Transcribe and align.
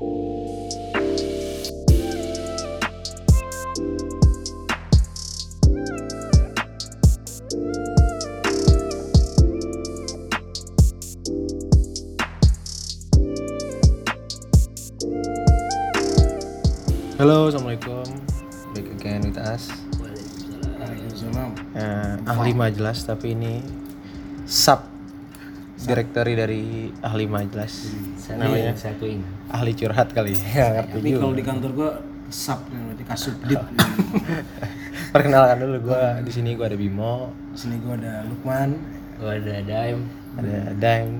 Halo, 0.00 0.08
assalamualaikum. 17.52 18.08
Back 18.72 18.88
again 18.96 19.20
with 19.28 19.36
us. 19.36 19.68
Waalaikumsalam. 20.80 21.52
Eh, 21.76 22.16
ahli 22.24 22.56
majelis 22.56 23.04
tapi 23.04 23.36
ini 23.36 23.60
sub 24.48 24.89
directory 25.90 26.32
dari 26.32 26.62
ahli 27.02 27.24
majelis. 27.26 27.90
Namanya 28.30 28.72
satu 28.72 29.04
ini 29.04 29.26
ahli 29.50 29.74
curhat 29.74 30.08
kali. 30.10 30.38
Ya, 30.50 30.70
ngerti 30.72 30.94
Tapi 30.94 31.08
juga. 31.10 31.20
kalau 31.20 31.34
di 31.34 31.42
kantor 31.42 31.70
gua 31.74 31.90
sub 32.30 32.60
berarti 32.64 33.02
kasubdit. 33.04 33.58
Perkenalkan 35.14 35.56
dulu 35.58 35.90
gua 35.90 36.22
di 36.22 36.30
sini 36.30 36.54
gua 36.54 36.70
ada 36.70 36.78
Bimo, 36.78 37.34
Di 37.50 37.58
sini 37.58 37.76
gua 37.82 37.98
ada 37.98 38.22
Lukman. 38.24 38.70
gua 39.18 39.34
ada 39.34 39.54
Daim 39.60 40.00
ada 40.32 40.58
Daim. 40.72 41.10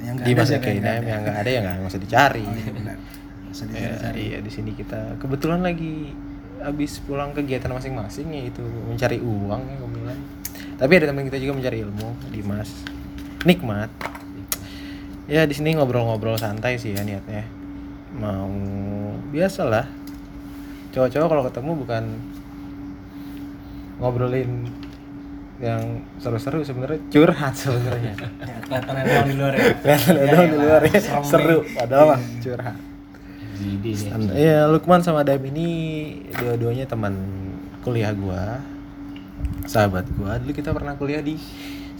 Yang 0.00 0.16
Di 0.18 0.30
ada 0.30 0.38
masa 0.38 0.48
siapa 0.50 0.64
kayak 0.64 0.70
yang 0.70 0.80
nggak 0.80 0.92
Daim 0.94 1.08
yang 1.08 1.20
nggak 1.20 1.38
ada 1.38 1.50
ya 1.50 1.60
nggak 1.60 1.88
usah 1.88 2.00
dicari. 2.00 2.44
Oh 2.44 2.54
iya 2.54 2.70
benar. 2.70 2.96
Masa 3.42 3.62
Ya, 3.62 3.68
dicari-cari. 3.72 4.20
iya 4.22 4.38
di 4.38 4.50
sini 4.52 4.70
kita 4.72 5.00
kebetulan 5.16 5.60
lagi 5.60 6.12
habis 6.60 7.00
pulang 7.00 7.32
kegiatan 7.32 7.72
masing-masing 7.72 8.28
yaitu 8.30 8.60
mencari 8.60 9.16
uang 9.18 9.60
ya 9.64 9.76
bilang. 9.82 10.20
Tapi 10.76 10.92
ada 10.94 11.08
teman 11.08 11.24
kita 11.24 11.36
juga 11.36 11.52
mencari 11.56 11.80
ilmu, 11.80 12.08
Dimas. 12.28 12.68
Nikmat. 13.46 13.90
Ya 15.30 15.46
di 15.46 15.54
sini 15.54 15.78
ngobrol-ngobrol 15.78 16.36
santai 16.36 16.76
sih 16.76 16.92
ya 16.92 17.06
niatnya. 17.06 17.46
Mau 18.18 18.50
biasalah. 19.30 19.86
Cowok-cowok 20.90 21.28
kalau 21.30 21.42
ketemu 21.46 21.72
bukan 21.78 22.04
ngobrolin 24.02 24.66
yang 25.60 26.02
seru-seru 26.16 26.64
sebenarnya 26.64 27.00
curhat 27.12 27.52
sebenarnya. 27.52 28.16
Ya, 28.16 28.56
kelihatan 28.64 29.28
di 29.28 29.34
luar 29.36 29.52
ya. 29.54 29.64
Kelihatan 29.76 30.14
ada 30.16 30.24
Ya, 30.24 30.40
di 30.40 30.56
ya, 30.56 30.56
luar 30.56 30.80
ya 30.88 30.98
serem 30.98 31.24
seru 31.28 31.58
padahal 31.76 32.04
mah 32.16 32.20
curhat. 32.40 32.76
Nih 33.60 33.76
Iya, 34.32 34.64
Lukman 34.72 35.04
sama 35.04 35.20
Daim 35.20 35.44
ini 35.52 35.68
dua-duanya 36.32 36.88
teman 36.88 37.12
kuliah 37.84 38.16
gua. 38.16 38.64
Sahabat 39.68 40.08
gua. 40.16 40.40
Dulu 40.40 40.52
kita 40.56 40.72
pernah 40.72 40.96
kuliah 40.96 41.20
di 41.20 41.36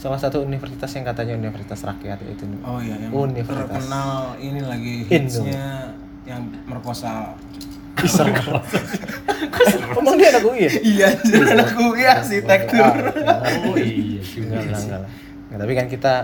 salah 0.01 0.17
satu 0.17 0.41
universitas 0.41 0.89
yang 0.91 1.05
katanya 1.05 1.37
universitas 1.37 1.77
rakyat 1.83 2.19
yaitu 2.23 2.48
Oh 2.62 2.81
iya 2.81 2.97
yang 2.98 3.12
Universitas. 3.12 3.69
terkenal 3.69 4.12
ini 4.41 4.61
lagi 4.62 4.95
Indo. 5.07 5.45
hitsnya 5.45 5.92
yang 6.25 6.41
merkosa. 6.65 7.37
Iseng. 8.01 8.33
Emang 9.92 10.17
dia 10.17 10.33
anak 10.33 10.45
UI 10.47 10.61
ya? 10.62 10.70
Iya, 10.73 11.09
anak 11.53 11.70
UI 11.77 12.05
arsitektur. 12.07 12.97
oh 13.67 13.77
iya 13.77 14.25
Enggak 14.41 14.62
lah, 14.65 14.81
enggak 14.81 15.01
lah. 15.01 15.11
Enggak, 15.45 15.59
tapi 15.59 15.73
kan 15.75 15.87
kita 15.87 16.14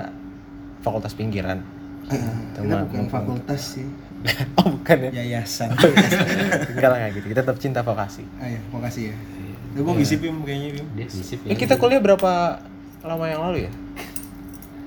fakultas 0.81 1.13
pinggiran. 1.13 1.61
Kita 2.07 2.33
Teman- 2.57 2.87
bukan 2.87 3.07
fakultas 3.11 3.77
sih, 3.77 3.85
oh, 4.59 4.73
bukan 4.73 4.97
ya? 5.05 5.21
yayasan. 5.21 5.75
Enggak 6.71 6.89
lah 6.89 7.11
gitu. 7.11 7.27
Kita 7.27 7.41
tetap 7.43 7.59
cinta 7.59 7.83
vokasi. 7.83 8.25
Ayo, 8.39 8.57
makasih 8.71 9.13
ya. 9.13 9.17
Udah 9.75 9.83
gua 9.83 9.93
ngisi 9.95 10.17
Pim 10.17 10.37
kayaknya 10.41 10.71
Pim. 10.73 10.87
dia 10.97 11.07
sisip 11.07 11.45
Eh, 11.45 11.53
kita 11.53 11.77
kuliah 11.77 12.01
berapa 12.01 12.63
lama 13.07 13.25
yang 13.25 13.41
lalu 13.43 13.59
ya? 13.67 13.73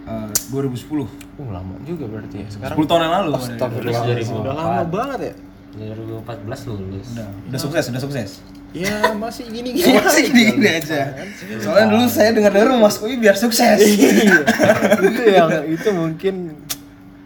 Eh, 0.09 0.29
2010. 0.49 1.05
Uh, 1.37 1.49
lama 1.49 1.73
juga 1.83 2.03
berarti 2.05 2.35
ya. 2.41 2.47
Sekarang 2.49 2.75
10 2.75 2.89
tahun 2.89 3.01
yang 3.01 3.13
lalu. 3.15 3.29
Astagfirullah, 3.35 4.01
Dari 4.03 4.23
udah 4.25 4.53
2004. 4.53 4.59
lama 4.59 4.81
banget 4.85 5.19
ya. 5.21 5.33
2014 5.69 6.65
lulus 6.65 7.07
Udah, 7.13 7.27
udah 7.47 7.59
sukses, 7.61 7.83
udah 7.87 8.01
sukses. 8.01 8.29
Ya 8.69 9.13
masih 9.13 9.49
gini-gini 9.49 9.97
Masih 9.97 10.23
gini-gini 10.29 10.67
aja. 10.67 11.13
Soalnya 11.57 11.87
dulu 11.89 12.05
saya 12.05 12.29
dengar-dengar 12.33 12.73
Mas 12.75 12.97
Kui 12.97 13.15
biar 13.15 13.33
sukses. 13.33 13.77
Iya. 13.77 14.45
itu 15.09 15.21
yang 15.25 15.49
itu 15.65 15.89
mungkin 15.89 16.35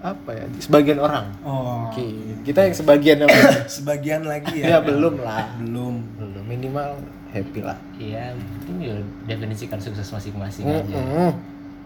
apa 0.04 0.36
ya 0.36 0.44
sebagian 0.60 1.00
orang 1.00 1.31
Oh, 1.42 1.88
oke 1.88 2.04
kita 2.44 2.68
yang 2.68 2.75
sebagian 2.75 3.18
yang 3.24 3.31
sebagian 3.80 4.22
lagi 4.28 4.60
ya 4.60 4.68
ya. 4.68 4.78
belum 4.84 5.24
lah 5.24 5.48
Belum. 5.56 6.04
belum 6.20 6.44
minimal 6.44 7.00
happy 7.34 7.60
lah. 7.60 7.78
Iya 7.98 8.38
mungkin 8.38 8.76
ya 8.80 8.96
definisikan 9.28 9.82
sukses 9.82 10.06
masing-masing 10.08 10.64
aja. 10.64 10.86
Mm-mm. 10.94 11.32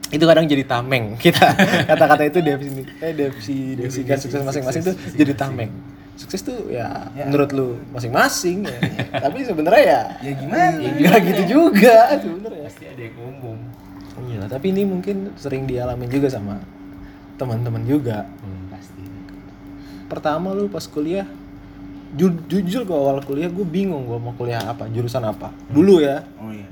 itu 0.07 0.23
kadang 0.23 0.47
jadi 0.47 0.63
tameng 0.63 1.15
kita 1.23 1.43
kata-kata 1.83 2.23
itu 2.25 2.39
definisi 2.39 2.87
eh 3.03 3.11
definisi 3.11 3.75
definisikan 3.75 4.17
sukses 4.17 4.41
masing-masing 4.43 4.81
tuh 4.83 4.95
jadi 5.15 5.33
tameng. 5.33 5.71
Sukses 6.17 6.41
tuh 6.41 6.73
ya, 6.73 7.13
menurut 7.13 7.49
lu 7.53 7.67
masing-masing 7.93 8.65
ya. 8.65 8.77
tapi 9.23 9.45
sebenarnya 9.45 9.83
ya 9.83 10.01
Ya 10.19 10.31
gimana? 10.33 10.81
ya 10.81 10.91
nggak 10.93 11.21
gitu 11.25 11.43
juga 11.45 12.17
sebenarnya. 12.17 12.63
Pasti 12.67 12.83
ada 12.85 13.01
yang 13.01 13.15
umum 13.17 13.57
iya 14.25 14.41
tapi 14.49 14.73
ini 14.73 14.81
mungkin 14.81 15.29
sering 15.37 15.69
dialamin 15.69 16.09
juga 16.09 16.25
sama 16.27 16.57
teman-teman 17.37 17.85
juga. 17.85 18.25
Hmm, 18.41 18.65
pasti. 18.67 19.03
Pertama 20.09 20.57
lu 20.57 20.65
pas 20.67 20.81
kuliah 20.89 21.29
ju- 22.09 22.43
jujur 22.47 22.81
gua 22.83 22.97
awal 23.01 23.17
kuliah 23.21 23.47
gue 23.47 23.63
bingung 23.63 24.03
gua 24.03 24.17
mau 24.17 24.31
kuliah 24.31 24.61
apa 24.61 24.87
jurusan 24.87 25.21
apa 25.21 25.51
dulu 25.67 25.99
ya 25.99 26.23
Oh 26.37 26.47
iya. 26.47 26.67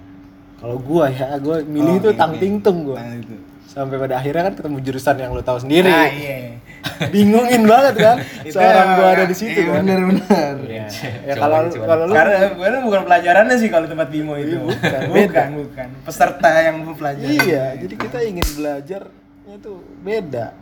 kalau 0.55 0.77
gua 0.77 1.07
ya 1.07 1.35
gua 1.37 1.59
milih 1.61 1.91
Oh, 1.91 1.99
itu 1.99 2.09
iya, 2.09 2.17
tang 2.17 2.31
iya. 2.31 2.39
ting 2.39 2.55
tung 2.59 2.77
gua 2.83 2.97
Nah, 2.97 3.15
itu. 3.15 3.35
sampai 3.65 3.97
pada 3.97 4.15
akhirnya 4.15 4.43
kan 4.45 4.53
ketemu 4.55 4.77
jurusan 4.81 5.15
yang 5.17 5.31
lu 5.31 5.41
tahu 5.41 5.59
sendiri 5.59 5.89
Ah, 5.89 6.07
iya. 6.07 6.55
bingungin 7.11 7.65
banget 7.65 7.95
kan 7.97 8.15
Itu 8.47 8.55
seorang 8.55 8.87
ya, 8.87 8.95
gua 8.95 9.07
ada 9.11 9.23
di 9.25 9.35
situ 9.35 9.57
iya, 9.57 9.67
kan 9.67 9.81
Bener 9.81 9.99
bener. 10.05 10.53
ya, 10.63 10.85
ya 11.27 11.33
kalau 11.35 11.55
kalau 11.67 12.03
lu 12.05 12.13
Karena 12.13 12.37
gue 12.47 12.81
bukan 12.81 13.01
pelajarannya 13.03 13.55
sih 13.57 13.67
kalau 13.67 13.85
tempat 13.85 14.07
Bimo 14.07 14.33
itu. 14.35 14.55
Iya, 14.55 14.59
bukan. 14.61 15.01
bukan, 15.09 15.47
bukan. 15.59 15.87
Peserta 16.01 16.49
yang 16.61 16.75
mempelajari. 16.81 17.35
iya 17.41 17.75
jadi 17.75 17.93
kita 17.97 18.17
ingin 18.23 18.47
belajarnya 18.53 19.55
tuh 19.59 19.77
beda 19.99 20.55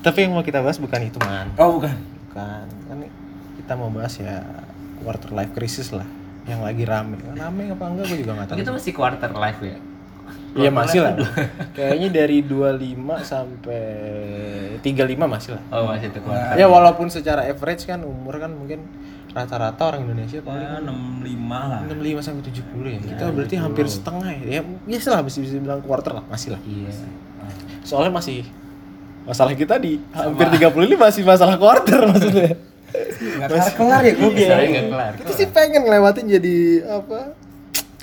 tapi 0.00 0.18
yang 0.20 0.32
mau 0.32 0.42
kita 0.42 0.60
bahas 0.60 0.76
bukan 0.76 1.00
itu 1.02 1.16
man 1.18 1.48
Oh, 1.56 1.78
bukan. 1.78 1.96
Bukan 2.34 2.66
kan 2.90 2.98
kita 3.54 3.72
mau 3.78 3.94
bahas 3.94 4.18
ya 4.18 4.42
quarter 4.98 5.30
life 5.30 5.54
crisis 5.54 5.94
lah 5.94 6.02
yang 6.44 6.66
lagi 6.66 6.82
rame 6.82 7.14
rame 7.30 7.70
apa 7.70 7.84
enggak 7.86 8.10
gue 8.10 8.18
juga 8.26 8.32
nggak 8.34 8.46
tahu 8.50 8.56
kita 8.58 8.72
masih 8.74 8.92
quarter 8.92 9.30
life 9.30 9.62
ya 9.62 9.78
Iya 10.54 10.70
masih 10.70 11.02
lah. 11.02 11.18
Kayaknya 11.74 12.14
dari 12.14 12.38
25 12.46 12.78
sampai 13.26 13.82
35 14.78 15.26
masih 15.26 15.50
lah. 15.58 15.62
oh 15.74 15.90
masih 15.90 16.14
itu 16.14 16.20
quarter 16.22 16.54
Ya 16.54 16.70
walaupun 16.70 17.10
secara 17.10 17.42
average 17.42 17.82
kan 17.90 18.06
umur 18.06 18.38
kan 18.38 18.54
mungkin 18.54 18.86
rata-rata 19.34 19.82
orang 19.82 20.06
Indonesia 20.06 20.38
paling 20.46 20.62
Ya, 20.62 20.78
65 20.78 21.50
lah. 21.50 21.80
65 21.90 22.22
sampai 22.22 22.42
70 22.54 22.86
ya. 22.86 22.98
Kita 23.02 23.24
berarti 23.34 23.54
hampir 23.58 23.86
setengah 23.90 24.30
ya. 24.30 24.42
Ya 24.46 24.60
biasa 24.62 25.08
lah 25.10 25.20
bisa 25.26 25.38
bisa 25.42 25.58
bilang 25.58 25.82
quarter 25.82 26.12
lah 26.14 26.24
masih 26.30 26.54
lah. 26.54 26.60
iya 26.62 26.90
Soalnya 27.82 28.14
masih 28.14 28.46
masalah 29.24 29.56
kita 29.56 29.80
di 29.80 30.00
hampir 30.12 30.46
30 30.52 30.88
ini 30.88 30.96
masih 30.96 31.22
masalah 31.24 31.56
quarter 31.56 32.00
maksudnya. 32.12 32.54
Enggak 32.94 33.48
kelar-kelar 33.50 34.02
ya 34.06 34.12
gue 34.14 34.30
nggak 34.30 34.86
kelar 34.86 35.12
Kita 35.18 35.32
sih 35.34 35.48
pengen 35.50 35.82
ngelewatin 35.82 36.26
jadi 36.30 36.56
apa? 36.86 37.20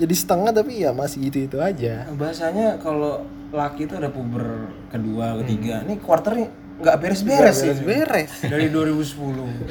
Jadi 0.02 0.14
setengah 0.18 0.52
tapi 0.52 0.82
ya 0.82 0.92
masih 0.92 1.30
itu-itu 1.30 1.62
aja. 1.62 2.10
Bahasanya 2.18 2.82
kalau 2.82 3.24
laki 3.54 3.86
itu 3.86 3.94
ada 3.96 4.10
puber 4.10 4.72
kedua, 4.90 5.38
ketiga. 5.46 5.86
Ini 5.86 6.02
quarter 6.02 6.34
nggak 6.82 6.98
beres-beres 6.98 7.56
sih. 7.62 7.72
Beres. 7.86 8.42
Dari 8.42 8.68
2010. 8.74 8.98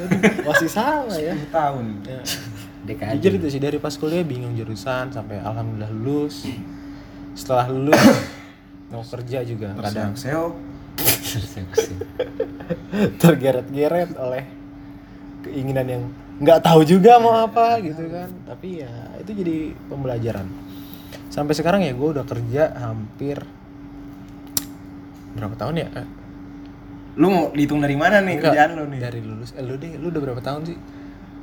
Masih 0.46 0.70
sama 0.70 1.14
ya. 1.18 1.34
10 1.34 1.50
tahun. 1.50 1.84
dekade 2.80 3.12
Jujur 3.18 3.32
itu 3.42 3.46
sih 3.52 3.60
dari 3.60 3.76
pas 3.76 3.92
kuliah 3.98 4.24
bingung 4.24 4.54
jurusan 4.54 5.10
sampai 5.10 5.42
alhamdulillah 5.42 5.90
lulus. 5.90 6.46
Setelah 7.34 7.66
lulus 7.66 7.98
mau 8.94 9.02
kerja 9.02 9.42
juga 9.42 9.74
kadang 9.74 10.14
Seo 10.14 10.54
tergeret-geret 13.22 14.10
oleh 14.18 14.44
keinginan 15.46 15.86
yang 15.86 16.02
nggak 16.40 16.64
tahu 16.64 16.82
juga 16.82 17.20
mau 17.20 17.36
apa 17.36 17.78
gitu 17.84 18.08
kan. 18.08 18.28
Tapi 18.48 18.82
ya 18.82 18.92
itu 19.20 19.30
jadi 19.36 19.56
pembelajaran. 19.92 20.46
Sampai 21.30 21.54
sekarang 21.54 21.86
ya 21.86 21.94
gue 21.94 22.08
udah 22.10 22.24
kerja 22.26 22.74
hampir 22.74 23.38
berapa 25.36 25.54
tahun 25.54 25.74
ya? 25.86 25.88
Lu 27.20 27.26
mau 27.30 27.44
dihitung 27.54 27.78
dari 27.82 27.94
mana 27.94 28.18
nih 28.22 28.34
enggak, 28.40 28.52
kerjaan 28.54 28.70
lu 28.74 28.84
nih? 28.90 29.00
Dari 29.02 29.20
lulus. 29.22 29.50
Eh 29.54 29.62
lu 29.62 29.74
deh, 29.78 29.94
lu 30.00 30.10
udah 30.10 30.22
berapa 30.22 30.42
tahun 30.42 30.62
sih? 30.66 30.78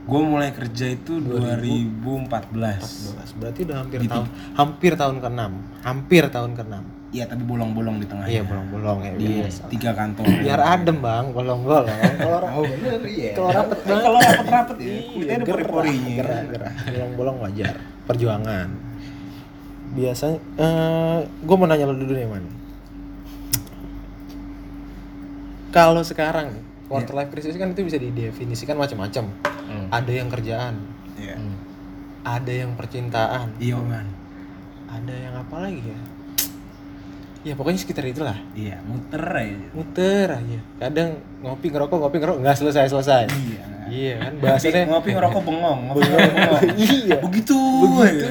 Gue 0.08 0.22
mulai 0.24 0.56
kerja 0.56 0.96
itu 0.96 1.20
2014. 1.20 2.00
12. 2.48 3.40
Berarti 3.40 3.60
udah 3.68 3.78
hampir 3.84 4.00
tahun 4.08 4.28
hampir 4.56 4.92
tahun 4.96 5.16
ke-6. 5.20 5.42
Hampir 5.84 6.24
tahun 6.32 6.52
ke-6. 6.56 6.76
Iya 7.08 7.24
tapi 7.24 7.40
bolong-bolong 7.42 7.98
di 7.98 8.06
tengah. 8.06 8.28
Iya, 8.28 8.44
bolong-bolong 8.44 9.00
ya. 9.00 9.12
Di 9.16 9.28
biasa. 9.40 9.62
tiga 9.72 9.92
kantor. 9.92 10.28
Biar 10.44 10.60
adem, 10.60 10.98
Bang, 11.00 11.32
bolong-bolong. 11.32 11.88
Kalau 11.88 12.40
Oh 12.52 12.64
bener 12.64 13.00
iya. 13.08 13.32
Kalau 13.38 13.50
rapet 13.50 13.80
banget. 13.82 14.04
Kalau 14.04 14.20
rapet-rapet 14.20 14.78
ya. 14.78 14.86
Iya, 14.86 15.00
Kulitnya 15.08 15.34
ada 15.34 15.46
pori-porinya. 15.48 16.14
gerah, 16.16 16.42
gerah. 16.46 16.74
Bolong-bolong 16.86 17.38
wajar. 17.42 17.76
Perjuangan. 18.04 18.68
Biasanya 19.90 20.38
eh 20.58 21.18
gue 21.24 21.56
mau 21.56 21.66
nanya 21.66 21.86
lo 21.86 21.96
dulu 21.96 22.12
nih, 22.12 22.28
Man. 22.28 22.44
Kalau 25.70 26.02
sekarang 26.02 26.60
quarter 26.88 27.14
life 27.14 27.30
crisis 27.30 27.56
kan 27.56 27.72
itu 27.72 27.84
bisa 27.84 27.96
didefinisikan 27.98 28.76
macam-macam 28.76 29.28
Hmm. 29.68 29.88
ada 29.92 30.08
yang 30.10 30.28
kerjaan 30.28 30.80
Iya. 31.14 31.36
Hmm. 31.36 31.56
ada 32.24 32.48
yang 32.50 32.72
percintaan 32.74 33.52
Iya 33.58 33.76
man. 33.76 34.08
ada 34.88 35.12
yang 35.12 35.36
apa 35.36 35.56
lagi 35.60 35.84
ya 35.84 36.00
ya 37.48 37.56
pokoknya 37.56 37.80
sekitar 37.80 38.04
itulah 38.04 38.36
Iya, 38.52 38.76
muter 38.84 39.24
aja. 39.24 39.68
muter 39.72 40.28
aja 40.30 40.60
kadang 40.78 41.10
ngopi 41.40 41.68
ngerokok 41.70 41.98
ngopi 41.98 42.18
ngerokok 42.18 42.40
nggak 42.44 42.58
selesai 42.58 42.86
selesai 42.90 43.24
Iya. 43.32 43.64
iya 43.88 44.14
kan 44.20 44.34
bahasanya 44.38 44.84
ngopi 44.86 45.10
ngerokok 45.12 45.42
bengong, 45.42 45.80
ngopi 45.88 46.02
ngerokok 46.04 46.32
bengong. 46.34 46.64
iya 46.92 47.16
Begitu. 47.18 47.60
begitu 47.88 48.28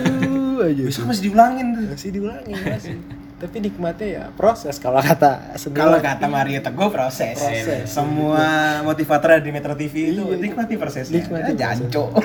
aja 0.58 0.82
Besok 0.84 1.04
masih 1.06 1.22
diulangin 1.24 1.66
tuh. 1.70 1.84
masih 1.88 2.10
diulangi 2.10 2.52
masih 2.58 2.94
tapi 3.36 3.56
nikmatnya 3.60 4.08
ya 4.08 4.24
proses 4.32 4.76
kalau 4.76 4.96
kata 4.98 5.52
Kalau 5.70 6.00
kata 6.00 6.24
Mario 6.24 6.56
Teguh 6.58 6.88
proses. 6.88 7.36
Proses. 7.36 7.84
Semua 7.84 8.44
motivator 8.80 9.36
di 9.38 9.50
Metro 9.50 9.72
TV 9.72 10.08
itu 10.10 10.24
Iya. 10.26 10.40
nikmati 10.40 10.74
prosesnya. 10.74 11.20
Nikmati 11.20 11.52
Janco. 11.52 12.16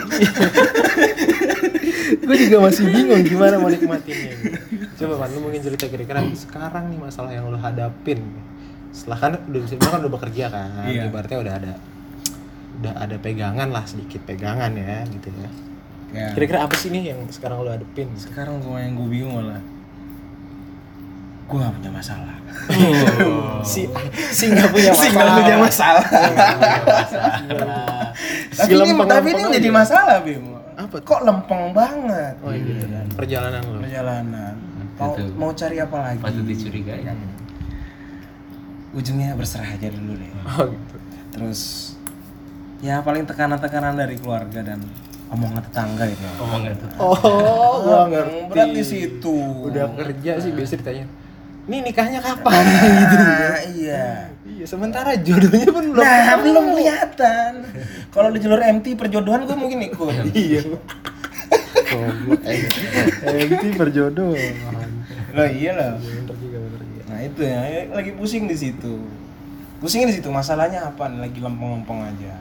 Gue 2.11 2.37
juga 2.37 2.57
masih 2.61 2.83
bingung 2.87 3.23
gimana 3.23 3.55
mau 3.55 3.67
nikmatinnya 3.67 4.35
coba 4.95 5.13
man 5.17 5.29
lu 5.31 5.39
mungkin 5.41 5.61
cerita 5.61 5.87
kira-kira 5.87 6.19
sekarang 6.33 6.91
nih 6.91 6.99
masalah 6.99 7.31
yang 7.31 7.47
lu 7.47 7.55
hadapin 7.55 8.19
setelah 8.91 9.17
kan 9.17 9.31
udah 9.47 9.59
bisa 9.61 9.75
kan 9.77 9.99
udah 9.99 10.11
bekerja 10.11 10.45
kan 10.47 10.83
Iya. 10.85 11.07
ibaratnya 11.07 11.39
udah 11.39 11.53
ada 11.55 11.73
udah 12.77 12.93
ada 12.97 13.15
pegangan 13.17 13.69
lah 13.69 13.83
sedikit 13.85 14.19
pegangan 14.25 14.73
ya 14.73 15.07
gitu 15.07 15.31
ya 15.31 15.49
Ya. 16.11 16.27
kira-kira 16.35 16.67
apa 16.67 16.75
sih 16.75 16.91
nih 16.91 17.15
yang 17.15 17.23
sekarang 17.31 17.63
lu 17.63 17.71
hadepin 17.71 18.11
Sekarang 18.19 18.59
gue 18.59 18.75
yang 18.75 18.99
gue 18.99 19.07
bingung 19.07 19.31
malah. 19.31 19.63
Gue 21.47 21.55
gak 21.55 21.71
punya 21.71 21.87
masalah. 21.87 22.35
si 23.63 23.87
si 24.29 24.51
nggak 24.51 24.75
punya 24.75 24.91
masalah 24.91 25.23
gak 25.23 25.35
punya 25.39 25.55
masalah. 25.55 26.03
Si 28.51 28.59
tapi 28.59 28.75
ini, 28.75 28.91
tapi 28.99 29.27
ini 29.31 29.43
jadi 29.55 29.69
masalah 29.71 30.19
Bim. 30.19 30.43
Apa 30.77 30.95
tuh? 30.99 31.07
Kok 31.07 31.21
lempeng 31.23 31.63
banget 31.71 32.35
oh 32.41 32.51
gitu 32.51 32.85
kan 32.87 33.05
perjalanan 33.15 33.61
lu 33.67 33.79
perjalanan. 33.83 34.55
Mau, 35.01 35.17
Betul. 35.17 35.27
mau 35.33 35.51
cari 35.55 35.77
apa 35.81 35.97
lagi? 35.97 36.19
Patut 36.21 36.45
dicurigai. 36.45 37.01
Ujungnya 38.91 39.33
berserah 39.33 39.71
aja 39.71 39.87
dulu 39.89 40.13
deh. 40.19 40.31
oh 40.59 40.65
gitu 40.69 40.95
Terus 41.31 41.61
ya 42.83 42.99
paling 42.99 43.23
tekanan-tekanan 43.23 43.95
dari 43.95 44.19
keluarga 44.19 44.59
dan 44.61 44.83
omongan 45.31 45.63
tetangga 45.63 46.05
itu. 46.11 46.25
Omongan 46.37 46.71
tuh. 46.75 46.89
oh 46.99 47.15
gua 47.81 47.97
Yang 47.97 48.09
ngerti 48.11 48.39
berat 48.51 48.69
di 48.75 48.83
situ. 48.83 49.37
udah 49.71 49.85
kerja 49.95 50.31
sih 50.43 50.51
biasa 50.51 50.75
ditanya 50.77 51.05
ini 51.69 51.77
nikahnya 51.85 52.19
kapan 52.19 52.63
gitu 52.65 53.15
Nah, 53.21 53.61
iya. 53.77 54.05
Iya 54.51 54.65
sementara 54.65 55.15
jodohnya 55.17 55.67
pun 55.67 55.85
belum 55.89 56.01
Nah, 56.01 56.35
belum 56.37 56.65
kelihatan. 56.71 57.51
Kalau 58.09 58.29
di 58.29 58.39
jalur 58.39 58.59
MT 58.59 58.93
perjodohan 58.93 59.43
gue 59.43 59.55
mungkin 59.55 59.79
ikut. 59.83 60.13
iya 60.37 60.61
goblok 61.87 62.41
MT 62.41 63.63
iya 65.47 65.71
juga 66.37 66.57
bener 66.59 66.81
juga 66.81 67.03
Nah 67.05 67.19
itu 67.21 67.41
ya, 67.43 67.59
lagi 67.89 68.11
pusing 68.11 68.45
di 68.45 68.55
situ. 68.55 68.93
Pusing 69.77 70.05
di 70.05 70.13
situ 70.13 70.29
masalahnya 70.29 70.85
apa 70.85 71.07
nih? 71.07 71.19
Lagi 71.21 71.39
lempeng-lempeng 71.39 72.01
aja. 72.05 72.33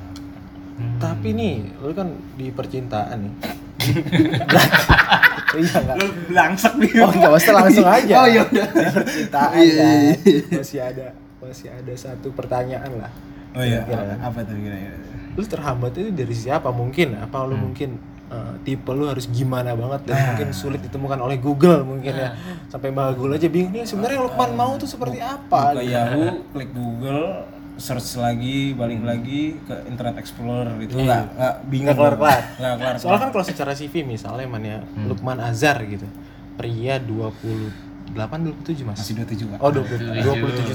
tapi 0.97 1.37
nih 1.37 1.77
lu 1.77 1.93
kan 1.93 2.09
di 2.35 2.49
percintaan 2.49 3.21
nih 3.21 3.33
iya 5.61 5.77
nggak 5.77 5.97
Lu 6.01 6.07
belangsak 6.25 6.73
nih. 6.81 6.89
oh 7.01 7.13
nggak 7.13 7.33
usah 7.37 7.53
langsung 7.53 7.85
aja 7.85 8.15
Oh 8.17 8.25
iya 8.25 8.41
udah. 8.41 8.65
Di 8.65 8.89
percintaan 8.89 9.53
Iya, 9.61 9.89
iya, 10.17 10.41
kan 10.41 10.57
masih 10.57 10.81
ada 10.81 11.07
masih 11.43 11.69
ada 11.69 11.93
satu 11.93 12.31
pertanyaan 12.31 12.93
lah 12.97 13.13
Oh 13.51 13.61
iya, 13.61 13.83
Kira-kira. 13.83 14.15
apa 14.21 14.39
tuh 14.41 14.55
kira-kira? 14.55 14.97
lu 15.31 15.43
terhambat 15.43 15.93
itu 15.93 16.11
dari 16.13 16.31
siapa 16.33 16.69
mungkin 16.71 17.15
apa 17.17 17.43
lu 17.43 17.57
mungkin 17.57 17.99
eh, 18.29 18.55
tipe 18.61 18.87
lu 18.89 19.07
harus 19.07 19.27
gimana 19.27 19.73
banget 19.73 20.05
dan 20.05 20.15
Nah. 20.15 20.27
mungkin 20.29 20.49
sulit 20.53 20.81
ditemukan 20.81 21.19
oleh 21.19 21.37
Google 21.37 21.83
mungkin 21.83 22.13
ya 22.13 22.31
sampai 22.67 22.91
bagul 22.91 23.31
aja 23.31 23.47
bingung 23.47 23.73
nih 23.73 23.83
sebenarnya 23.85 24.17
yang 24.17 24.27
Lukman 24.27 24.51
mau 24.53 24.73
tuh 24.77 24.87
seperti 24.87 25.19
apa 25.19 25.73
Buka 25.73 25.83
Yahoo, 25.83 26.47
klik 26.49 26.71
Google, 26.71 27.43
search 27.75 28.15
lagi, 28.17 28.71
balik 28.73 29.01
lagi 29.01 29.57
ke 29.61 29.75
Internet 29.85 30.15
Explorer 30.17 30.77
itu 30.79 30.95
Iya. 30.95 31.03
nggak 31.03 31.25
nggak 31.33 31.55
bingung. 31.65 31.87
Nggak 31.87 31.97
kelar-kelar. 31.97 32.41
Nggak 32.55 32.75
kelar. 32.77 32.95
soalnya 32.99 33.21
kan 33.21 33.31
kalau 33.33 33.45
secara 33.45 33.73
CV 33.73 33.95
misalnya 34.05 34.47
man 34.47 34.63
ya 34.63 34.79
Lukman 35.01 35.39
Azhar 35.41 35.79
gitu 35.83 36.07
pria 36.55 37.01
28 37.01 38.15
27 38.15 38.83
mas 38.83 38.99
masih 38.99 39.15
27 39.17 39.47
Pak. 39.49 39.59
oh 39.59 39.71
20, 39.71 40.11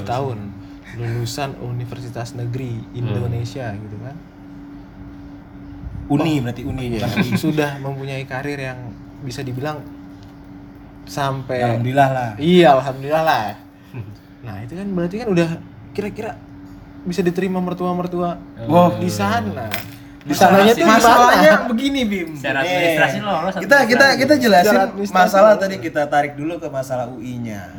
tahun 0.02 0.38
lulusan 0.96 1.60
Universitas 1.60 2.32
Negeri 2.32 2.80
Indonesia 2.96 3.72
gitu 3.76 3.96
kan 4.00 4.16
Uni 6.06 6.38
berarti 6.38 6.62
Uni 6.62 6.96
UI. 6.96 7.34
sudah 7.34 7.82
mempunyai 7.82 8.22
karir 8.24 8.58
yang 8.58 8.78
bisa 9.26 9.42
dibilang 9.42 9.82
sampai 11.06 11.62
Alhamdulillah 11.62 12.08
lah. 12.10 12.30
Iya, 12.38 12.78
alhamdulillah 12.78 13.24
lah. 13.26 13.46
Nah, 14.46 14.62
itu 14.62 14.78
kan 14.78 14.86
berarti 14.94 15.16
kan 15.22 15.28
udah 15.34 15.48
kira-kira 15.90 16.38
bisa 17.06 17.22
diterima 17.22 17.58
mertua-mertua 17.62 18.38
Wah, 18.66 18.90
di 18.98 19.10
sana. 19.10 19.66
Di 20.26 20.34
sananya 20.34 20.74
tuh? 20.74 20.86
Masalahnya 20.86 21.52
begini 21.70 22.02
Bim. 22.02 22.34
Secara 22.34 22.62
Nih, 22.62 22.70
administrasi 22.70 23.18
lolos, 23.22 23.54
Kita 23.62 23.76
kita 23.86 24.06
kita 24.18 24.34
jelasin 24.38 24.78
masalah 25.14 25.54
tadi 25.54 25.78
kita 25.78 26.06
tarik 26.10 26.34
dulu 26.34 26.58
ke 26.58 26.66
masalah 26.66 27.06
UI-nya. 27.10 27.74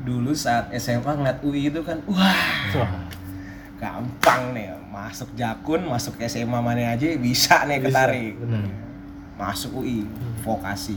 Dulu 0.00 0.32
saat 0.32 0.72
SMA 0.74 1.12
ngeliat 1.12 1.38
UI 1.40 1.68
itu 1.68 1.80
kan 1.84 2.00
wah 2.08 2.36
gampang 3.76 4.52
nih 4.52 4.72
masuk 4.88 5.28
jakun 5.32 5.84
masuk 5.84 6.16
SMA 6.24 6.58
mana 6.58 6.92
aja 6.92 7.08
bisa 7.16 7.64
nih 7.64 7.80
ketarik. 7.80 8.36
benar. 8.36 8.64
masuk 9.36 9.80
UI 9.80 10.04
vokasi. 10.40 10.96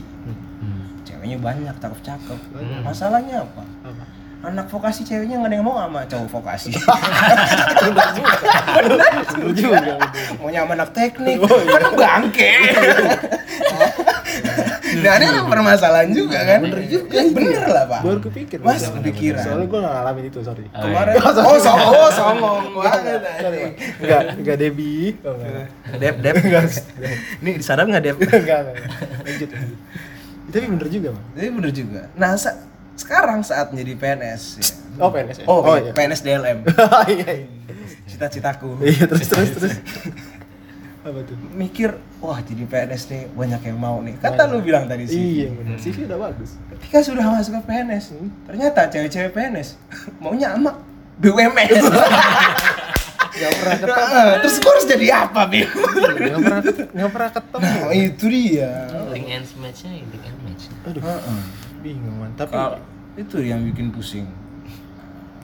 Hmm. 0.60 1.00
ceweknya 1.04 1.36
banyak 1.36 1.74
cakep 1.76 2.00
cakep 2.00 2.38
Banyak. 2.52 2.80
masalahnya 2.80 3.44
apa? 3.44 3.64
Apa? 3.84 4.04
anak 4.44 4.68
vokasi 4.68 5.08
ceweknya 5.08 5.40
nggak 5.40 5.48
ada 5.48 5.56
yang 5.56 5.64
mau 5.64 5.80
sama 5.80 6.00
cowok 6.04 6.28
vokasi. 6.28 6.76
Bener 9.32 9.50
juga. 9.56 9.96
maunya 10.36 10.60
sama 10.64 10.72
anak 10.76 10.90
teknik. 10.92 11.40
Kan 11.40 11.92
bangke 11.96 12.52
nah 15.02 15.14
ini 15.16 15.24
kan 15.26 15.44
permasalahan 15.48 16.08
juga 16.12 16.38
kan 16.44 16.60
bener 16.62 16.82
juga 16.86 17.18
bener 17.32 17.64
lah 17.66 17.84
pak 17.88 18.00
Baru 18.04 18.18
kepikir. 18.20 18.58
Mas, 18.60 18.84
kepikiran. 18.84 19.40
Soalnya 19.40 19.66
gue 19.66 19.78
gak 19.80 19.94
ngalamin 19.96 20.24
itu, 20.28 20.38
sorry. 20.44 20.64
Oh, 20.70 20.80
kemarin 20.84 21.12
iya. 21.16 21.22
oh 21.24 21.56
so 21.58 21.72
oh 21.72 22.08
songong 22.12 22.64
banget 22.76 23.20
Sorry, 23.40 23.56
Bang. 23.58 23.74
Enggak, 23.98 24.22
enggak 24.38 24.56
Debbie. 24.60 25.08
Oh, 25.24 25.32
enggak. 25.34 25.66
Dep 25.98 26.14
Dep 26.20 26.34
ini 27.40 27.50
disadap 27.56 27.84
nggak 27.88 28.02
Dep 28.04 28.16
Enggak. 28.20 28.60
Lanjut. 29.24 29.48
Tapi 30.52 30.66
bener 30.68 30.88
juga, 30.92 31.08
Bang. 31.16 31.24
Jadi 31.34 31.48
bener 31.50 31.72
juga. 31.72 32.00
Nah, 32.14 32.36
sekarang 32.94 33.40
saat 33.42 33.72
menjadi 33.72 33.92
PNS 33.96 34.42
ya. 34.60 34.64
Oh, 35.02 35.10
PNS 35.10 35.36
ya? 35.42 35.44
Oh, 35.50 35.58
Oh, 35.64 35.74
iya. 35.74 35.90
PNS 35.90 36.20
DLM. 36.26 36.58
Iya, 37.10 37.30
iya. 37.34 37.46
Cita-citaku. 38.06 38.78
Iya, 38.84 39.10
terus 39.10 39.26
terus 39.26 39.50
terus. 39.58 39.74
Apa 41.04 41.20
tuh? 41.20 41.36
Mikir, 41.52 42.00
wah 42.18 42.40
jadi 42.40 42.64
PNS 42.64 43.02
nih 43.12 43.22
banyak 43.36 43.60
yang 43.68 43.76
mau 43.76 44.00
nih. 44.00 44.16
Kata 44.16 44.48
lu 44.48 44.64
bilang 44.64 44.88
tadi 44.88 45.04
sih. 45.04 45.44
Iya, 45.44 45.52
benar. 45.52 45.76
CV 45.76 46.08
udah 46.08 46.18
bagus. 46.32 46.56
Ketika 46.72 47.04
sudah 47.04 47.24
masuk 47.28 47.60
ke 47.60 47.62
PNS, 47.68 48.04
ternyata 48.48 48.80
cewek-cewek 48.88 49.30
PNS 49.36 49.68
maunya 50.24 50.56
sama 50.56 50.80
BUMN. 51.20 51.68
Gak 53.34 53.50
pernah 53.58 53.76
ketemu. 53.82 53.98
Nah, 54.14 54.34
terus 54.38 54.56
gua 54.62 54.70
harus 54.78 54.86
jadi 54.86 55.06
apa, 55.26 55.40
Bim? 55.50 55.66
Gak 55.66 56.38
pernah 56.38 56.60
gak 56.94 57.10
pernah 57.10 57.30
ketemu. 57.34 57.66
Nah, 57.66 57.90
itu 57.90 58.24
dia. 58.30 58.72
Link 59.10 59.26
and 59.28 59.46
match-nya 59.58 59.90
link 59.90 60.22
and 60.22 60.38
match. 60.46 60.64
Aduh, 60.86 61.02
Heeh. 61.02 61.42
bingung 61.82 62.16
man. 62.22 62.30
Tapi 62.38 62.54
itu 63.18 63.36
yang 63.42 63.60
bikin 63.66 63.90
pusing. 63.90 64.24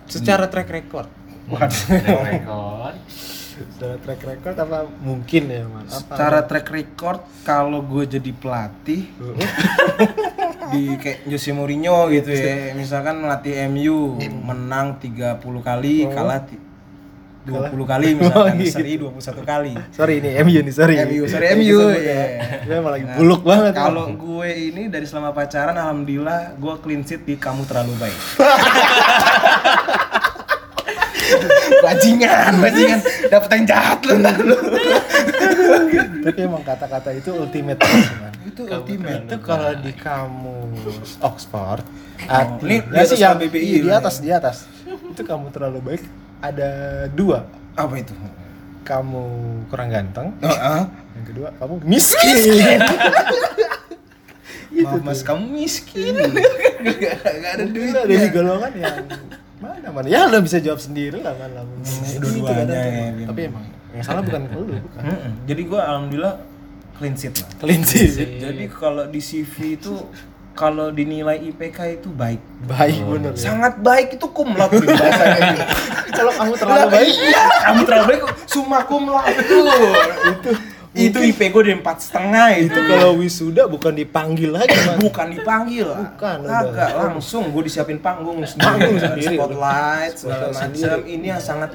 secara 0.07 0.51
track 0.51 0.71
record, 0.71 1.07
Record. 1.47 2.95
Secara 3.63 3.97
track 3.97 4.21
record 4.23 4.57
apa 4.59 4.79
mungkin 4.99 5.43
ya? 5.45 5.63
Apa? 5.63 5.91
Secara 5.91 6.39
track 6.43 6.69
record 6.69 7.21
kalau 7.43 7.81
gue 7.83 8.05
jadi 8.09 8.31
pelatih 8.31 9.05
di 10.73 10.95
kayak 10.95 11.27
Jose 11.27 11.51
Mourinho 11.51 12.07
gitu 12.09 12.31
ya 12.31 12.55
misalkan 12.79 13.19
melatih 13.19 13.67
MU 13.67 14.17
menang 14.41 14.97
30 14.97 15.37
kali 15.61 15.95
Oh. 16.03 16.11
kalah 16.11 16.41
ti- 16.41 16.63
20 17.41 17.73
kali 17.85 18.09
misalkan 18.15 18.53
Oh, 18.53 18.63
iya. 18.63 18.69
seri 18.71 18.95
21 18.95 19.17
kali 19.43 19.73
Sorry 19.91 20.21
ini 20.21 20.31
MU 20.39 20.61
nih, 20.61 20.71
sorry. 20.71 20.95
MU 21.01 21.25
sorry 21.25 21.47
MU 21.55 21.79
ya 21.91 22.23
Gue 22.63 22.75
emang 22.77 22.93
lagi 22.93 23.07
buluk 23.11 23.43
banget. 23.43 23.73
kalau 23.75 24.07
gue 24.11 24.49
ini 24.69 24.87
dari 24.87 25.05
selama 25.05 25.33
pacaran 25.33 25.73
alhamdulillah 25.73 26.55
gue 26.55 26.75
clean 26.79 27.01
sheet 27.01 27.25
di 27.25 27.35
kamu 27.35 27.65
terlalu 27.65 27.97
baik 27.99 28.19
bajingan 31.85 32.53
bajingan. 32.61 33.01
Dapet 33.29 33.49
yang 33.55 33.65
jahat 33.69 33.99
lu 34.07 34.15
ntar 34.21 34.37
lu. 34.41 34.57
Tapi 36.27 36.39
emang 36.45 36.63
kata-kata 36.65 37.11
itu 37.17 37.31
ultimate 37.33 37.81
man. 37.81 38.33
itu 38.41 38.63
ultimate. 38.65 39.29
itu 39.29 39.37
kalau 39.45 39.71
di 39.79 39.93
kamus 39.93 41.21
Oxford 41.21 41.85
Oh, 42.21 42.45
ini 42.69 42.85
di 42.85 43.01
sih 43.09 43.17
yang 43.17 43.41
KBBI 43.41 43.65
iya, 43.65 43.79
di 43.81 43.91
atas 43.97 44.15
di 44.21 44.29
atas. 44.29 44.57
Itu 44.85 45.25
kamu 45.25 45.49
terlalu 45.49 45.81
baik. 45.81 46.03
Ada 46.45 46.69
dua. 47.17 47.49
Apa 47.73 47.97
itu? 47.97 48.13
kamu 48.91 49.23
kurang 49.71 49.89
ganteng. 49.93 50.35
Oh, 50.43 50.51
ah? 50.51 50.91
yang 51.15 51.27
kedua 51.29 51.49
kamu 51.63 51.75
miskin. 51.87 52.37
Maaf, 54.81 55.03
mas 55.05 55.21
kamu 55.21 55.45
miskin. 55.61 56.15
Gak, 56.81 57.21
gak 57.21 57.53
ada 57.61 57.65
duit. 57.69 57.93
ada 57.93 58.09
di 58.09 58.29
golongan 58.33 58.73
yang 58.73 59.05
mana 59.61 59.89
mana 59.91 60.07
ya 60.07 60.25
lo 60.25 60.41
bisa 60.41 60.57
jawab 60.57 60.81
sendiri 60.81 61.21
lah 61.21 61.37
kan 61.37 61.51
lah 61.53 61.65
dua-duanya 62.23 62.75
ya, 62.75 63.29
tapi 63.29 63.41
emang 63.47 63.65
yang 63.91 64.03
salah 64.03 64.23
bukan 64.23 64.43
lu 64.49 64.75
bukan. 64.79 65.03
Jadi 65.45 65.63
gua 65.65 65.81
alhamdulillah 65.87 66.35
clean 66.95 67.15
sheet 67.15 67.35
lah. 67.37 67.49
kelinci 67.59 68.01
Jadi 68.39 68.65
kalau 68.67 69.05
di 69.05 69.19
CV 69.19 69.55
itu 69.75 69.95
kalau 70.53 70.91
dinilai 70.91 71.41
IPK 71.43 71.79
itu 71.97 72.09
baik. 72.11 72.41
baik 72.67 73.01
bener 73.03 73.33
ya 73.33 73.49
Sangat 73.49 73.81
baik 73.81 74.15
itu 74.15 74.27
Bim, 74.69 74.85
bahasanya 74.99 75.39
ini. 75.49 75.63
kalau 76.11 76.33
kamu 76.35 76.53
terlalu 76.55 76.87
baik 76.91 77.15
Iya, 77.17 77.45
kamu 77.63 77.81
terlalu 77.83 78.05
baik. 78.07 78.23
Summa 78.45 78.79
cum 78.83 79.05
laude 79.07 79.33
itu. 79.33 79.59
itu 80.29 80.51
itu 80.93 81.19
IP 81.23 81.41
gue 81.49 81.63
udah 81.63 81.77
empat 81.77 81.97
setengah 82.01 82.47
itu. 82.57 82.67
itu 82.69 82.81
kalau 82.85 83.11
wisuda 83.15 83.63
bukan 83.65 83.95
dipanggil 83.95 84.51
lagi 84.51 84.75
man 84.83 84.99
bukan 85.01 85.27
dipanggil 85.31 85.87
Bukan, 85.87 86.39
Kagak, 86.43 86.67
udah. 86.67 86.91
langsung 87.09 87.47
gue 87.49 87.63
disiapin 87.63 87.97
panggung 87.97 88.43
sendiri, 88.43 88.67
Panggung 88.67 88.97
sendiri, 88.97 89.35
spotlight 89.35 90.15
segala 90.17 90.47
macam 90.51 90.99
ini 91.05 91.27
yang 91.29 91.39
sangat 91.39 91.71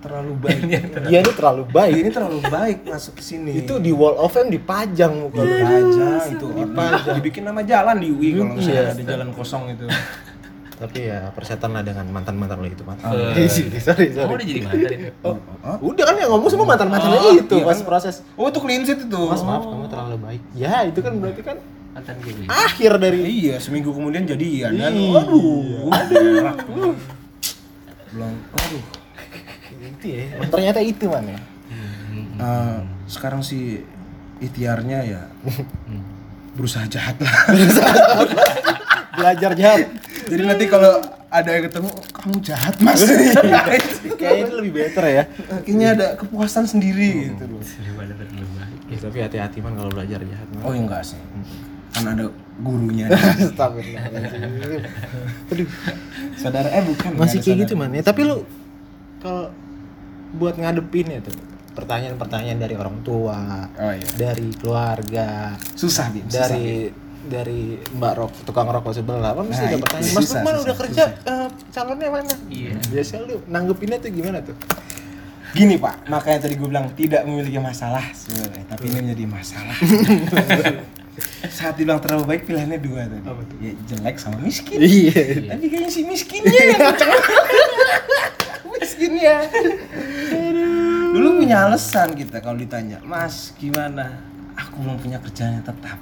terlalu 0.00 0.32
baik. 0.34 0.60
Dia 1.08 1.18
ini 1.20 1.28
terlalu 1.30 1.64
baik. 1.66 1.92
Ini 1.94 2.08
terlalu 2.10 2.40
baik 2.42 2.78
masuk 2.86 3.16
ke 3.16 3.22
sini. 3.22 3.52
Itu 3.54 3.76
di 3.76 3.92
wall 3.92 4.16
of 4.16 4.28
fame 4.28 4.48
dipajang 4.48 5.12
muka 5.12 5.44
aja 5.44 6.24
itu 6.26 6.46
Dipajang. 6.50 7.14
dibikin 7.16 7.44
nama 7.44 7.60
jalan 7.60 7.96
di 7.96 8.08
UI 8.08 8.28
kalau 8.34 8.56
misalnya 8.56 8.80
Iya. 8.82 8.92
ada 8.92 9.04
jalan 9.04 9.28
kosong 9.32 9.64
itu 9.70 9.84
tapi 10.80 10.98
ya 11.04 11.28
persetan 11.30 11.70
lah 11.70 11.84
dengan 11.84 12.08
mantan 12.08 12.34
mantan 12.34 12.56
lo 12.56 12.66
itu 12.66 12.80
man 12.82 12.96
Oh, 13.02 13.12
iya. 13.12 13.44
sorry 13.46 14.08
sorry. 14.08 14.16
Udah 14.16 14.40
jadi 14.40 14.60
mantan 14.62 14.80
itu? 14.88 15.12
Oh, 15.20 15.36
udah 15.84 16.04
kan 16.04 16.16
yang 16.16 16.30
ngomong 16.30 16.48
semua 16.48 16.64
mantan 16.66 16.88
mantannya 16.88 17.20
Oh, 17.20 17.36
itu 17.36 17.52
iya 17.54 17.64
pas 17.64 17.76
kan? 17.76 17.84
proses. 17.84 18.24
Oh 18.32 18.48
itu 18.48 18.58
clean 18.58 18.80
sheet 18.82 19.00
itu. 19.02 19.20
Mas 19.22 19.40
maaf 19.40 19.62
kamu 19.62 19.86
terlalu 19.86 20.16
baik. 20.18 20.42
Ya 20.52 20.82
itu 20.82 20.98
kan 20.98 21.12
berarti 21.14 21.42
kan 21.42 21.56
Mantan 21.90 22.16
kayak 22.16 22.34
gitu. 22.34 22.48
akhir 22.48 22.92
dari 22.96 23.20
iya 23.26 23.56
seminggu 23.56 23.90
kemudian 23.90 24.24
jadian 24.24 24.72
dan 24.72 24.94
Iya. 24.94 25.10
waduh 25.82 26.22
berak. 26.32 26.56
belum. 28.08 28.34
Aduh 28.56 28.82
itu 29.80 30.06
ya 30.08 30.24
ternyata 30.46 30.80
itu 30.80 31.04
man 31.04 31.24
ya. 31.26 31.40
Eh, 32.40 32.78
sekarang 33.06 33.40
sih 33.40 33.84
ikhtiarnya 34.38 34.98
ya 35.04 35.22
berusaha 36.54 36.86
jahat 36.90 37.16
lah 37.22 37.34
belajar 39.16 39.50
jahat 39.54 39.80
Jadi 40.30 40.42
nanti 40.46 40.64
kalau 40.70 41.02
ada 41.30 41.50
yang 41.50 41.64
ketemu 41.70 41.90
kamu 42.10 42.36
jahat 42.42 42.74
mas, 42.82 43.02
kayaknya 44.18 44.42
itu 44.46 44.54
lebih 44.58 44.72
better 44.78 45.04
ya 45.06 45.24
kayaknya 45.62 45.88
ada 45.94 46.06
kepuasan 46.18 46.66
sendiri 46.66 47.34
gitu 47.34 47.44
loh. 47.50 47.62
Ya, 48.90 48.98
tapi 48.98 49.22
hati-hati 49.22 49.62
man 49.62 49.78
kalau 49.78 49.90
belajar 49.94 50.18
jahat 50.18 50.48
man. 50.50 50.66
Oh 50.66 50.74
ya 50.74 50.82
enggak 50.82 51.06
sih, 51.06 51.14
kan 51.94 52.10
ada 52.10 52.26
gurunya. 52.58 53.06
Aduh, 55.54 55.68
Saudara 56.34 56.66
eh 56.74 56.82
bukan. 56.82 57.14
masih 57.14 57.38
kayak 57.38 57.70
gitu 57.70 57.78
man 57.78 57.94
ya. 57.94 58.02
Tapi 58.02 58.26
lu 58.26 58.42
kalau 59.22 59.54
buat 60.34 60.58
ngadepin 60.58 61.06
ya 61.06 61.22
tuh 61.22 61.38
pertanyaan-pertanyaan 61.80 62.58
dari 62.58 62.74
orang 62.74 63.00
tua. 63.00 63.66
Oh 63.74 63.90
iya. 63.90 64.06
dari 64.14 64.48
keluarga, 64.54 65.56
Susah 65.72 66.06
Bim. 66.08 66.24
susah, 66.24 66.46
dari 66.46 66.66
Bim. 66.86 67.08
dari 67.20 67.60
mbak 67.90 68.12
rok 68.14 68.32
tukang 68.44 68.64
rokok 68.66 68.92
sebelah 68.92 69.32
kan 69.32 69.44
mesti 69.44 69.60
Nah, 69.60 69.70
ada 69.70 69.78
pertanyaan 69.78 70.12
mas 70.12 70.24
susah, 70.24 70.40
mana 70.40 70.50
susah, 70.50 70.64
udah 70.64 70.76
kerja 70.78 71.02
eh, 71.22 71.48
calonnya 71.70 72.08
mana 72.08 72.34
Iya. 72.48 72.72
biasanya 72.86 73.22
lu 73.24 73.36
nanggepinnya 73.46 73.98
tuh 73.98 74.10
gimana 74.10 74.38
tuh 74.40 74.56
Gini 75.50 75.74
pak, 75.76 76.06
makanya 76.06 76.46
tadi 76.46 76.54
gue 76.54 76.64
bilang 76.64 76.86
tidak 76.94 77.26
memiliki 77.26 77.58
masalah 77.58 78.06
sebenarnya, 78.14 78.64
tapi 78.70 78.86
ini 78.86 78.96
menjadi 79.02 79.24
masalah. 79.26 79.74
Saat 81.50 81.74
dibilang 81.74 81.98
terlalu 81.98 82.22
baik 82.24 82.42
pilihannya 82.46 82.78
dua 82.78 83.04
tadi. 83.04 83.20
Apa 83.20 83.42
tuh? 83.42 83.56
Ya 83.58 83.74
jelek 83.84 84.16
sama 84.16 84.38
miskin. 84.38 84.78
iya 84.78 85.10
Tapi 85.50 85.66
kayaknya 85.66 85.90
si 85.90 86.06
miskinnya 86.06 86.54
yang 86.70 86.80
miskinnya. 88.72 89.36
Punya 91.50 91.66
alasan 91.66 92.14
kita 92.14 92.38
kalau 92.38 92.62
ditanya, 92.62 93.02
Mas 93.02 93.50
gimana? 93.58 94.22
Aku 94.54 94.86
belum 94.86 95.02
punya 95.02 95.18
kerjaan 95.18 95.58
yang 95.58 95.66
tetap. 95.66 95.98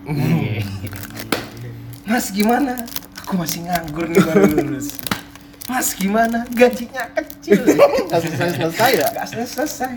Mas 2.12 2.28
gimana? 2.28 2.76
Aku 3.24 3.32
masih 3.40 3.64
nganggur 3.64 4.12
nih 4.12 4.20
baru 4.28 4.44
lulus. 4.44 5.00
Mas 5.64 5.96
gimana? 5.96 6.44
Gajinya 6.52 7.00
kecil. 7.16 7.64
nggak 8.12 8.20
selesai 8.28 8.60
selesai 8.60 8.90
ya 8.92 9.08
Gak 9.08 9.24
selesai 9.24 9.48
selesai. 9.56 9.92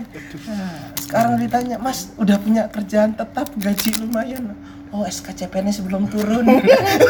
Nah, 0.48 0.88
sekarang 1.04 1.36
ditanya, 1.36 1.76
Mas 1.76 2.16
udah 2.16 2.40
punya 2.40 2.72
kerjaan 2.72 3.12
tetap 3.12 3.52
gaji 3.52 3.92
lumayan. 4.00 4.56
Oh 4.88 5.04
SKCPN-nya 5.04 5.76
sebelum 5.76 6.08
turun. 6.08 6.48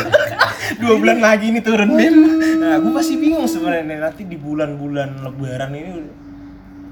Dua 0.83 0.95
bulan 0.99 1.23
lagi 1.23 1.55
ini 1.55 1.63
turun 1.63 1.95
Bim. 1.95 2.43
Nah, 2.59 2.83
gue 2.83 2.91
masih 2.91 3.23
bingung 3.23 3.47
sebenarnya 3.47 4.11
nanti 4.11 4.27
di 4.27 4.35
bulan-bulan 4.35 5.31
Lebaran 5.31 5.79
ini 5.79 6.22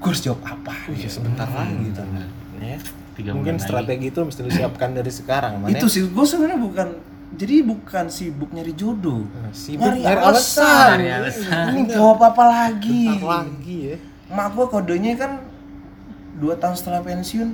gue 0.01 0.09
harus 0.09 0.19
jawab 0.19 0.41
apa? 0.43 0.73
Wih, 0.87 0.97
ya 0.97 1.09
sebentar 1.09 1.45
lagi 1.47 1.77
gitu 1.83 2.01
ya 2.57 2.77
Tiga 3.11 3.31
mungkin 3.31 3.55
strategi 3.57 4.07
itu 4.07 4.19
mesti 4.19 4.39
lu 4.39 4.49
siapkan 4.49 4.89
dari 4.91 5.09
sekarang 5.09 5.59
mana 5.59 5.69
Itu 5.69 5.85
sih 5.85 6.01
gue 6.03 6.25
sebenarnya 6.25 6.57
bukan 6.57 6.87
jadi 7.31 7.61
bukan 7.61 8.05
sibuk 8.07 8.49
nyari 8.49 8.73
jodoh. 8.73 9.23
sibuk 9.51 9.85
Nyari 9.85 9.99
nyari 10.01 10.19
alasan. 10.19 10.25
alasan 10.25 10.89
Nyari 10.97 11.07
alasan. 11.13 11.63
Ini 11.69 11.81
jawab 11.87 12.19
apa 12.25 12.43
lagi? 12.45 13.03
Bentar 13.09 13.27
lagi 13.39 13.77
ya 13.85 13.95
Mak 14.27 14.47
gue 14.49 14.65
kodenya 14.67 15.11
kan 15.15 15.31
dua 16.33 16.55
tahun 16.55 16.73
setelah 16.73 17.01
pensiun 17.01 17.49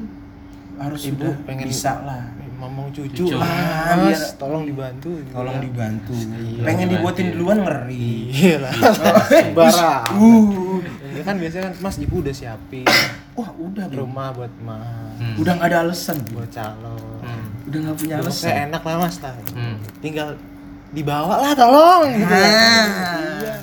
harus 0.78 1.02
Ibu 1.04 1.18
sudah 1.20 1.34
pengen- 1.44 1.68
bisa 1.68 1.92
lah. 2.00 2.37
Ngomong 2.58 2.90
cucu, 2.90 3.24
Cucu. 3.24 3.38
Ah, 3.38 3.46
Ah, 3.88 3.96
mas 4.00 4.18
biar- 4.18 4.36
tolong 4.36 4.64
dibantu 4.64 5.10
Tolong 5.28 5.58
dibantu. 5.60 6.14
Iya, 6.14 6.64
Pengen 6.64 6.86
dibantu. 6.86 6.92
dibuatin 6.92 7.28
duluan 7.32 7.58
ngeri. 7.60 8.10
iya 8.28 8.56
lah 8.60 8.74
barang 9.58 10.04
Uh, 10.14 10.82
ya 11.12 11.22
kan 11.24 11.36
biasanya 11.36 11.64
kan 11.68 11.74
mas 11.80 11.96
ibu 11.98 12.16
udah 12.18 12.32
siapin 12.32 12.86
wah 13.32 13.50
udah 13.54 13.86
rumah 13.90 14.30
buat 14.32 14.54
mas 14.60 15.06
Hmm. 15.18 15.34
Udah 15.36 15.52
nggak 15.52 15.68
ada 15.68 15.78
alasan. 15.84 16.18
buat 16.28 16.46
calon 16.48 17.02
Hmm. 17.20 17.46
Udah 17.66 17.80
nggak 17.80 17.98
punya 17.98 18.16
alasan. 18.18 18.54
enak 18.68 18.82
lah 18.82 18.96
mas 19.00 19.18
lah. 19.18 19.34
Hmm. 19.52 19.76
tinggal 19.98 20.30
dibawa 20.90 21.36
lah 21.40 21.54
tolong 21.54 22.10
gitu 22.12 22.26
Nah. 22.28 22.86
iya 23.38 23.54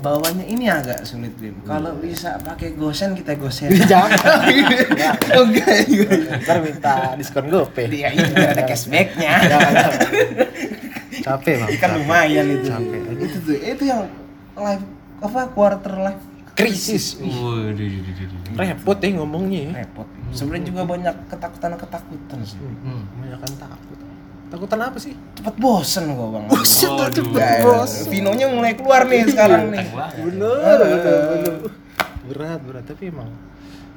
Bawanya 0.00 0.44
ini 0.48 0.64
agak 0.72 1.04
sulit 1.04 1.36
Bim. 1.36 1.52
Kalau 1.68 1.92
bisa 2.00 2.40
pakai 2.40 2.72
gosen 2.72 3.12
kita 3.12 3.36
gosen. 3.36 3.68
jangan 3.90 4.16
enggak. 5.28 5.84
ntar 6.46 6.58
minta 6.64 7.12
diskon 7.18 7.52
gopay 7.52 7.90
Dia 7.92 8.08
itu 8.14 8.32
biar 8.32 8.56
ada 8.56 8.64
cashbacknya. 8.64 9.32
Capek 11.22 11.54
bang 11.60 11.68
Kan 11.76 11.90
capek. 11.92 11.98
lumayan 12.00 12.46
itu. 12.48 12.66
capek 12.72 13.00
Itu 13.20 13.36
tuh, 13.44 13.56
itu 13.60 13.82
yang 13.84 14.08
life 14.56 14.84
apa 15.22 15.40
quarter 15.54 15.94
life 16.00 16.22
krisis 16.52 17.16
Waduh, 17.16 17.80
repot 18.52 18.98
ya 19.00 19.08
ngomongnya 19.16 19.60
ya 19.64 19.72
repot. 19.84 20.04
Sebenarnya 20.36 20.64
juga 20.68 20.82
banyak 20.84 21.14
ketakutan-ketakutan 21.32 22.38
sih. 22.44 22.60
Hmm. 22.60 23.08
kebanyakan 23.16 23.52
takut 23.56 23.98
takutan 24.52 24.78
apa 24.78 24.96
sih 24.96 25.16
Cepet 25.32 25.56
bosen 25.56 26.12
gua 26.12 26.28
bang. 26.30 26.44
Buset, 26.46 26.86
Waduh. 26.86 27.08
cepet 27.10 27.40
Ya, 27.40 27.64
bos 27.64 27.92
Vinonya 28.06 28.46
mulai 28.46 28.72
keluar 28.72 29.02
nih 29.04 29.24
sekarang 29.26 29.72
nih. 29.72 29.86
Bener 30.20 30.76
bener, 30.78 31.00
bener. 31.00 31.54
berat 32.22 32.60
berat 32.60 32.84
tapi 32.84 33.08
emang 33.08 33.32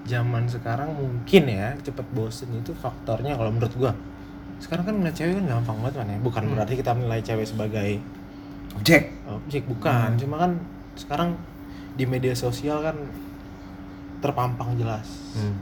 zaman 0.03 0.45
sekarang 0.45 0.89
mungkin 0.91 1.43
ya 1.45 1.75
cepet 1.77 2.07
bosen 2.09 2.49
itu 2.53 2.71
faktornya 2.73 3.33
kalau 3.33 3.49
menurut 3.49 3.73
gua 3.75 3.91
sekarang 4.57 4.83
kan 4.83 4.95
ngeliat 4.95 5.13
cewek 5.13 5.35
kan 5.35 5.45
gampang 5.51 5.77
banget 5.77 5.93
man 5.97 6.07
ya 6.07 6.17
bukan 6.19 6.43
berarti 6.47 6.73
kita 6.75 6.91
menilai 6.91 7.19
cewek 7.19 7.43
sebagai 7.43 7.89
Jack. 8.81 9.11
objek 9.25 9.63
bukan 9.65 10.15
cuma 10.15 10.35
kan 10.37 10.51
sekarang 10.95 11.29
di 11.93 12.03
media 12.03 12.31
sosial 12.33 12.79
kan 12.79 12.95
terpampang 14.19 14.75
jelas 14.75 15.05
Hmm. 15.33 15.55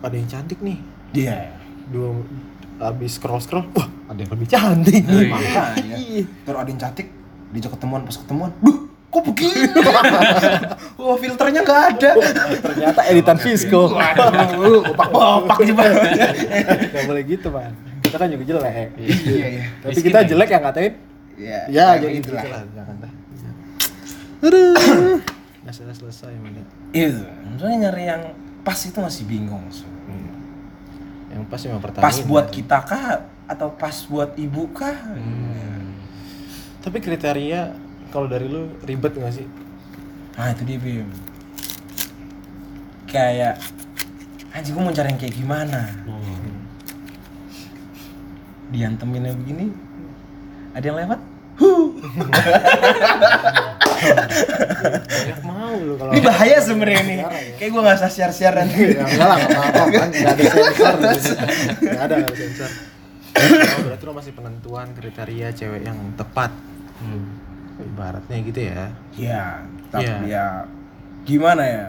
ada 0.00 0.12
yang 0.12 0.26
cantik 0.26 0.58
nih 0.58 0.78
Dia. 1.12 1.54
dua 1.88 2.10
habis 2.84 3.12
scroll 3.12 3.38
scroll 3.38 3.64
wah 3.70 3.86
ada 4.08 4.18
yang 4.18 4.30
lebih 4.30 4.46
cantik 4.46 5.02
Oh, 5.02 5.14
nih 5.14 5.22
iya. 5.22 5.30
Makanya. 5.30 5.96
Iya. 5.96 6.22
Terus 6.42 6.58
ada 6.58 6.68
yang 6.68 6.80
cantik, 6.80 7.06
diajak 7.48 7.72
ketemuan 7.72 8.00
pas 8.02 8.16
ketemuan, 8.16 8.50
duh, 8.58 8.76
kok 9.08 9.22
begini? 9.24 9.60
Wah 10.98 11.16
filternya 11.16 11.60
nggak 11.60 11.82
ada. 11.90 12.10
ternyata 12.60 13.00
editan 13.06 13.36
Visco 13.36 13.82
Waduh, 13.90 14.82
opak-opak 14.88 15.56
coba. 15.64 15.82
Gak 16.86 17.04
boleh 17.04 17.22
gitu 17.24 17.48
man 17.48 17.72
kita 18.02 18.16
kan 18.18 18.28
juga 18.28 18.44
jelek 18.44 18.92
Iya 18.98 19.46
iya. 19.48 19.62
tapi 19.78 19.94
Miskin 19.94 20.04
kita 20.04 20.18
lagi. 20.18 20.28
jelek 20.28 20.48
yang 20.50 20.62
ngatain 20.62 20.92
Iya. 21.32 21.60
ya 21.66 21.86
jadi 21.96 22.12
gitu 22.14 22.30
lah. 22.30 22.44
jangan 22.68 22.96
dah 22.98 23.12
aduh 24.42 24.74
nggak 25.62 25.72
selesai 25.72 25.96
selesai 25.96 26.32
man 26.36 26.52
Itu. 26.92 27.22
Maksudnya 27.46 27.76
nyari 27.80 28.04
yang 28.04 28.22
pas 28.60 28.76
itu 28.76 28.94
masih 28.94 29.24
bingung. 29.24 29.64
Hmm. 29.64 30.01
Yang 31.32 31.44
pas 31.48 31.60
memang 31.64 31.80
pertama 31.80 32.04
Pas 32.04 32.16
buat 32.20 32.46
kita 32.52 32.78
kah? 32.84 33.24
Atau 33.48 33.72
pas 33.74 33.96
buat 34.06 34.36
ibu 34.36 34.68
kah? 34.76 34.96
Hmm. 34.96 35.96
tapi 36.82 36.98
kriteria 36.98 37.72
kalau 38.12 38.28
dari 38.28 38.44
lu 38.50 38.68
ribet 38.84 39.16
gak 39.16 39.32
sih? 39.32 39.48
Nah 40.36 40.52
itu 40.52 40.62
dia 40.68 40.78
Bim. 40.78 41.08
kayak 43.08 43.60
anjing 44.56 44.72
gue 44.72 44.82
mau 44.84 44.92
cari 44.92 45.08
yang 45.12 45.20
kayak 45.20 45.36
gimana? 45.36 45.80
Dianteminnya 48.72 49.36
begini. 49.36 49.68
Ada 50.72 50.84
yang 50.88 50.98
lewat 51.04 51.20
mau 55.42 55.74
lu 55.78 55.94
kalau 55.96 56.10
ini 56.12 56.20
bahaya 56.20 56.58
sebenarnya 56.58 57.02
nih 57.06 57.18
kayak 57.56 57.70
gue 57.70 57.80
nggak 57.80 57.96
usah 58.02 58.10
share 58.10 58.34
share 58.34 58.56
nanti 58.58 58.98
Ya, 58.98 59.04
enggak 59.06 59.28
lah, 59.28 59.38
enggak 59.38 59.62
apa-apa 59.62 59.84
kan. 59.90 60.08
Enggak 60.10 60.34
ada 60.34 60.44
sensor 60.44 60.94
ada, 60.94 61.10
enggak 61.80 62.02
ada 62.02 62.16
sensor. 62.34 62.70
Oh, 63.32 63.80
berarti 63.88 64.04
lo 64.04 64.12
masih 64.12 64.32
penentuan 64.36 64.88
kriteria 64.92 65.48
cewek 65.56 65.82
yang 65.82 65.98
tepat. 66.14 66.52
Hmm. 67.00 67.24
Ibaratnya 67.80 68.36
gitu 68.44 68.60
ya. 68.60 68.92
ya 69.16 69.44
tapi 69.88 70.06
Iya. 70.28 70.28
ya 70.28 70.46
gimana 71.22 71.62
ya 71.64 71.86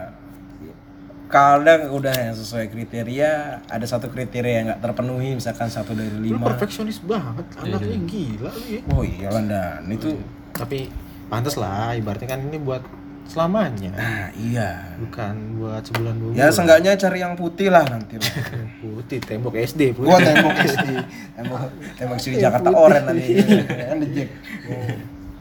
kadang 1.34 1.90
udah 1.90 2.14
yang 2.14 2.30
sesuai 2.32 2.70
kriteria 2.70 3.30
ada 3.66 3.82
satu 3.82 4.06
kriteria 4.06 4.54
yang 4.54 4.66
nggak 4.70 4.80
terpenuhi 4.80 5.34
misalkan 5.34 5.66
satu 5.66 5.90
dari 5.90 6.14
Lu 6.14 6.38
lima. 6.38 6.46
perfeksionis 6.46 7.02
banget, 7.02 7.42
anaknya 7.58 7.98
gila 8.06 8.50
lu 8.54 8.66
ya. 8.70 8.80
oh 8.86 9.02
iya 9.02 9.28
dan 9.42 9.82
itu 9.88 10.14
Tapi 10.54 10.86
pantas 11.26 11.58
lah, 11.58 11.90
ibaratnya 11.92 12.30
kan 12.30 12.38
ini 12.40 12.62
buat 12.62 12.86
selamanya. 13.24 13.90
nah 13.90 14.28
iya. 14.30 14.94
Bukan 14.94 15.58
buat 15.58 15.82
sebulan 15.82 16.14
dua 16.14 16.30
ya 16.36 16.46
seenggaknya 16.48 16.94
cari 16.94 17.18
yang 17.18 17.34
putih 17.34 17.66
lah 17.66 17.82
nanti. 17.82 18.14
Lah 18.14 18.30
Putih, 18.84 19.18
tembok 19.18 19.58
SD 19.58 19.90
putih. 19.90 20.06
gua 20.06 20.20
tembok 20.20 20.54
SD 20.54 20.88
tembok 21.34 21.60
tembok 21.98 22.16
SD 22.16 22.38
Jakarta 22.38 22.68
Oren 22.70 23.02
nanti 23.02 23.32
kan 23.90 23.98
the 23.98 24.08
Jack 24.12 24.28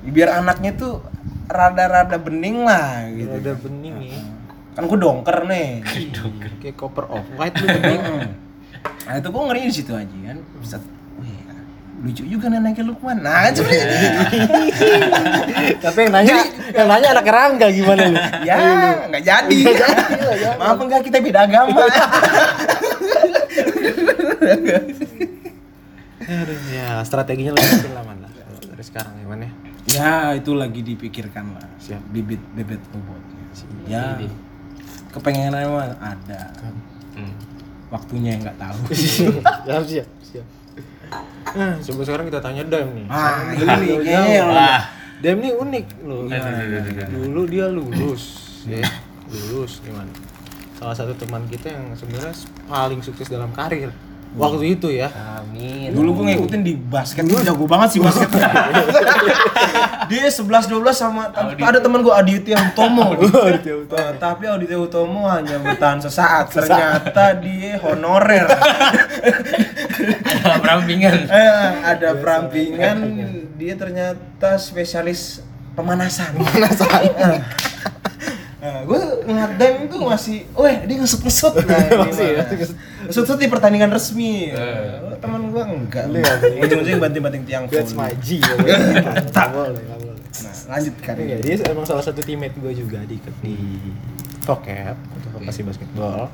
biar 0.03 0.29
anaknya 0.35 0.73
tuh 0.73 0.99
rada-rada 1.45 2.17
bening 2.17 2.63
lah 2.63 3.05
gitu. 3.09 3.35
Udah 3.37 3.55
bening 3.61 3.95
nih. 4.01 4.15
Kan 4.73 4.83
gua 4.89 4.97
dongker 4.97 5.37
nih. 5.45 5.67
Kayak 6.61 6.75
copper 6.77 7.05
off 7.09 7.25
white 7.37 7.55
lu 7.61 7.67
bening. 7.69 8.01
nah 9.07 9.13
itu 9.15 9.27
gua 9.29 9.41
ngeri 9.49 9.61
di 9.69 9.73
situ 9.73 9.91
aja 9.93 10.17
kan. 10.25 10.37
Bisa 10.59 10.77
wih, 11.21 11.39
lucu 12.03 12.23
juga 12.25 12.49
neneknya 12.49 12.83
Lukman. 12.83 13.21
Nah 13.21 13.47
kan 13.47 13.53
sebenarnya 13.53 13.85
Tapi 15.83 15.99
yang 16.03 16.13
nanya, 16.13 16.35
yang 16.73 16.87
nanya 16.89 17.07
anak 17.15 17.27
Rangga 17.29 17.67
gimana 17.69 18.01
lu? 18.09 18.17
ya 18.43 18.57
nggak 19.07 19.23
jadi. 19.23 19.59
Maaf 20.57 20.79
enggak 20.81 21.01
kita 21.05 21.17
beda 21.21 21.45
agama. 21.45 21.85
Ya 26.73 27.05
strateginya 27.05 27.53
lebih 27.53 27.69
mungkin 27.77 27.93
lah 27.93 28.03
Dari 28.73 28.83
sekarang 28.83 29.13
ya 29.21 29.25
man 29.29 29.39
ya. 29.43 29.51
ya 29.93 30.13
itu 30.39 30.51
lagi 30.57 30.81
dipikirkan 30.81 31.55
lah. 31.55 31.67
Siap. 31.77 32.01
bibit 32.09 32.41
bibit 32.57 32.81
bobotnya 32.89 33.43
ya 33.87 34.17
kepengenan 35.13 35.63
mah 35.69 35.87
ada 35.95 36.41
Hmm. 37.13 37.29
waktunya 37.87 38.33
yang 38.33 38.41
nggak 38.41 38.57
tahu 38.57 38.79
siap 39.63 39.83
siap 39.85 40.07
siap. 40.19 40.45
Nah, 41.53 41.77
coba 41.77 42.01
sekarang 42.01 42.25
kita 42.25 42.41
tanya 42.41 42.65
Dam 42.65 42.89
nih. 42.89 43.05
ah 43.05 43.53
ini 43.53 44.01
kayaknya. 44.01 44.81
Dam 45.21 45.37
nih 45.37 45.53
unik 45.53 45.85
loh. 46.03 46.25
Gimana? 46.25 46.57
Dulu 47.07 47.41
dia 47.45 47.69
lulus, 47.69 48.23
ya 48.65 48.81
lulus 49.29 49.77
gimana? 49.79 50.09
Salah 50.73 50.97
satu 50.97 51.13
teman 51.13 51.45
kita 51.45 51.69
yang 51.69 51.93
sebenarnya 51.93 52.33
paling 52.65 52.99
sukses 52.99 53.29
dalam 53.29 53.53
karir 53.53 53.93
waktu 54.37 54.77
itu 54.77 54.87
ya. 54.89 55.09
Amin. 55.13 55.93
dulu 55.93 56.21
gue 56.21 56.33
ngikutin 56.33 56.61
di 56.65 56.73
basket. 56.75 57.23
Dulu 57.23 57.39
jago 57.45 57.65
banget 57.69 57.97
sih 57.97 57.99
basket. 58.01 58.29
Dia 60.11 60.27
11 60.27 60.67
12 60.67 60.93
sama 60.93 61.31
ada 61.63 61.79
teman 61.79 62.03
gue 62.03 62.13
Aditya 62.13 62.59
Utomo. 62.73 63.15
Eh, 63.17 64.13
tapi 64.19 64.43
Aditya 64.49 64.77
Utomo 64.77 65.29
hanya 65.29 65.57
bertahan 65.61 66.03
sesaat. 66.03 66.51
Ternyata 66.51 67.39
dia 67.39 67.79
honorer. 67.79 68.45
Perampingan. 70.59 71.17
eh, 71.31 71.69
ada 71.87 72.09
perampingan. 72.19 72.97
Dia 73.55 73.73
ternyata 73.79 74.59
spesialis 74.59 75.41
pemanasan. 75.77 76.35
Pemanasan. 76.35 77.01
Gue 78.63 79.01
ngeliat 79.27 79.59
Dem 79.59 79.91
itu 79.91 79.97
masih, 79.99 80.37
weh 80.55 80.75
dia 80.87 80.95
ngesut-ngesut. 80.99 81.51
Nah, 81.67 82.07
Masih 82.07 82.27
ya. 82.31 82.43
Ngesut-ngesut 83.07 83.39
di 83.39 83.47
pertandingan 83.47 83.89
resmi 83.91 84.51
Oh, 84.53 85.15
teman 85.19 85.51
gue 85.51 85.63
enggak 85.63 86.05
ujung-ujung 86.59 86.99
banting-banting 86.99 87.43
tiang 87.43 87.63
That's 87.67 87.91
volley. 87.91 88.15
my 88.15 88.23
G. 88.23 88.39
Nggak 89.33 89.47
boleh, 89.51 89.83
nah 89.83 90.53
lanjut 90.73 90.95
kan 90.99 91.15
Iya, 91.15 91.37
dia 91.39 91.55
emang 91.69 91.85
salah 91.85 92.03
satu 92.03 92.19
teammate 92.19 92.57
gue 92.57 92.73
juga 92.73 92.99
di 93.05 93.17
di 93.41 93.55
Vocap 94.43 94.97
untuk 95.15 95.29
vokasi 95.39 95.63
basketball. 95.63 96.27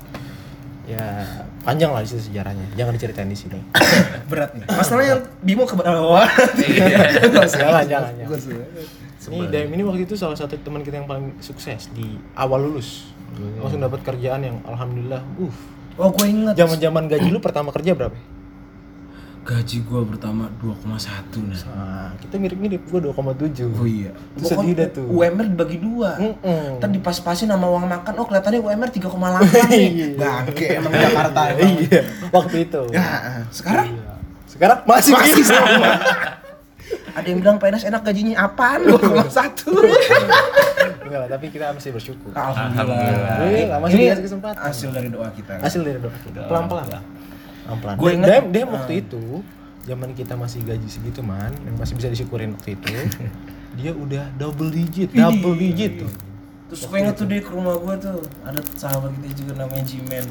Ya 0.89 1.21
panjang 1.61 1.93
lah 1.93 2.01
di 2.01 2.09
situ 2.09 2.33
sejarahnya. 2.33 2.65
Jangan 2.73 2.97
diceritain 2.97 3.29
di 3.29 3.37
sini. 3.37 3.61
berat 4.33 4.57
nih 4.57 4.65
masalahnya 4.65 5.21
Bimo 5.45 5.69
ke 5.69 5.77
bawah 5.77 6.25
jangan, 6.25 7.85
jangan, 7.85 8.11
jangan. 8.17 8.39
Ini 9.29 9.45
Daim 9.45 9.69
ini 9.77 9.85
waktu 9.85 10.09
itu 10.09 10.17
salah 10.17 10.33
satu 10.33 10.57
teman 10.57 10.81
kita 10.81 10.97
yang 10.97 11.05
paling 11.05 11.37
sukses 11.37 11.93
di 11.93 12.17
awal 12.33 12.65
lulus. 12.65 13.13
Langsung 13.61 13.77
dapat 13.77 14.01
kerjaan 14.01 14.41
yang 14.41 14.57
alhamdulillah, 14.65 15.21
uh. 15.37 15.55
Oh 15.99 16.09
gue 16.09 16.25
inget 16.25 16.55
Zaman-zaman 16.55 17.03
gaji 17.05 17.27
lu 17.27 17.39
pertama 17.39 17.69
kerja 17.69 17.91
berapa? 17.93 18.15
gaji 19.41 19.81
gue 19.81 20.01
pertama 20.05 20.45
2,1 20.55 20.85
nah 21.41 21.57
Nah, 21.65 22.09
kita 22.21 22.37
mirip-mirip, 22.37 22.85
gua 22.85 23.01
2,7. 23.03 23.65
oh 23.73 23.83
iya 23.83 24.13
Itu 24.31 24.45
sedih 24.45 24.77
dah 24.77 24.87
tuh. 24.87 25.09
UMR 25.09 25.45
dibagi 25.47 25.77
dua 25.79 26.15
Mm-mm. 26.15 26.77
Ntar 26.77 26.85
dipas-pasin 26.87 27.49
sama 27.49 27.65
uang 27.65 27.81
makan, 27.83 28.13
oh 28.15 28.25
kelihatannya 28.25 28.61
UMR 28.61 28.89
3,8 28.89 29.09
nih 29.67 29.89
Bangke 30.21 30.65
emang 30.71 30.93
Jakarta 30.93 31.41
emang 31.51 31.81
Iya, 31.81 32.01
waktu 32.29 32.55
itu. 32.61 32.81
Ya, 32.89 33.05
sekarang 33.49 33.87
Iya. 33.91 34.13
Sekarang 34.45 34.77
masih, 34.83 35.11
masih 35.13 35.43
sama 35.43 35.91
Ada 37.11 37.25
yang 37.25 37.39
bilang 37.39 37.57
PNS 37.57 37.83
enak 37.85 38.01
gajinya 38.01 38.35
apaan? 38.41 38.79
2,1 38.83 38.95
Enggak 41.01 41.19
lah, 41.19 41.27
tapi 41.27 41.45
kita 41.49 41.71
masih 41.71 41.91
bersyukur. 41.91 42.29
Alhamdulillah 42.31 43.35
Alhamdulillah, 43.35 43.77
masih 43.79 43.91
Ini 43.91 44.03
dikasih 44.05 44.23
kesempatan. 44.25 44.61
hasil 44.61 44.89
dari 44.89 45.09
doa 45.09 45.27
kita 45.29 45.51
Hasil 45.57 45.81
dari 45.81 45.97
doa 45.97 46.15
kita. 46.19 46.39
Pelan-pelan 46.45 46.87
lah. 46.87 47.01
Pelan-pelan. 47.65 47.93
Gua 47.95 48.05
Dem, 48.05 48.15
inget- 48.15 48.31
dem, 48.31 48.43
dem 48.51 48.67
waktu 48.69 48.93
itu 48.99 49.23
zaman 49.81 50.09
kita 50.13 50.33
masih 50.35 50.59
gaji 50.61 50.85
segitu 50.85 51.19
man, 51.19 51.49
yang 51.59 51.75
masih 51.75 51.93
bisa 51.93 52.07
disyukurin 52.07 52.53
waktu 52.53 52.73
itu. 52.73 52.87
dia 53.75 53.91
udah 53.91 54.23
double 54.35 54.69
digit, 54.69 55.09
double 55.09 55.55
digit 55.55 56.05
tuh. 56.05 56.11
Terus 56.69 56.81
gue 56.85 56.97
inget 56.99 57.15
tuh 57.15 57.25
dia 57.25 57.41
ke 57.41 57.49
rumah 57.49 57.75
gue 57.75 57.95
tuh 57.97 58.21
Ada 58.45 58.61
sahabat 58.77 59.09
kita 59.17 59.33
juga 59.35 59.51
namanya 59.57 59.81
Jimen 59.81 60.25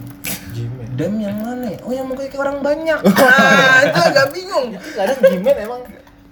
Jimen. 0.55 0.87
Dem 0.94 1.18
yang 1.18 1.35
mana? 1.35 1.75
Oh 1.83 1.90
yang 1.90 2.07
mukanya 2.07 2.31
kayak 2.31 2.40
orang 2.40 2.59
banyak 2.62 2.99
Nah 3.03 3.83
itu 3.85 4.01
agak 4.01 4.27
bingung 4.31 4.71
Kadang 4.94 5.18
Jimen 5.18 5.57
emang 5.59 5.83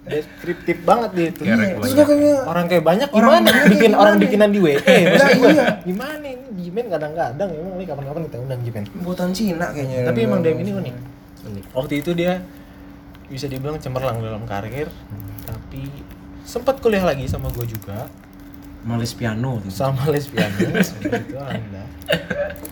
deskriptif 0.07 0.77
banget 0.87 1.09
dia 1.13 1.27
itu. 1.29 1.41
Iya, 1.43 1.55
Terus 1.77 1.93
gue 1.93 2.05
kayak 2.07 2.39
Orang 2.47 2.65
kayak 2.71 2.83
banyak 2.83 3.09
Orang 3.11 3.43
gimana? 3.43 3.51
Bikin 3.71 3.91
gimana? 3.91 4.01
orang 4.01 4.15
bikinan 4.17 4.49
di 4.55 4.59
WE. 4.63 4.75
maksud 4.79 5.29
gua. 5.37 5.49
iya. 5.51 5.65
Gimana 5.83 6.25
ini 6.25 6.47
Jimen 6.57 6.85
kadang-kadang 6.87 7.49
emang 7.51 7.73
ini 7.75 7.85
kapan-kapan 7.85 8.21
kita 8.31 8.37
undang 8.39 8.61
Jimen. 8.63 8.83
Buatan 9.03 9.29
Cina 9.35 9.65
kayaknya 9.75 10.07
Tapi 10.07 10.19
emang 10.23 10.39
Dem 10.41 10.57
ini 10.63 10.71
unik. 10.73 10.95
Unik. 11.47 11.63
Waktu 11.75 11.93
itu 11.99 12.11
dia 12.15 12.33
bisa 13.27 13.45
dibilang 13.51 13.75
cemerlang 13.75 14.23
dalam 14.23 14.47
karir, 14.47 14.87
tapi 15.43 15.83
sempat 16.47 16.79
kuliah 16.79 17.03
lagi 17.03 17.27
sama 17.27 17.51
gue 17.51 17.67
juga 17.67 18.07
Malis 18.87 19.11
piano 19.11 19.59
tuh 19.59 19.67
sama 19.67 20.07
lesbian 20.07 20.47
seperti 20.79 21.27
itu 21.27 21.35
anda. 21.35 21.83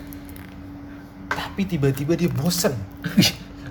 Tapi 1.35 1.61
tiba-tiba 1.67 2.15
dia 2.15 2.31
bosen 2.31 2.71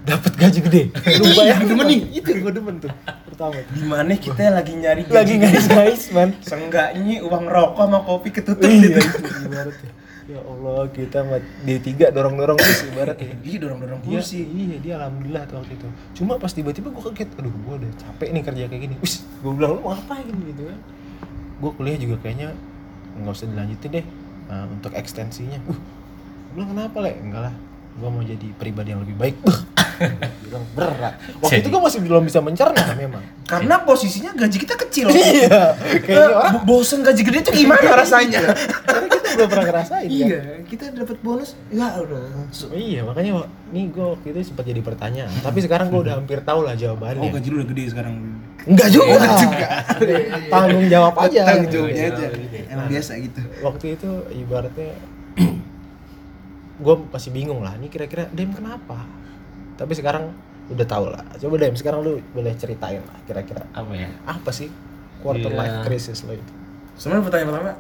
dapat 0.05 0.33
gaji 0.37 0.59
gede. 0.61 0.83
Lu 1.19 1.25
bayangin 1.33 1.67
demen 1.73 1.87
nih, 1.89 2.01
itu 2.21 2.31
gue 2.37 2.53
demen 2.53 2.77
tuh 2.79 2.93
pertama. 3.25 3.57
tuh. 3.57 3.75
Di 3.75 3.83
mana 3.89 4.13
kita 4.15 4.43
lagi 4.53 4.73
nyari 4.77 5.03
gaji 5.09 5.17
Lagi 5.17 5.35
guys 5.41 5.67
guys 5.67 6.03
man. 6.13 6.31
Seenggaknya 6.45 7.25
uang 7.25 7.45
rokok 7.49 7.85
sama 7.89 7.99
kopi 8.05 8.29
ketutup 8.31 8.69
Iya 8.69 8.81
gitu 8.85 9.01
itu 9.01 9.31
ibaratnya. 9.49 9.93
Ya 10.25 10.41
Allah 10.41 10.81
kita 10.89 11.19
mah 11.21 11.41
D3 11.69 11.89
dorong-dorong 12.17 12.57
terus 12.57 12.81
ibaratnya. 12.89 13.33
Iya 13.45 13.59
dorong-dorong 13.61 14.01
kursi 14.05 14.41
iya 14.45 14.77
dia 14.81 14.95
alhamdulillah 15.01 15.43
tuh 15.49 15.57
waktu 15.61 15.73
itu. 15.77 15.89
Cuma 16.21 16.37
pas 16.37 16.53
tiba-tiba 16.53 16.89
gue 16.93 17.03
kaget, 17.13 17.29
aduh 17.41 17.53
gue 17.53 17.75
udah 17.85 17.93
capek 18.01 18.29
nih 18.33 18.43
kerja 18.45 18.65
kayak 18.69 18.83
gini. 18.89 18.95
Wis, 19.05 19.25
gue 19.41 19.53
bilang 19.53 19.77
lu 19.77 19.81
mau 19.85 19.93
ngapain 19.93 20.25
gitu 20.29 20.63
kan? 20.69 20.79
Gue 21.61 21.71
kuliah 21.77 21.99
juga 22.01 22.17
kayaknya 22.25 22.57
nggak 23.15 23.35
usah 23.37 23.47
dilanjutin 23.47 23.91
deh 24.01 24.07
Nah, 24.45 24.69
untuk 24.69 24.93
ekstensinya. 24.93 25.61
Uh, 25.65 25.79
bilang 26.53 26.77
kenapa 26.77 26.97
le? 27.01 27.13
Enggak 27.17 27.43
lah, 27.51 27.55
gue 27.95 28.09
mau 28.09 28.21
jadi 28.21 28.47
pribadi 28.53 28.91
yang 28.91 29.01
lebih 29.01 29.15
baik. 29.15 29.37
Bilang 30.43 30.67
berat. 30.75 31.15
Waktu 31.39 31.63
itu 31.63 31.69
gue 31.69 31.79
masih 31.81 32.01
belum 32.03 32.23
bisa 32.23 32.39
mencerna 32.39 32.83
memang. 32.93 33.23
Karena 33.45 33.79
posisinya 33.81 34.35
gaji 34.35 34.57
kita 34.59 34.75
kecil 34.77 35.07
Iya, 35.07 35.71
kayaknya 36.01 36.27
orang 36.33 36.55
Bo- 36.59 36.83
Bosen 36.83 37.01
gaji 37.01 37.23
gede 37.23 37.39
tuh 37.43 37.55
gimana 37.55 37.95
rasanya? 37.95 38.43
karena 38.83 39.07
kita 39.07 39.29
belum 39.33 39.49
pernah 39.49 39.67
ngerasain 39.69 40.03
kan. 40.03 40.11
Iya, 40.11 40.41
kita 40.65 40.85
dapat 40.93 41.17
bonus 41.21 41.55
ya 41.69 41.95
udah. 41.97 42.51
So, 42.51 42.71
iya 42.71 43.03
makanya 43.03 43.47
nih 43.69 43.87
gue 43.89 44.07
waktu 44.09 44.27
itu 44.29 44.39
sempat 44.45 44.65
jadi 44.65 44.81
pertanyaan 44.81 45.31
tapi 45.41 45.59
sekarang 45.61 45.87
gue 45.89 46.01
udah 46.01 46.15
hampir 46.17 46.39
tahu 46.41 46.63
lah 46.63 46.75
jawabannya 46.75 47.21
Oh 47.21 47.31
gaji 47.31 47.49
lu 47.49 47.57
udah 47.57 47.69
gede 47.69 47.85
sekarang. 47.89 48.15
enggak 48.65 48.89
juga 48.89 49.15
tanggung 50.49 50.87
jawab 50.89 51.15
aja 51.21 51.41
Tanggung 51.45 51.71
jawabnya 51.71 52.03
Tanggung 52.03 52.11
aja. 52.11 52.27
jawab 52.27 52.35
gitu. 52.41 52.57
Emang 52.67 52.87
biasa 52.89 53.13
gitu. 53.21 53.41
waktu 53.61 53.87
itu 53.95 54.11
ibaratnya 54.35 54.91
gue 56.77 56.95
masih 57.07 57.31
bingung 57.31 57.61
lah 57.61 57.75
ini 57.75 57.87
kira-kira 57.87 58.27
dem 58.29 58.51
kenapa 58.51 59.07
tapi 59.75 59.93
sekarang 59.93 60.35
udah 60.67 60.83
tahu 60.85 61.07
lah 61.09 61.23
coba 61.35 61.55
dem 61.57 61.75
sekarang 61.75 62.01
lu 62.01 62.19
boleh 62.31 62.55
ceritain 62.55 62.99
lah 63.01 63.19
kira-kira 63.23 63.63
apa 63.71 63.93
ya 63.93 64.09
apa 64.25 64.51
sih 64.51 64.69
quarter 65.19 65.47
Iya. 65.47 65.57
life 65.57 65.77
crisis 65.83 66.23
lo 66.23 66.33
itu 66.33 66.53
Sebenarnya 66.95 67.23
pertanyaan 67.23 67.51
pertama 67.51 67.73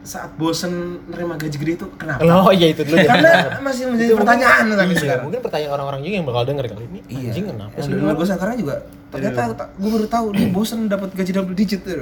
saat 0.00 0.32
bosen 0.34 0.72
nerima 1.06 1.36
gaji 1.36 1.52
gede 1.54 1.72
itu 1.74 1.86
kenapa? 1.94 2.24
oh 2.24 2.48
iya 2.50 2.68
itu 2.68 2.80
dulu 2.82 2.96
ya. 2.96 3.04
Karena 3.06 3.32
masih 3.58 3.84
menjadi 3.86 4.12
pertanyaan 4.14 4.64
sampai 4.66 4.84
Iya, 4.86 4.96
sekarang. 4.98 5.22
mungkin 5.22 5.40
pertanyaan 5.40 5.72
orang-orang 5.74 6.00
juga 6.00 6.14
yang 6.14 6.26
bakal 6.26 6.42
denger 6.46 6.64
kali 6.66 6.84
ini 6.86 7.00
Iya. 7.06 7.20
anjing 7.26 7.44
kenapa 7.46 7.72
Yang 7.72 7.80
sih 7.80 7.84
di 7.84 7.90
lu 7.90 7.96
rumah 7.96 8.06
orang? 8.06 8.16
gue 8.16 8.26
sekarang 8.26 8.56
juga 8.56 8.74
ternyata 9.10 9.40
gue 9.74 9.90
baru 9.90 10.06
tahu 10.06 10.26
dia 10.32 10.48
bosen 10.50 10.80
dapat 10.86 11.08
gaji 11.10 11.32
double 11.34 11.54
digit 11.54 11.80
tuh. 11.82 11.96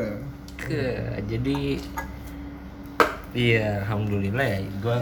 ke 0.56 0.80
jadi 1.24 1.58
iya 3.32 3.82
alhamdulillah 3.82 4.46
ya 4.46 4.58
gue 4.64 4.96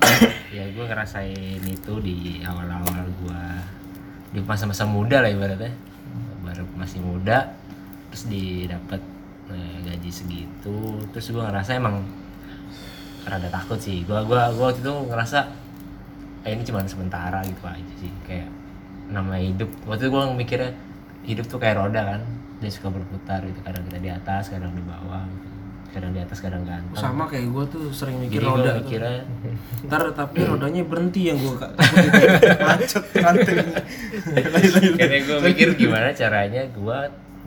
ya 0.56 0.64
gue 0.72 0.84
ngerasain 0.84 1.62
itu 1.62 1.92
di 2.02 2.40
awal-awal 2.42 3.06
gue 3.22 3.42
di 4.30 4.40
masa-masa 4.42 4.86
muda 4.86 5.22
lah 5.22 5.30
ibaratnya. 5.30 5.72
Baru 6.42 6.64
masih 6.78 7.02
muda 7.02 7.50
terus 8.10 8.26
didapat 8.26 9.00
eh, 9.50 9.76
gaji 9.86 10.10
segitu. 10.10 10.78
Terus 11.14 11.26
gue 11.30 11.42
ngerasa 11.42 11.78
emang 11.78 12.02
rada 13.26 13.48
takut 13.52 13.78
sih. 13.78 14.02
Gue 14.06 14.18
gua 14.26 14.50
gua 14.54 14.72
waktu 14.72 14.82
itu 14.82 14.92
ngerasa 15.10 15.38
eh 16.40 16.56
ini 16.56 16.62
cuma 16.64 16.80
sementara 16.88 17.44
gitu 17.44 17.62
aja 17.66 17.94
sih. 18.00 18.10
Kayak 18.24 18.48
nama 19.10 19.36
hidup. 19.38 19.68
Waktu 19.86 20.08
itu 20.08 20.10
gue 20.14 20.24
mikirnya 20.34 20.70
hidup 21.26 21.46
tuh 21.46 21.58
kayak 21.60 21.78
roda 21.78 22.16
kan. 22.16 22.22
Dia 22.60 22.70
suka 22.72 22.92
berputar 22.92 23.40
gitu 23.44 23.60
kadang 23.64 23.84
kita 23.88 23.98
di 24.00 24.10
atas 24.12 24.52
kadang 24.52 24.72
di 24.72 24.84
bawah 24.84 25.24
gitu. 25.24 25.48
Kadang 25.90 26.10
di 26.10 26.20
atas 26.20 26.38
kadang 26.38 26.62
ganteng 26.62 26.94
Sama 26.94 27.24
kayak 27.24 27.46
gue 27.46 27.64
tuh 27.68 27.84
sering 27.90 28.18
mikir 28.18 28.38
jadi 28.38 28.46
roda. 28.46 28.72
mikirnya 28.76 29.20
Ntar 29.84 30.02
tapi 30.12 30.38
rodanya 30.42 30.82
berhenti 30.82 31.20
yang 31.26 31.36
gue 31.36 31.54
macet 32.68 33.04
rantainya. 33.12 33.82
karena 34.94 35.18
gue 35.20 35.38
mikir 35.42 35.68
gimana 35.74 36.08
caranya 36.10 36.62
gue 36.64 36.98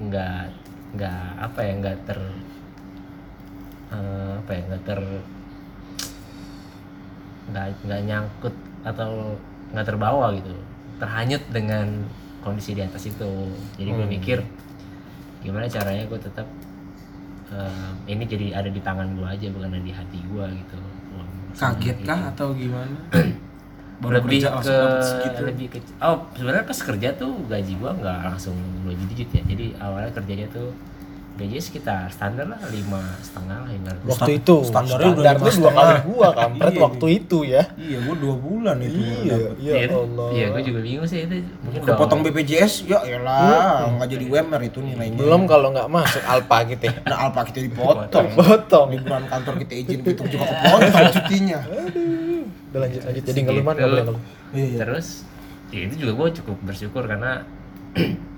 nggak 0.04 0.44
nggak 0.94 1.24
apa 1.40 1.60
ya 1.60 1.74
nggak 1.76 1.98
ter 2.04 2.20
eh, 3.90 4.32
apa 4.38 4.52
ya 4.52 4.62
nggak 4.66 4.84
ter 4.84 5.00
nggak 7.46 7.66
nggak 7.84 8.02
nyangkut 8.04 8.56
atau 8.84 9.36
nggak 9.72 9.86
terbawa 9.86 10.32
gitu. 10.34 10.54
Terhanyut 10.98 11.44
dengan 11.50 11.88
kondisi 12.40 12.72
di 12.72 12.82
atas 12.82 13.04
itu. 13.06 13.32
Jadi 13.76 13.90
gue 13.90 14.08
mikir 14.10 14.40
gimana 15.40 15.68
caranya 15.68 16.08
gue 16.08 16.20
tetap 16.20 16.48
eh, 17.54 17.92
ini 18.10 18.24
jadi 18.26 18.46
ada 18.58 18.70
di 18.74 18.82
tangan 18.82 19.14
gue 19.14 19.28
aja 19.30 19.48
bukan 19.54 19.70
ada 19.70 19.84
di 19.86 19.94
hati 19.94 20.20
gue 20.26 20.46
gitu 20.58 20.78
Kaget 21.54 21.98
gitu. 22.02 22.10
kah 22.10 22.22
atau 22.34 22.48
gimana? 22.58 22.98
Baru 24.02 24.20
lebih 24.20 24.42
kerja 24.44 24.60
ke 24.60 24.78
segitu. 25.00 25.42
lebih 25.48 25.68
ke 25.70 25.78
oh 26.04 26.28
sebenarnya 26.36 26.66
pas 26.68 26.80
kerja 26.82 27.10
tuh 27.16 27.32
gaji 27.48 27.74
gua 27.80 27.96
nggak 27.96 28.20
langsung 28.36 28.58
dua 28.84 28.92
digit 29.00 29.30
ya 29.32 29.42
jadi 29.48 29.72
awalnya 29.80 30.12
kerjanya 30.12 30.48
tuh 30.52 30.76
gajinya 31.34 31.60
sekitar 31.60 32.06
standar 32.08 32.46
lah 32.46 32.62
lima 32.68 33.02
setengah 33.20 33.58
lah 33.60 33.72
ibaratnya. 33.72 34.06
waktu 34.06 34.32
itu 34.38 34.56
standarnya 34.62 35.10
udah 35.12 35.24
standar 35.26 35.42
lu 35.44 35.58
dua 35.58 35.72
kali 35.74 35.94
gua 36.06 36.28
kampret 36.32 36.72
Iya, 36.74 36.82
waktu 36.84 37.06
itu 37.12 37.38
ya 37.42 37.64
Iya, 37.74 37.98
gue 38.00 38.16
dua 38.16 38.36
bulan 38.38 38.76
itu 38.80 39.00
iya 39.02 39.36
iya 39.58 39.74
Iya, 39.76 39.88
Allah 39.92 40.28
iya 40.30 40.46
gue 40.48 40.62
juga 40.64 40.80
bingung 40.80 41.04
sih 41.04 41.20
itu 41.24 41.36
mungkin 41.60 41.80
Kepotong 41.84 42.20
doang. 42.22 42.34
BPJS, 42.34 42.74
ya 42.86 43.00
elah, 43.04 43.90
nggak 43.92 44.08
jadi 44.10 44.26
UMR 44.28 44.62
itu 44.64 44.80
nilainya. 44.80 45.18
belum 45.18 45.42
kalau 45.44 45.68
nggak 45.70 45.88
masuk 45.88 46.22
alpa 46.24 46.58
gitu 46.66 46.84
ya 46.84 46.94
Nah, 47.10 47.18
alpa 47.24 47.42
kita 47.44 47.60
dipotong. 47.62 48.26
potong 48.32 48.88
Liburan 48.90 49.24
kantor 49.26 49.54
kita 49.60 49.74
izin 49.76 50.00
kita 50.00 50.24
juga 50.24 50.46
kepotong 50.46 50.82
cutinya. 51.12 51.60
udah 52.70 52.80
lanjut 52.80 53.02
lanjut 53.04 53.24
jadi 53.24 53.40
ngeluman 53.44 53.74
nggak 53.76 53.86
boleh 53.88 54.04
ngeluh 54.04 54.22
Iya. 54.52 54.78
terus 54.80 55.08
ya 55.70 55.82
itu 55.84 55.96
juga 56.00 56.12
gue 56.16 56.28
cukup 56.38 56.58
bersyukur 56.64 57.04
karena 57.04 57.42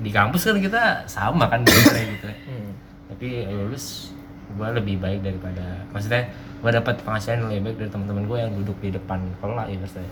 di 0.00 0.10
kampus 0.10 0.42
kan 0.44 0.56
kita 0.56 0.82
sama 1.04 1.44
kan 1.46 1.60
sebenarnya 1.62 2.04
gitu 2.10 2.28
Hmm. 2.48 2.70
tapi 3.08 3.28
lulus 3.46 4.10
gue 4.50 4.68
lebih 4.72 4.96
baik 4.98 5.20
daripada 5.20 5.62
maksudnya 5.90 6.26
gue 6.58 6.70
dapat 6.72 6.94
penghasilan 7.00 7.36
yang 7.38 7.50
lebih 7.50 7.64
baik 7.64 7.76
dari 7.78 7.90
teman-teman 7.90 8.24
gue 8.24 8.38
yang 8.38 8.52
duduk 8.56 8.76
di 8.80 8.90
depan 8.90 9.20
kelas 9.38 9.66
ya 9.66 9.78
maksudnya 9.78 10.10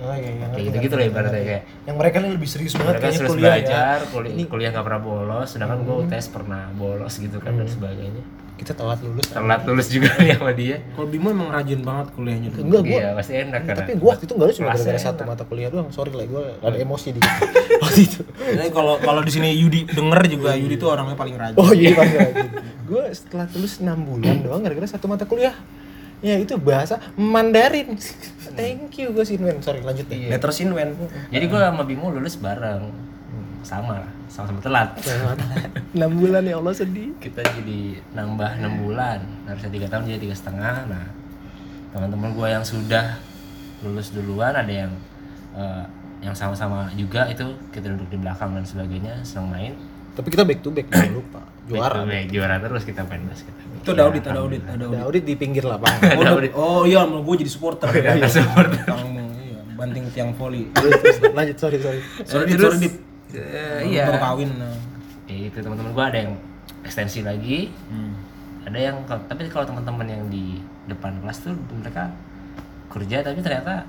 oh 0.00 0.14
iya 0.16 0.30
iya. 0.32 0.46
Kayak 0.50 0.64
gitu 0.64 0.76
gitu 0.88 0.94
lah 0.96 1.06
ibaratnya 1.06 1.42
kayak 1.44 1.62
yang 1.84 1.96
mereka 2.00 2.16
ini 2.24 2.28
lebih 2.32 2.48
serius 2.48 2.72
banget 2.76 2.94
mereka 2.96 3.04
kayaknya 3.06 3.28
kuliah 3.28 3.44
ya. 3.44 3.52
belajar 3.52 3.98
kuliah 4.08 4.46
kuliah 4.48 4.70
nggak 4.72 4.86
pernah 4.88 5.02
bolos 5.02 5.48
sedangkan 5.52 5.78
gue 5.84 5.96
tes 6.08 6.24
pernah 6.32 6.62
bolos 6.74 7.14
gitu 7.20 7.36
kan 7.38 7.52
dan 7.54 7.68
sebagainya. 7.68 8.24
Kita 8.60 8.76
telat 8.76 9.00
lulus. 9.00 9.24
Telat 9.32 9.64
lulus 9.64 9.88
juga 9.88 10.12
nih 10.20 10.36
sama 10.36 10.52
dia. 10.52 10.84
Kalau 10.92 11.08
Bimo 11.08 11.32
emang 11.32 11.48
rajin 11.48 11.80
banget 11.80 12.12
kuliahnya 12.12 12.52
dulu. 12.52 12.60
enggak 12.68 12.82
gua 12.84 13.00
iya 13.00 13.08
pasti 13.16 13.32
enak 13.40 13.60
kan. 13.64 13.74
tapi 13.80 13.92
gua 13.96 14.08
waktu 14.12 14.24
itu 14.28 14.32
nggak 14.36 14.46
lulus 14.52 14.56
cuma 14.60 14.68
gara-gara 14.76 15.00
satu 15.00 15.22
mata 15.24 15.42
kuliah 15.48 15.68
doang. 15.72 15.88
Sorry 15.88 16.12
lah 16.12 16.28
gua 16.28 16.44
ada 16.60 16.76
emosi 16.76 17.08
dikit 17.16 17.32
waktu 17.88 18.00
itu. 18.04 18.20
Jadi 18.36 18.68
kalau 18.68 19.00
kalau 19.00 19.24
di 19.24 19.32
sini 19.32 19.48
Yudi 19.56 19.88
denger 19.88 20.20
juga 20.28 20.50
Yudi 20.60 20.76
tuh 20.76 20.92
orangnya 20.92 21.16
paling 21.16 21.40
rajin. 21.40 21.56
oh 21.56 21.72
iya 21.72 21.96
pasti 21.96 22.16
rajin. 22.20 22.48
Gua 22.84 23.04
setelah 23.16 23.46
lulus 23.56 23.74
6 23.80 23.96
bulan 23.96 24.36
doang 24.44 24.60
gara-gara 24.60 24.88
satu 24.92 25.08
mata 25.08 25.24
kuliah 25.24 25.56
ya 26.20 26.36
itu 26.36 26.56
bahasa 26.60 27.00
Mandarin. 27.16 27.96
Thank 28.56 29.00
you 29.00 29.12
gua 29.12 29.24
Sinwen. 29.24 29.60
Sorry 29.64 29.80
lanjut 29.80 30.06
deh. 30.08 30.28
Letter 30.28 30.52
Sinwen. 30.52 30.96
jadi 31.32 31.44
gue 31.48 31.58
sama 31.58 31.82
Bimo 31.84 32.12
lulus 32.12 32.36
bareng. 32.36 32.92
Sama 33.60 34.04
lah 34.04 34.10
sama-sama 34.30 34.60
telat. 34.62 34.88
6 35.92 36.20
bulan 36.20 36.42
ya 36.46 36.56
Allah 36.56 36.72
sedih. 36.72 37.12
Kita 37.18 37.44
jadi 37.44 38.00
nambah 38.14 38.62
enam 38.62 38.86
bulan. 38.86 39.20
Harusnya 39.44 39.70
tiga 39.72 39.86
tahun 39.90 40.08
jadi 40.08 40.20
tiga 40.22 40.36
setengah. 40.36 40.88
Nah 40.88 41.04
teman-teman 41.90 42.30
gue 42.36 42.48
yang 42.48 42.62
sudah 42.62 43.18
lulus 43.82 44.14
duluan 44.14 44.54
ada 44.54 44.70
yang 44.70 44.92
eh, 45.56 45.84
yang 46.20 46.36
sama-sama 46.36 46.92
juga 46.94 47.26
itu 47.32 47.42
kita 47.72 47.96
duduk 47.96 48.12
di 48.12 48.18
belakang 48.20 48.52
dan 48.52 48.64
sebagainya 48.64 49.24
senang 49.24 49.50
main. 49.50 49.72
Tapi 50.14 50.28
kita 50.28 50.44
back 50.44 50.60
to 50.60 50.68
back 50.68 50.86
jangan 50.90 51.16
lupa 51.16 51.40
juara 51.70 51.94
to 51.94 52.02
back, 52.04 52.24
juara 52.28 52.54
terus 52.58 52.82
kita 52.82 53.00
main 53.06 53.22
basket 53.24 53.54
Itu 53.78 53.94
ada 53.94 54.02
audit, 54.06 54.24
ada 54.24 54.40
audit, 54.40 54.62
ada 54.62 54.86
audit. 55.00 55.22
di 55.22 55.34
pinggir 55.34 55.62
lapangan 55.62 56.10
Oh, 56.18 56.34
audit. 56.34 56.52
oh 56.52 56.82
iya, 56.82 57.00
mau 57.02 57.22
gue 57.22 57.36
jadi 57.38 57.48
supporter. 57.48 57.86
Ada 57.88 58.28
supporter. 58.28 58.82
Kamu, 58.82 59.22
iya, 59.38 59.58
banting 59.72 60.04
tiang 60.10 60.34
voli. 60.34 60.68
lanjut 61.38 61.56
sorry 61.56 61.78
sorry 61.78 62.00
Sorry, 62.26 62.50
Terus, 62.50 62.74
sorry, 62.76 62.78
Dit. 62.82 62.94
eh, 63.32 63.80
iya 63.88 64.10
Baru 64.10 64.18
kawin. 64.20 64.50
Nah. 64.52 64.74
Ya, 65.24 65.46
itu 65.46 65.56
teman-teman 65.56 65.90
gue 65.90 66.04
ada 66.04 66.18
yang 66.18 66.32
ekstensi 66.82 67.22
lagi 67.22 67.70
ada 68.60 68.76
yang 68.76 68.96
tapi 69.06 69.46
kalau 69.46 69.64
teman-teman 69.64 70.04
yang 70.04 70.22
di 70.26 70.58
depan 70.84 71.16
kelas 71.18 71.40
tuh 71.40 71.54
mereka 71.72 72.12
kerja 72.88 73.22
tapi 73.22 73.38
ternyata 73.38 73.86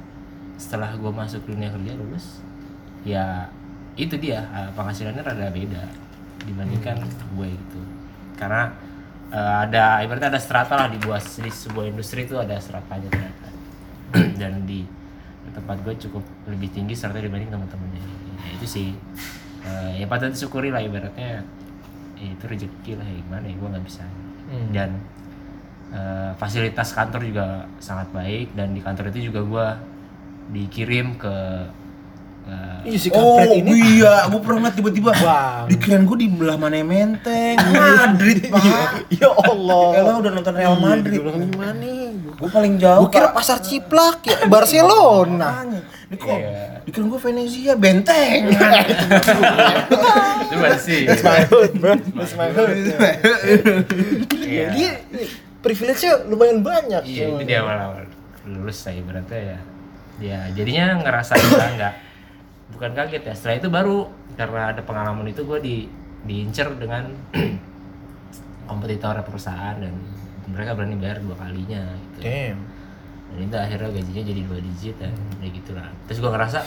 setelah 0.55 0.93
gue 0.93 1.09
masuk 1.09 1.41
dunia 1.43 1.67
kerja 1.67 1.91
lulus 1.93 2.39
ya 3.01 3.49
itu 3.97 4.13
dia 4.15 4.45
eh, 4.47 4.69
penghasilannya 4.71 5.19
rada 5.19 5.49
beda 5.49 5.83
dibandingkan 6.45 6.97
gue 7.05 7.47
gitu. 7.51 7.81
Karena 8.37 8.71
eh, 9.29 9.55
ada 9.67 10.01
ibaratnya 10.05 10.37
ada 10.37 10.41
strata 10.41 10.73
lah 10.75 10.87
di 10.89 10.97
buah 11.01 11.21
di 11.21 11.51
sebuah 11.51 11.85
industri 11.89 12.25
itu 12.25 12.37
ada 12.37 12.57
stratanya 12.57 13.09
ternyata. 13.09 13.49
Dan 14.41 14.65
di 14.65 14.83
tempat 15.51 15.83
gue 15.83 15.93
cukup 16.07 16.23
lebih 16.47 16.71
tinggi 16.71 16.95
strata 16.95 17.19
dibanding 17.19 17.51
teman-temannya. 17.51 18.01
Ya, 18.41 18.49
itu 18.55 18.65
sih. 18.67 18.87
Eh, 19.61 20.01
ya 20.01 20.05
patut 20.09 20.33
disyukuri 20.33 20.73
lah 20.73 20.81
ibaratnya. 20.81 21.45
Ya, 22.21 22.29
itu 22.37 22.45
rezeki 22.45 23.01
lah 23.01 23.07
ya 23.09 23.17
gimana 23.17 23.45
ya 23.49 23.55
gue 23.57 23.69
nggak 23.71 23.85
bisa. 23.85 24.05
Hmm. 24.51 24.67
dan 24.75 24.99
eh, 25.95 26.31
fasilitas 26.35 26.91
kantor 26.91 27.23
juga 27.23 27.63
sangat 27.79 28.11
baik 28.11 28.51
dan 28.51 28.75
di 28.75 28.83
kantor 28.83 29.15
itu 29.15 29.31
juga 29.31 29.41
gue 29.47 29.67
dikirim 30.59 31.15
ke 31.15 31.35
eh, 32.43 32.77
Iya 32.83 32.97
si 32.97 33.07
Oh 33.09 33.37
kampret 33.37 33.61
ini. 33.61 33.69
iya, 33.95 34.25
gue 34.25 34.39
pernah 34.39 34.59
ngeliat 34.59 34.75
tiba-tiba 34.75 35.11
Bang. 35.15 35.65
Dikirain 35.67 36.01
gue 36.01 36.17
di 36.17 36.27
belah 36.27 36.57
mana 36.57 36.81
menteng. 36.81 37.55
Madrid 37.69 38.47
pak. 38.47 39.05
Ya 39.13 39.29
Allah. 39.29 39.85
Ella 39.93 40.13
udah 40.17 40.31
nonton 40.31 40.53
Real 40.53 40.75
Madrid. 40.75 41.17
Dibilang 41.17 41.39
di 41.39 41.53
mana 41.53 41.89
Gue 42.31 42.49
paling 42.49 42.73
jauh 42.75 43.05
Gue 43.05 43.11
kira 43.11 43.29
Pak. 43.29 43.37
pasar 43.37 43.57
ciplak 43.59 44.17
ya 44.23 44.37
Barcelona. 44.47 45.61
Kok? 46.11 46.25
Iya. 46.27 46.81
dikirain 46.83 47.07
gue 47.07 47.19
Venezia 47.21 47.73
benteng. 47.75 48.49
Itu 50.43 50.55
masih 50.57 50.99
Iya. 54.41 54.67
Dia 54.71 54.91
privilege-nya 55.61 56.25
lumayan 56.25 56.59
banyak. 56.61 57.03
Iya 57.05 57.25
itu 57.29 57.43
di 57.43 57.53
awal-awal 57.53 58.09
lulus 58.43 58.77
saya 58.79 58.99
berarti 58.99 59.37
ya. 59.37 59.59
Ya 60.19 60.39
jadinya 60.51 60.99
ngerasa 60.99 61.33
juga 61.35 61.65
nggak 61.71 61.93
bukan 62.71 62.91
kaget 62.91 63.23
ya. 63.23 63.33
Setelah 63.33 63.55
itu 63.57 63.67
baru 63.67 63.97
karena 64.33 64.71
ada 64.71 64.81
pengalaman 64.81 65.27
itu 65.27 65.43
gue 65.43 65.59
di 65.59 65.75
diincer 66.21 66.69
dengan 66.75 67.09
kompetitor 68.69 69.19
perusahaan 69.21 69.75
dan 69.75 69.93
mereka 70.47 70.73
berani 70.73 70.95
bayar 70.95 71.19
dua 71.19 71.35
kalinya 71.35 71.81
gitu. 71.97 72.19
Damn 72.23 72.59
Dan 73.31 73.47
itu 73.47 73.55
akhirnya 73.55 73.89
gajinya 73.89 74.23
jadi 74.27 74.41
dua 74.43 74.59
digit 74.59 74.95
dan 74.99 75.13
kayak 75.39 75.53
gitu 75.55 75.71
lah. 75.71 75.87
Terus 76.05 76.19
gue 76.19 76.31
ngerasa 76.31 76.59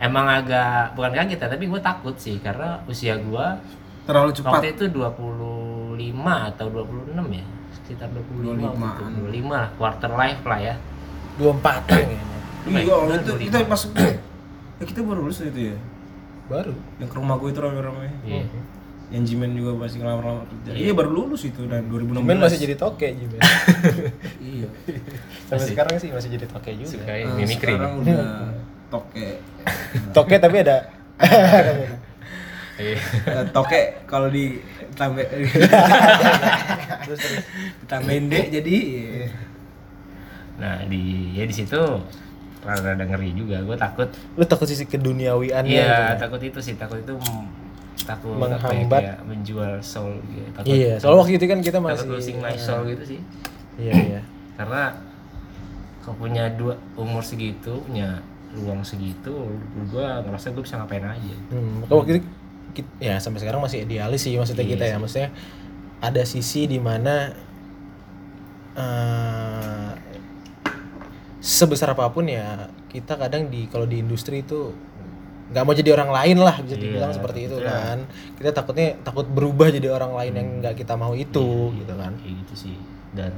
emang 0.00 0.26
agak 0.26 0.92
bukan 0.92 1.12
kaget 1.12 1.38
ya 1.38 1.48
tapi 1.48 1.64
gue 1.68 1.80
takut 1.80 2.16
sih 2.16 2.40
karena 2.40 2.80
usia 2.86 3.14
gue 3.16 3.46
Terlalu 4.02 4.30
cepat 4.34 4.50
waktu 4.58 4.74
itu 4.74 4.84
25 4.90 5.94
atau 6.50 6.66
26 6.66 7.22
ya 7.30 7.44
sekitar 7.72 8.08
25 8.10 8.50
25-an. 8.58 8.74
waktu 8.74 9.02
itu. 9.04 9.46
25 9.46 9.52
lah 9.52 9.66
quarter 9.78 10.10
life 10.12 10.42
lah 10.42 10.58
ya 10.60 10.74
dua 11.32 11.50
empatan 11.54 12.02
kayaknya 12.02 12.30
Iya, 12.62 12.94
itu 13.18 13.32
kita 13.42 13.58
pas 13.66 13.82
ya 14.82 14.84
kita 14.84 15.00
baru 15.00 15.22
lulus 15.22 15.38
itu 15.40 15.70
ya. 15.70 15.76
baru 16.44 16.74
Yang 16.98 17.08
ke 17.08 17.16
rumah 17.16 17.38
gue 17.38 17.48
itu 17.48 17.60
rame-rame. 17.60 18.10
Iya. 18.22 18.44
Yang 19.08 19.22
Jimen 19.28 19.52
juga 19.52 19.76
masih 19.78 20.00
ngelamar-lamar 20.00 20.44
kerja. 20.48 20.70
Iya, 20.72 20.92
baru 20.92 21.10
lulus 21.12 21.44
itu 21.44 21.62
dan 21.64 21.86
2016. 21.86 22.18
Jimen 22.18 22.38
masih 22.40 22.58
jadi 22.58 22.74
toke 22.74 23.06
Jimen 23.06 23.40
Iya. 24.52 24.68
sampai 25.46 25.66
sekarang 25.68 25.94
sih 25.96 26.08
masih 26.10 26.28
jadi 26.32 26.46
toke 26.46 26.70
juga 26.72 26.90
Suka 26.90 27.12
Eh, 27.12 27.28
mimikri. 27.30 27.72
Sekarang 27.72 27.92
udah 28.00 28.18
toke. 28.88 29.26
toke 30.10 30.34
tapi 30.36 30.56
ada 30.58 30.76
Iya. 32.74 32.98
Eh, 32.98 33.44
toke 33.52 33.80
kalau 34.04 34.26
di 34.26 34.58
tambah 34.92 35.22
terus 37.04 37.20
terus 37.20 37.44
ditambahin 37.80 38.26
D 38.26 38.34
jadi 38.50 38.76
Nah 40.54 40.84
di 40.84 41.02
ya 41.32 41.44
di 41.44 41.54
situ 41.54 41.80
rada 42.62 43.04
ngeri 43.04 43.30
juga. 43.32 43.58
Gue 43.60 43.74
takut. 43.74 44.08
lu 44.34 44.44
takut 44.44 44.64
sisi 44.64 44.86
keduniawiannya 44.86 45.68
Iya 45.68 45.82
gitu 45.82 46.02
kan? 46.08 46.16
takut 46.22 46.40
itu 46.40 46.58
sih. 46.58 46.74
Takut 46.74 46.98
itu 46.98 47.14
takut 47.98 48.34
ya, 48.34 48.40
Menghambat. 48.40 49.02
kayak 49.02 49.18
menjual 49.22 49.72
soul 49.78 50.18
gitu. 50.26 50.48
Takut, 50.52 50.70
iya 50.70 50.94
soal 50.96 51.14
waktu 51.16 51.36
itu 51.36 51.46
kan 51.46 51.58
kita 51.58 51.78
masih 51.78 52.02
takut 52.02 52.16
losing 52.16 52.38
my 52.38 52.54
soul 52.54 52.82
gitu 52.84 53.04
sih. 53.06 53.20
iya 53.76 53.94
iya 53.94 54.20
Karena 54.54 54.94
kau 56.00 56.12
punya 56.12 56.50
dua 56.50 56.74
umur 56.94 57.22
segitu, 57.22 57.78
punya 57.80 58.18
ruang 58.52 58.82
segitu, 58.82 59.32
gue 59.86 60.02
ngerasa 60.04 60.50
gue 60.50 60.60
bisa 60.60 60.76
ngapain 60.76 61.00
aja. 61.00 61.34
Hmm, 61.48 61.82
kalau 61.82 62.02
waktu 62.02 62.10
itu 62.12 62.26
ki- 62.74 62.92
ya 63.00 63.16
sampai 63.16 63.38
sekarang 63.38 63.60
masih 63.60 63.82
idealis 63.82 64.20
sih 64.20 64.34
maksudnya 64.34 64.62
Iya 64.62 64.72
kita 64.72 64.84
ya, 64.84 64.90
sih. 64.90 65.00
maksudnya 65.00 65.30
ada 66.00 66.22
sisi 66.22 66.66
di 66.66 66.76
mana 66.76 67.30
eh, 68.74 69.90
sebesar 71.42 71.90
apa 71.90 72.06
pun 72.08 72.24
ya 72.24 72.70
kita 72.86 73.18
kadang 73.18 73.50
di 73.50 73.66
kalau 73.66 73.82
di 73.82 73.98
industri 73.98 74.40
itu 74.40 74.70
nggak 75.50 75.64
mau 75.66 75.74
jadi 75.74 75.90
orang 75.92 76.08
lain 76.08 76.38
lah 76.38 76.56
bisa 76.62 76.78
Iya, 76.78 76.82
dibilang 76.86 77.12
seperti 77.12 77.40
itu 77.44 77.56
takutnya. 77.58 77.76
kan. 77.76 77.98
Kita 78.38 78.50
takutnya 78.54 78.88
takut 79.02 79.26
berubah 79.26 79.68
jadi 79.68 79.88
orang 79.90 80.12
lain 80.14 80.32
yang 80.32 80.48
nggak 80.62 80.74
kita 80.78 80.94
mau 80.94 81.12
itu 81.12 81.74
gitu 81.76 81.92
kan. 81.92 82.14
Kayak 82.16 82.34
gitu 82.46 82.54
sih. 82.56 82.76
Dan 83.12 83.34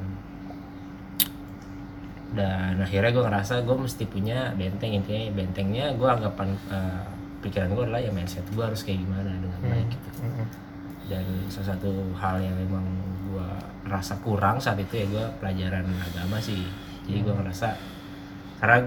dan 2.34 2.82
akhirnya 2.82 3.10
gue 3.10 3.24
ngerasa 3.24 3.62
gue 3.62 3.76
mesti 3.78 4.04
punya 4.04 4.50
benteng 4.52 4.90
intinya 4.92 5.30
bentengnya 5.32 5.94
gue 5.94 6.08
anggapan 6.08 6.48
eh, 6.66 7.02
pikiran 7.40 7.70
gue 7.72 7.82
adalah 7.86 8.02
ya 8.02 8.10
mindset 8.10 8.42
gue 8.48 8.62
harus 8.62 8.82
kayak 8.82 9.00
gimana 9.00 9.30
dengan 9.30 9.60
baik 9.62 9.88
gitu. 9.88 10.08
Mm-mm. 10.20 10.46
dan 11.04 11.24
salah 11.46 11.68
satu 11.76 11.90
hal 12.16 12.40
yang 12.40 12.56
memang 12.58 12.82
gue 13.24 13.48
rasa 13.86 14.18
kurang 14.18 14.58
saat 14.58 14.80
itu 14.80 14.94
ya 14.96 15.06
gue 15.06 15.24
pelajaran 15.38 15.84
agama 16.00 16.40
sih. 16.40 16.64
Jadi 17.04 17.20
gue 17.20 17.34
ngerasa 17.34 17.68
karena 18.64 18.81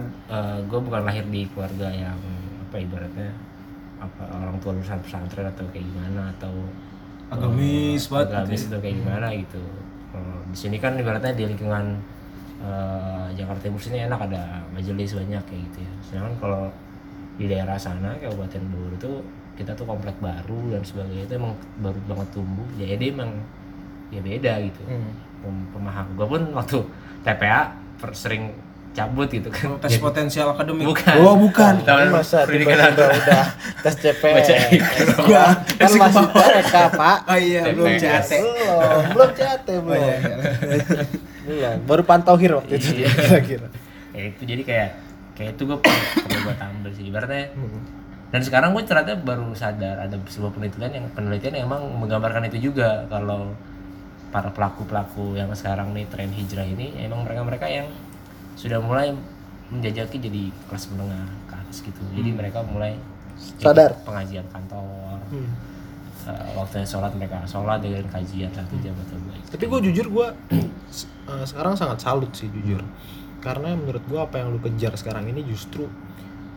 gue 0.65 0.79
bukan 0.81 1.01
lahir 1.05 1.21
di 1.29 1.45
keluarga 1.53 1.93
yang 1.93 2.17
apa 2.65 2.81
ibaratnya 2.81 3.29
apa 3.97 4.23
orang 4.29 4.57
tua 4.57 4.73
lulusan 4.73 4.97
pesantren 5.05 5.45
atau 5.45 5.65
kayak 5.69 5.85
gimana 5.85 6.33
atau 6.37 6.53
Agamis 7.27 8.07
eh, 8.07 8.09
banget 8.09 8.27
gitu 8.27 8.35
agamis 8.39 8.61
ya. 8.61 8.67
atau 8.71 8.79
kayak 8.79 8.95
gimana 9.03 9.27
gitu. 9.35 9.63
Kalau 10.07 10.37
di 10.47 10.57
sini 10.57 10.77
kan 10.79 10.93
ibaratnya 10.95 11.33
di 11.35 11.43
lingkungan 11.43 11.85
eh, 12.63 13.25
Jakarta 13.35 13.61
Timur 13.67 13.81
sini 13.81 14.07
enak 14.07 14.19
ada 14.31 14.63
majelis 14.71 15.11
banyak 15.11 15.43
kayak 15.43 15.61
gitu 15.71 15.77
ya. 15.83 15.93
Sedangkan 16.07 16.33
kalau 16.39 16.63
di 17.37 17.45
daerah 17.45 17.77
sana 17.77 18.15
Kabupaten 18.17 18.63
Bogor 18.73 18.93
itu 18.97 19.11
kita 19.59 19.73
tuh 19.73 19.85
komplek 19.89 20.15
baru 20.21 20.77
dan 20.77 20.81
sebagainya 20.85 21.25
itu 21.27 21.33
emang 21.35 21.53
baru 21.83 21.99
banget 22.07 22.27
tumbuh. 22.31 22.67
Jadi 22.79 23.05
emang 23.11 23.31
ya 24.09 24.21
beda 24.23 24.53
gitu. 24.63 24.81
Hmm. 24.87 25.11
Pem- 25.43 25.67
pemaham 25.75 26.07
gue 26.15 26.25
pun 26.25 26.41
waktu 26.55 26.79
TPA 27.27 27.75
sering 28.15 28.55
cabut 28.97 29.29
gitu 29.29 29.45
kan 29.47 29.77
tes 29.77 30.01
potensial 30.01 30.49
akademik. 30.49 30.89
Bukan. 30.89 31.13
Oh, 31.21 31.37
bukan. 31.37 31.85
Tahun 31.85 32.09
masa 32.09 32.43
pendidikan 32.43 32.89
tiba-tiba 32.89 33.13
udah 33.13 33.45
tes 33.85 33.93
Baca 34.17 34.53
Gua 35.21 35.45
kan 35.77 35.89
masih 35.93 36.25
TK 36.33 36.75
pak 36.91 37.17
Oh 37.23 37.37
iya, 37.37 37.61
belum. 37.69 37.93
CAT. 37.95 38.25
belum 38.25 39.03
belum 39.13 39.29
CAT 39.31 39.61
Oh 39.69 39.79
belum 39.85 40.01
iya. 40.01 40.17
iya. 41.45 41.69
belum 41.77 41.85
baru 41.85 42.03
pantauhir 42.03 42.51
waktu 42.53 42.73
itu 42.75 42.89
Iya. 42.97 43.09
kira-kira 43.13 43.67
ya 44.11 44.23
itu 44.27 44.41
jadi 44.43 44.61
kayak 44.65 44.89
kayak 45.37 45.51
itu 45.53 45.63
gue 45.63 45.77
perlu, 45.77 46.01
gue 46.41 46.55
tambah 46.57 46.91
sih 46.91 47.05
ibaratnya 47.05 47.53
Hmm. 47.53 47.81
dan 48.27 48.41
sekarang 48.41 48.73
gue 48.73 48.81
ternyata 48.81 49.13
baru 49.15 49.53
sadar 49.53 50.01
ada 50.01 50.17
sebuah 50.25 50.51
penelitian 50.51 50.91
yang 50.91 51.05
penelitian 51.13 51.53
yang 51.53 51.65
emang 51.69 51.85
menggambarkan 51.93 52.49
itu 52.49 52.67
juga 52.67 53.05
kalau 53.05 53.53
para 54.27 54.49
pelaku 54.49 54.83
pelaku 54.83 55.25
yang 55.33 55.53
sekarang 55.53 55.93
nih 55.93 56.09
tren 56.09 56.33
hijrah 56.33 56.65
ini 56.65 56.97
emang 56.99 57.21
mereka 57.21 57.41
mereka 57.45 57.65
yang 57.69 57.85
sudah 58.57 58.79
mulai 58.79 59.13
menjajaki 59.69 60.17
jadi 60.17 60.41
kelas 60.65 60.89
menengah 60.89 61.21
ke 61.45 61.53
atas 61.55 61.77
gitu 61.79 62.01
jadi 62.11 62.29
mereka 62.31 62.59
mulai 62.63 62.97
Sadar. 63.37 63.93
pengajian 64.01 64.43
kantor 64.47 65.21
Hmm. 65.27 65.51
Eh, 66.23 66.49
waktunya 66.53 66.83
sholat 66.83 67.11
mereka 67.13 67.43
sholat 67.43 67.79
dengan 67.79 68.03
kajian 68.05 68.47
satu 68.49 68.75
jam 68.77 68.91
atau 68.97 69.15
dua 69.17 69.35
tapi 69.45 69.63
gue 69.63 69.79
jujur 69.85 70.07
gue 70.09 70.27
sekarang 71.45 71.73
sangat 71.73 71.99
salut 71.99 72.31
sih 72.31 72.47
jujur 72.49 72.79
karena 73.37 73.71
menurut 73.73 74.01
gue 74.01 74.17
apa 74.17 74.35
yang 74.37 74.51
lu 74.51 74.59
kejar 74.59 74.91
sekarang 74.93 75.23
ini 75.25 75.43
justru 75.43 75.87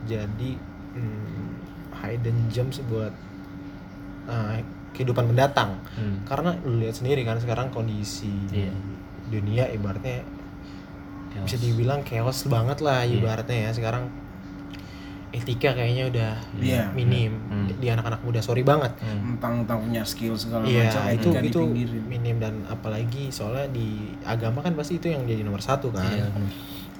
jadi 0.03 0.51
hmm, 0.91 1.47
hidden 1.93 2.49
gems 2.49 2.79
buat 2.81 3.11
uh, 4.25 4.59
kehidupan 4.91 5.27
mendatang 5.27 5.79
Hmm. 5.91 6.23
karena 6.25 6.55
lu 6.61 6.79
lihat 6.79 6.95
sendiri 6.95 7.21
kan 7.21 7.37
sekarang 7.37 7.67
kondisi 7.69 8.31
Iya. 8.49 8.71
dunia 9.29 9.67
ibaratnya 9.69 10.23
Chaos. 11.31 11.45
bisa 11.45 11.57
dibilang 11.57 12.01
chaos 12.01 12.43
banget 12.45 12.77
lah 12.79 13.01
Iya. 13.01 13.17
ibaratnya 13.17 13.57
ya 13.61 13.71
sekarang 13.71 14.03
etika 15.31 15.71
kayaknya 15.71 16.11
udah 16.11 16.31
Iya. 16.59 16.91
minim 16.91 17.31
Hmm. 17.41 17.63
di, 17.65 17.73
di 17.77 17.87
anak-anak 17.87 18.19
muda 18.19 18.39
sorry 18.39 18.61
banget 18.61 18.91
Hmm. 18.97 19.39
Tentang 19.39 19.79
punya 19.81 20.03
skill 20.03 20.35
segala 20.35 20.67
Iya 20.67 20.91
macam 20.91 21.03
itu 21.09 21.29
itu 21.41 21.61
dipinggirin. 21.65 22.03
minim 22.05 22.35
dan 22.37 22.67
apalagi 22.67 23.31
soalnya 23.31 23.71
di 23.71 23.87
agama 24.21 24.59
kan 24.59 24.75
pasti 24.75 24.99
itu 24.99 25.07
yang 25.07 25.23
jadi 25.23 25.41
nomor 25.41 25.59
satu 25.59 25.87
kan 25.89 26.03
bener. 26.03 26.51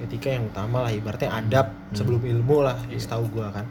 etika 0.01 0.31
yang 0.31 0.47
utama 0.47 0.81
lah 0.81 0.91
ibaratnya 0.91 1.29
adab 1.29 1.67
sebelum 1.91 2.17
ilmu 2.19 2.63
lah 2.63 2.79
setahu 2.89 3.27
gua 3.29 3.51
kan 3.51 3.67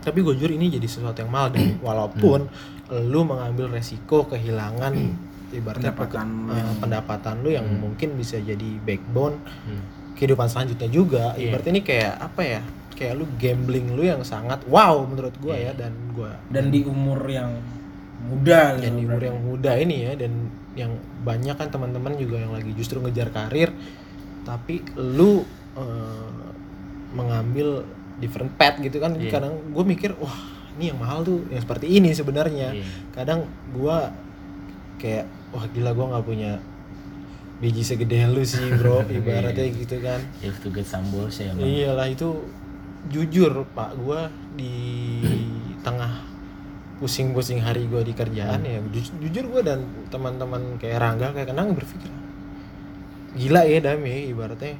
tapi 0.00 0.18
gue 0.18 0.34
jujur 0.34 0.50
ini 0.50 0.66
jadi 0.68 0.82
sesuatu 0.82 1.20
yang 1.20 1.30
mahal 1.30 1.52
dan 1.52 1.78
walaupun 1.78 2.50
lu 2.90 3.22
mengambil 3.22 3.70
resiko 3.70 4.24
kehilangan 4.24 4.90
ibaratnya 5.52 5.90
Pendapatan 5.90 6.26
peke- 6.26 6.48
lu. 6.48 6.54
eh, 6.54 6.74
pendapatan 6.78 7.34
lu 7.38 7.50
yang 7.50 7.66
mungkin 7.70 8.08
bisa 8.14 8.36
jadi 8.36 8.70
backbone 8.78 9.36
Hmm. 9.38 9.82
kehidupan 10.14 10.46
selanjutnya 10.46 10.88
juga 10.88 11.24
Iya. 11.32 11.48
ibaratnya 11.48 11.72
ini 11.72 11.82
kayak 11.82 12.12
apa 12.16 12.40
ya 12.42 12.60
kayak 12.92 13.14
lu 13.14 13.26
gambling 13.34 13.86
lu 13.90 14.02
yang 14.02 14.22
sangat 14.22 14.62
wow 14.64 15.02
menurut 15.02 15.34
gua 15.36 15.54
ya 15.54 15.72
dan 15.72 15.90
gua 16.10 16.36
Dan 16.46 16.68
di 16.68 16.82
umur 16.82 17.18
yang 17.24 17.50
muda 18.22 18.74
di 18.74 18.84
gitu, 18.84 18.94
umur 18.96 19.08
berarti. 19.12 19.26
yang 19.26 19.38
muda 19.40 19.72
ini 19.76 19.96
ya 20.00 20.12
dan 20.14 20.32
yang 20.72 20.92
banyak 21.20 21.52
kan 21.52 21.68
teman-teman 21.68 22.14
juga 22.14 22.38
yang 22.38 22.50
lagi 22.50 22.72
justru 22.72 22.96
ngejar 22.98 23.28
karir 23.28 23.68
tapi 24.42 24.80
lu 24.94 25.42
eh, 25.72 26.40
mengambil 27.10 27.84
different 28.18 28.52
path 28.54 28.78
gitu 28.78 28.96
kan 28.98 29.12
Iya. 29.14 29.32
kadang 29.32 29.56
gue 29.68 29.84
mikir 29.84 30.12
wah 30.14 30.32
ini 30.72 30.88
yang 30.88 30.98
mahal 30.98 31.20
tuh 31.20 31.44
yang 31.48 31.60
seperti 31.60 31.86
ini 31.90 32.12
sebenarnya 32.12 32.72
Iya. 32.72 32.84
kadang 33.10 33.44
gua 33.70 34.12
kayak 34.96 35.26
wah 35.52 35.64
gila 35.70 35.92
gua 35.92 36.16
nggak 36.16 36.26
punya 36.26 36.52
biji 37.62 37.82
segede 37.84 38.26
lu 38.26 38.42
sih 38.42 38.72
bro. 38.74 39.06
Ibaratnya 39.20 39.70
gitu 39.70 40.02
kan. 40.02 40.18
Have 40.42 40.58
to 40.60 40.68
get 40.68 40.82
some 40.84 41.06
balls 41.08 41.38
ya 41.38 41.52
emang. 41.52 41.62
iyalah 41.62 42.08
itu 42.08 42.28
jujur 43.06 43.66
pak 43.72 43.94
gua 44.00 44.26
di 44.54 44.72
tengah 45.86 46.22
pusing-pusing 46.98 47.58
hari 47.58 47.86
gua 47.86 48.02
di 48.02 48.14
kerjaan 48.14 48.62
ya 48.62 48.78
ju- 48.90 49.18
jujur 49.20 49.50
gua 49.50 49.62
dan 49.62 49.82
teman-teman 50.08 50.78
kayak 50.78 51.02
Rangga 51.02 51.34
kayak 51.34 51.50
kenang 51.50 51.74
berpikir 51.74 52.10
gila 53.32 53.64
ya 53.64 53.80
Dami 53.80 54.28
ibaratnya 54.28 54.76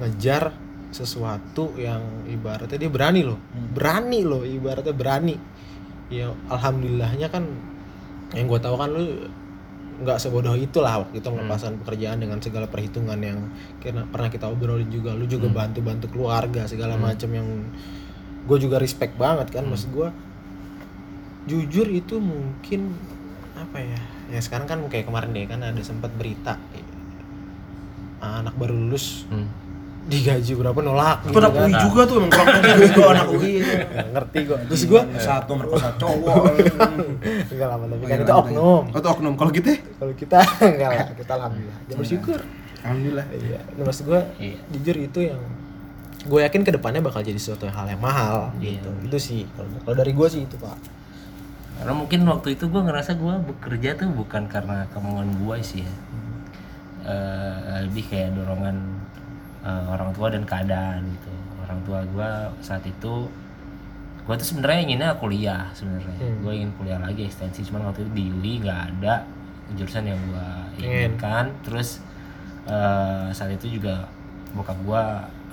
ngejar 0.00 0.48
sesuatu 0.90 1.76
yang 1.76 2.00
ibaratnya 2.24 2.78
dia 2.78 2.88
berani 2.88 3.20
loh. 3.20 3.36
Berani 3.52 4.20
loh 4.24 4.42
ibaratnya 4.42 4.94
berani. 4.96 5.36
Ya 6.08 6.32
alhamdulillahnya 6.48 7.28
kan 7.28 7.44
yang 8.32 8.48
gue 8.48 8.56
tahu 8.56 8.80
kan 8.80 8.88
lu 8.90 9.28
nggak 9.96 10.18
sebodoh 10.20 10.52
itulah 10.56 11.00
waktu 11.04 11.24
itu 11.24 11.28
melepaskan 11.32 11.80
pekerjaan 11.80 12.20
dengan 12.20 12.38
segala 12.40 12.68
perhitungan 12.68 13.16
yang 13.16 13.38
kena 13.80 14.04
pernah 14.08 14.28
kita 14.28 14.46
obrolin 14.48 14.88
juga. 14.92 15.16
Lu 15.16 15.24
juga 15.24 15.48
bantu 15.48 15.80
bantu 15.80 16.06
keluarga 16.12 16.68
segala 16.68 17.00
macam 17.00 17.30
yang 17.32 17.48
gue 18.46 18.58
juga 18.60 18.76
respect 18.76 19.16
banget 19.16 19.50
kan. 19.52 19.64
Maksud 19.64 19.90
gue 19.92 20.08
jujur 21.46 21.86
itu 21.88 22.18
mungkin 22.18 22.92
apa 23.56 23.80
ya 23.80 24.00
ya 24.36 24.40
sekarang 24.42 24.66
kan 24.68 24.78
kayak 24.90 25.06
kemarin 25.08 25.32
deh 25.32 25.46
kan 25.48 25.62
ada 25.62 25.80
sempat 25.80 26.12
berita 26.18 26.58
anak 28.20 28.54
baru 28.58 28.74
lulus 28.74 29.24
Hmm. 29.30 29.46
Digaji 30.06 30.52
berapa 30.54 30.78
nolak 30.78 31.18
Itu 31.22 31.28
gitu 31.28 31.38
anak 31.42 31.50
kan 31.50 31.62
UI 31.66 31.72
juga 31.82 32.00
tuh 32.06 32.14
emang 32.16 32.30
kurang 32.30 32.46
kerja 32.48 32.72
juga 32.86 33.02
anak 33.10 33.26
UI. 33.28 33.52
Nggak 33.58 34.08
ngerti 34.14 34.38
gue 34.40 34.58
terus 34.66 34.82
gue 34.86 35.02
satu 35.18 35.52
merkosa 35.52 35.88
cowok. 35.96 36.42
enggak 37.50 37.68
lama 37.68 37.84
tapi 37.86 38.04
kan 38.04 38.18
itu 38.20 38.32
oknum. 38.32 38.82
Oh, 38.86 38.96
itu 38.96 39.08
oknum. 39.08 39.34
Kalau 39.34 39.50
kita 39.50 39.70
kalau 39.98 40.12
kita 40.14 40.38
enggak 40.70 40.88
lah 40.88 41.06
kita 41.12 41.32
alhamdulillah. 41.34 41.78
Ya 41.84 41.94
bersyukur. 41.94 42.38
Alhamdulillah. 42.80 43.26
Iya. 43.28 43.58
Nah, 43.74 43.84
maksud 43.84 44.04
gue 44.06 44.20
Iya. 44.38 44.56
jujur 44.70 44.96
itu 45.00 45.18
yang 45.26 45.40
gue 46.22 46.40
yakin 46.40 46.62
ke 46.62 46.70
depannya 46.70 47.00
bakal 47.00 47.20
jadi 47.20 47.38
sesuatu 47.38 47.66
hal 47.66 47.86
yang 47.86 47.98
mahal 47.98 48.54
Iya. 48.56 48.78
gitu. 48.78 48.90
Itu 49.04 49.18
sih 49.18 49.40
kalau 49.82 49.94
dari 49.94 50.10
gue 50.10 50.26
sih 50.26 50.42
itu 50.42 50.54
pak. 50.54 50.78
Karena 51.76 51.92
mungkin 51.92 52.24
waktu 52.24 52.54
itu 52.54 52.64
gue 52.66 52.78
ngerasa 52.80 53.14
gue 53.14 53.34
bekerja 53.44 53.98
tuh 53.98 54.08
bukan 54.08 54.46
karena 54.46 54.86
kemauan 54.90 55.34
gue 55.36 55.56
sih 55.60 55.82
ya. 55.82 55.92
Eh, 57.06 57.82
lebih 57.82 58.02
kayak 58.06 58.34
dorongan 58.34 58.95
eh, 59.66 59.84
orang 59.90 60.14
tua 60.14 60.30
dan 60.30 60.46
keadaan 60.46 61.02
gitu. 61.10 61.32
Orang 61.66 61.80
tua 61.82 62.00
gue 62.06 62.30
saat 62.62 62.86
itu 62.86 63.26
gue 64.26 64.34
tuh 64.34 64.46
sebenarnya 64.46 64.80
inginnya 64.86 65.10
kuliah 65.18 65.66
sebenarnya. 65.74 66.18
Gue 66.42 66.52
ingin 66.62 66.70
kuliah 66.78 67.02
lagi 67.02 67.26
ekstensi. 67.26 67.66
Cuman 67.66 67.90
waktu 67.90 68.06
itu 68.06 68.12
di 68.14 68.24
UI 68.30 68.52
nggak 68.62 68.80
ada 68.94 69.26
jurusan 69.74 70.06
yang 70.06 70.20
gue 70.30 70.48
inginkan. 70.86 71.50
Terus 71.66 71.98
eh, 72.70 73.26
saat 73.34 73.50
itu 73.50 73.78
juga 73.82 74.06
bokap 74.54 74.78
gue 74.86 75.04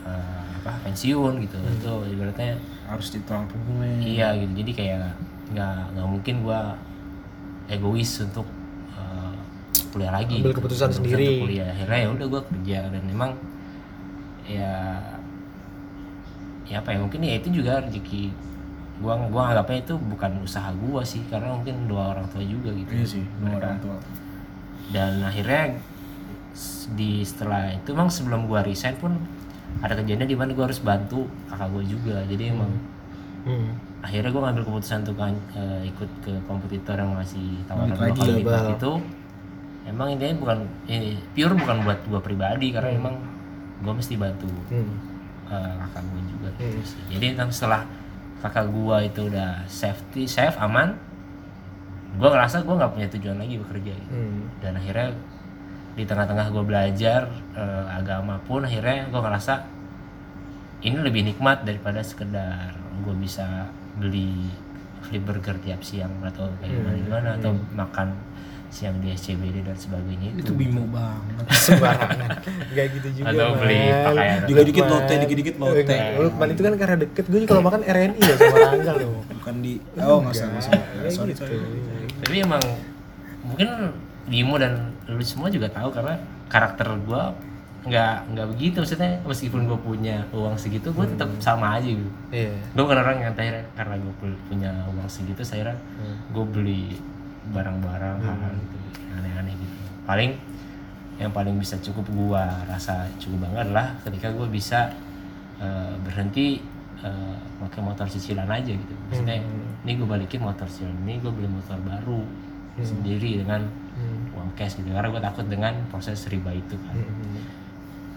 eh, 0.05 0.45
apa 0.63 0.71
pensiun 0.87 1.43
gitu. 1.43 1.57
Itu 1.59 1.93
ibaratnya 2.07 2.55
harus 2.87 3.07
ditulang 3.11 3.49
punggungnya 3.51 3.99
Iya 3.99 4.27
gitu, 4.43 4.53
jadi 4.63 4.71
kayak 4.75 5.11
nggak 5.53 5.75
nggak 5.95 6.07
mungkin 6.07 6.35
gua 6.43 6.75
egois 7.67 8.11
untuk 8.23 8.47
uh, 8.95 9.35
kuliah 9.91 10.11
lagi. 10.11 10.39
Ambil 10.39 10.51
gitu. 10.51 10.59
keputusan 10.63 10.87
Untuk 10.91 10.99
sendiri. 11.03 11.27
kuliah. 11.43 11.67
Akhirnya 11.71 11.99
ya 11.99 12.09
udah 12.11 12.27
gua 12.27 12.41
kerja. 12.47 12.79
Dan 12.91 13.03
memang 13.07 13.31
ya 14.45 14.99
ya 16.63 16.79
apa 16.79 16.95
ya 16.95 16.99
mungkin 17.03 17.21
ya 17.23 17.35
itu 17.39 17.49
juga 17.51 17.83
rezeki 17.83 18.31
gua 19.03 19.19
gua 19.27 19.51
anggapnya 19.51 19.83
itu 19.83 19.95
bukan 19.99 20.31
usaha 20.43 20.69
gua 20.79 21.01
sih 21.03 21.21
karena 21.27 21.51
mungkin 21.51 21.87
dua 21.91 22.15
orang 22.15 22.25
tua 22.31 22.43
juga 22.43 22.71
gitu. 22.71 22.91
iya 22.93 23.05
sih 23.05 23.23
dua 23.41 23.57
Mereka. 23.57 23.59
orang 23.63 23.77
tua 23.83 23.97
Dan 24.93 25.23
akhirnya 25.23 25.79
di 26.93 27.23
setelah 27.25 27.73
itu 27.73 27.95
emang 27.95 28.11
sebelum 28.11 28.45
gua 28.45 28.61
resign 28.61 28.95
pun 28.99 29.15
ada 29.81 29.97
kejadian 29.97 30.29
di 30.29 30.37
mana 30.37 30.51
gua 30.53 30.69
harus 30.69 30.79
bantu 30.83 31.25
kakak 31.49 31.67
gua 31.73 31.83
juga. 31.83 32.17
Jadi 32.29 32.43
emang 32.53 32.71
hmm. 33.47 33.69
akhirnya 34.03 34.29
gue 34.35 34.41
ngambil 34.43 34.63
keputusan 34.67 34.97
untuk 35.07 35.15
kan- 35.15 35.43
eh, 35.55 35.87
ikut 35.87 36.09
ke 36.23 36.31
kompetitor 36.43 36.95
yang 36.99 37.15
masih 37.15 37.63
tawaran 37.67 37.95
dua 37.95 38.11
kali 38.11 38.19
ya, 38.19 38.35
lipat 38.43 38.63
itu 38.75 38.91
emang 39.83 40.07
intinya 40.11 40.35
bukan 40.39 40.57
ini 40.87 41.15
pure 41.35 41.55
bukan 41.55 41.77
buat 41.83 41.99
gue 42.07 42.19
pribadi 42.23 42.67
karena 42.71 42.89
emang 42.95 43.15
gue 43.83 43.93
mesti 43.93 44.15
bantu 44.15 44.47
Hmm. 44.67 44.95
eh, 45.45 45.73
kakak 45.77 46.03
gue 46.05 46.21
juga 46.29 46.49
gitu 46.55 46.71
Hmm. 46.73 46.83
sih. 46.83 47.01
jadi 47.11 47.25
kan 47.35 47.47
setelah 47.49 47.81
kakak 48.39 48.67
gue 48.69 48.97
itu 49.05 49.21
udah 49.25 49.51
safety 49.65 50.23
safe 50.25 50.55
aman 50.57 50.95
gue 52.13 52.25
ngerasa 52.25 52.61
gue 52.61 52.73
nggak 52.73 52.91
punya 52.91 53.07
tujuan 53.09 53.37
lagi 53.37 53.55
bekerja 53.57 53.91
gitu. 53.93 54.13
Hmm. 54.13 54.47
dan 54.59 54.73
akhirnya 54.73 55.09
di 55.93 56.03
tengah-tengah 56.03 56.47
gue 56.49 56.63
belajar 56.63 57.21
eh, 57.53 57.85
agama 57.91 58.39
pun 58.41 58.61
akhirnya 58.61 59.05
gue 59.05 59.19
ngerasa 59.19 59.53
ini 60.81 60.97
lebih 60.97 61.23
nikmat 61.23 61.61
daripada 61.61 62.01
sekedar 62.01 62.73
gue 62.99 63.15
bisa 63.15 63.67
beli 63.93 64.47
flip 65.01 65.21
burger 65.21 65.55
tiap 65.59 65.79
siang 65.81 66.11
atau 66.21 66.47
kayak 66.57 66.71
gimana 66.73 66.95
gimana 66.97 67.29
atau 67.35 67.51
makan 67.71 68.07
siang 68.73 68.97
di 69.05 69.13
SCBD 69.13 69.61
dan 69.61 69.77
sebagainya 69.77 70.33
itu, 70.33 70.49
itu 70.49 70.51
bimo 70.57 70.89
banget. 70.89 71.45
Sembarangan 71.53 72.41
nggak 72.73 72.85
gitu 72.97 73.07
juga 73.21 73.29
Atau 73.29 73.49
beli 73.61 73.79
pakaian. 73.93 74.39
Dikit-dikit 74.49 74.83
Man. 74.83 74.93
lotte, 74.97 75.13
dikit-dikit 75.21 75.55
lotte. 75.61 75.93
Eh, 75.93 76.17
lu 76.17 76.29
man 76.33 76.49
itu 76.49 76.61
kan 76.65 76.73
karena 76.73 76.97
deket. 77.05 77.25
Gue 77.29 77.39
kalau 77.45 77.61
makan 77.61 77.81
RNI 77.85 78.17
ya 78.17 78.35
sama 78.41 78.57
Rangga 78.57 78.93
loh 78.97 79.21
bukan 79.21 79.55
di 79.61 79.73
oh 80.01 80.17
nggak 80.25 80.33
usah 80.33 80.45
nggak 80.49 80.63
usah. 80.65 80.73
Kayak 80.73 81.13
sorry 81.13 81.33
gitu. 81.37 81.41
sorry. 81.45 81.57
Tapi 82.25 82.35
emang 82.41 82.63
mungkin 83.45 83.69
Bimo 84.23 84.55
dan 84.57 84.95
lu 85.05 85.21
semua 85.21 85.51
juga 85.53 85.67
tahu 85.69 85.93
karena 85.93 86.15
karakter 86.49 86.87
gue 87.05 87.23
nggak 87.85 88.15
nggak 88.33 88.47
begitu. 88.57 88.75
Maksudnya 88.81 89.21
meskipun 89.21 89.69
gue 89.69 89.77
punya 89.85 90.25
uang 90.33 90.57
segitu 90.57 90.89
gue 90.89 91.05
tetap 91.13 91.29
sama 91.37 91.77
aja 91.77 91.85
gitu 91.85 92.09
iya. 92.33 92.57
Gue 92.73 92.89
bukan 92.89 93.05
orang 93.05 93.21
yang 93.21 93.37
akhirnya 93.37 93.69
karena 93.77 94.01
gue 94.01 94.13
punya 94.49 94.71
uang 94.89 95.05
segitu 95.05 95.45
saya 95.45 95.77
gue 96.33 96.45
beli 96.49 96.97
barang-barang 97.51 98.17
hal-hal 98.23 98.53
gitu. 98.55 98.77
Aneh-aneh 99.19 99.53
gitu. 99.57 99.75
Paling 100.07 100.31
yang 101.21 101.29
paling 101.29 101.55
bisa 101.61 101.77
cukup 101.77 102.09
gue 102.09 102.43
rasa 102.65 103.05
cukup 103.21 103.47
bangga 103.47 103.69
adalah 103.69 103.87
ketika 104.01 104.33
gue 104.33 104.47
bisa 104.49 104.89
eh, 105.61 105.93
berhenti 106.01 106.63
eh, 107.03 107.37
pakai 107.59 107.81
motor 107.83 108.07
cicilan 108.07 108.47
aja 108.47 108.71
gitu. 108.71 108.93
Maksudnya 109.11 109.43
ini 109.83 109.91
gue 109.99 110.07
balikin 110.07 110.41
motor 110.41 110.65
cicilan 110.69 110.95
ini 111.03 111.19
gue 111.19 111.31
beli 111.31 111.49
motor 111.51 111.77
baru 111.83 112.21
sendiri 112.81 113.45
dengan 113.45 113.61
uang 114.33 114.49
cash 114.57 114.79
gitu. 114.81 114.89
Karena 114.89 115.11
gue 115.13 115.21
takut 115.21 115.45
dengan 115.45 115.73
proses 115.93 116.25
riba 116.31 116.49
itu 116.55 116.73
kan. 116.87 116.95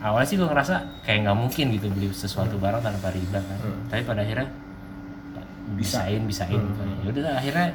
Awalnya 0.00 0.28
sih 0.28 0.36
gue 0.40 0.48
ngerasa 0.48 1.04
kayak 1.04 1.28
nggak 1.28 1.36
mungkin 1.36 1.64
gitu 1.76 1.86
beli 1.92 2.08
sesuatu 2.14 2.56
barang 2.56 2.80
tanpa 2.80 3.12
riba 3.12 3.42
kan. 3.42 3.58
Tapi 3.92 4.02
pada 4.06 4.24
akhirnya 4.24 4.48
bisain 5.74 6.22
bisain 6.22 6.54
gitu. 6.62 6.82
ya 7.02 7.08
udah 7.10 7.34
akhirnya 7.42 7.66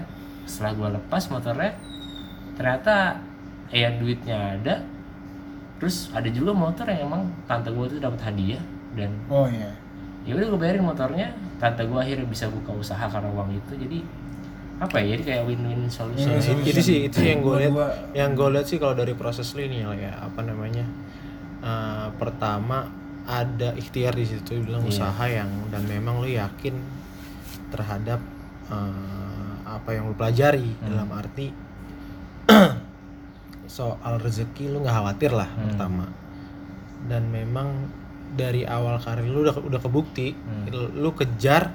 setelah 0.51 0.75
gue 0.75 0.89
lepas 0.99 1.23
motornya 1.31 1.71
ternyata 2.59 3.15
ya 3.71 3.87
duitnya 3.95 4.59
ada 4.59 4.83
terus 5.79 6.11
ada 6.11 6.27
juga 6.27 6.51
motor 6.51 6.83
yang 6.91 7.07
emang 7.07 7.31
tante 7.47 7.71
gue 7.71 7.85
tuh 7.87 8.03
dapat 8.03 8.19
hadiah 8.27 8.59
dan 8.93 9.15
oh 9.31 9.47
iya. 9.47 9.71
ya 10.27 10.35
udah 10.35 10.47
gue 10.51 10.59
bayarin 10.59 10.83
motornya 10.83 11.31
tante 11.55 11.87
gue 11.87 11.95
akhirnya 11.95 12.27
bisa 12.27 12.51
buka 12.51 12.75
usaha 12.75 13.07
karena 13.07 13.31
uang 13.31 13.55
itu 13.55 13.73
jadi 13.79 13.99
apa 14.81 14.97
ya 14.97 15.13
jadi 15.13 15.23
kayak 15.23 15.43
win-win 15.45 15.85
solution. 15.93 16.33
Nah, 16.33 16.41
itu, 16.41 16.73
itu 16.73 16.81
sih 16.81 16.99
itu 17.05 17.17
sih 17.21 17.29
yang 17.29 17.45
gue 17.45 17.55
lihat 17.61 17.73
Dua-dua. 17.73 18.17
yang 18.17 18.31
gue 18.33 18.49
lihat 18.49 18.65
sih 18.65 18.77
kalau 18.81 18.97
dari 18.97 19.13
proses 19.13 19.53
lu 19.53 19.61
ini 19.61 19.85
ya 19.85 20.17
apa 20.17 20.41
namanya 20.41 20.85
eh, 21.61 22.07
pertama 22.17 22.89
ada 23.29 23.77
ikhtiar 23.77 24.17
di 24.17 24.25
situ 24.25 24.57
bilang 24.65 24.81
usaha 24.81 25.21
yang 25.29 25.47
dan 25.69 25.85
memang 25.85 26.25
lu 26.25 26.29
yakin 26.33 26.73
terhadap 27.69 28.17
eh, 28.67 28.93
apa 29.63 29.89
yang 29.89 30.06
lu 30.06 30.13
pelajari 30.13 30.76
dalam 30.84 31.10
arti 31.10 31.47
soal 33.67 34.19
rezeki 34.19 34.67
lu 34.67 34.82
nggak 34.82 34.93
khawatir 34.93 35.32
lah 35.32 35.47
pertama. 35.65 36.06
Dan 37.02 37.28
memang 37.28 37.89
dari 38.32 38.63
awal 38.63 38.95
karir 38.97 39.26
lu 39.26 39.43
udah 39.43 39.58
udah 39.58 39.80
kebukti 39.80 40.32
lu, 40.69 40.88
lu 40.93 41.10
kejar 41.12 41.71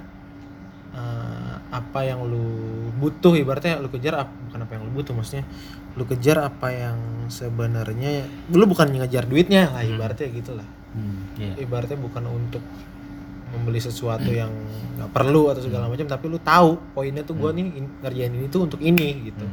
eh, 0.93 1.55
apa 1.69 2.01
yang 2.03 2.23
lu 2.23 2.47
butuh 2.95 3.35
ibaratnya 3.35 3.77
lu 3.77 3.89
kejar 3.89 4.17
ap- 4.19 4.37
bukan 4.47 4.61
apa 4.61 4.73
yang 4.73 4.83
lu 4.83 4.93
butuh 4.93 5.13
maksudnya 5.13 5.45
lu 5.93 6.05
kejar 6.05 6.39
apa 6.41 6.69
yang 6.71 6.97
sebenarnya 7.27 8.25
lu 8.49 8.65
bukan 8.65 8.89
ngejar 8.91 9.25
duitnya 9.25 9.69
lah 9.71 9.83
ibaratnya 9.83 10.29
gitulah 10.31 10.69
Hmm, 10.89 11.29
iya. 11.37 11.53
ibaratnya 11.61 12.01
bukan 12.01 12.25
untuk 12.27 12.65
membeli 13.55 13.79
sesuatu 13.79 14.31
yang 14.31 14.51
nggak 14.99 15.11
perlu 15.15 15.55
atau 15.55 15.63
segala 15.63 15.87
macam 15.87 16.07
tapi 16.09 16.25
lu 16.27 16.39
tahu 16.43 16.81
poinnya 16.95 17.23
tuh 17.23 17.39
gua 17.39 17.55
nih 17.55 17.67
in- 17.79 17.95
ngerjain 18.03 18.33
ini 18.35 18.47
tuh 18.51 18.67
untuk 18.67 18.81
ini 18.83 19.31
gitu. 19.31 19.47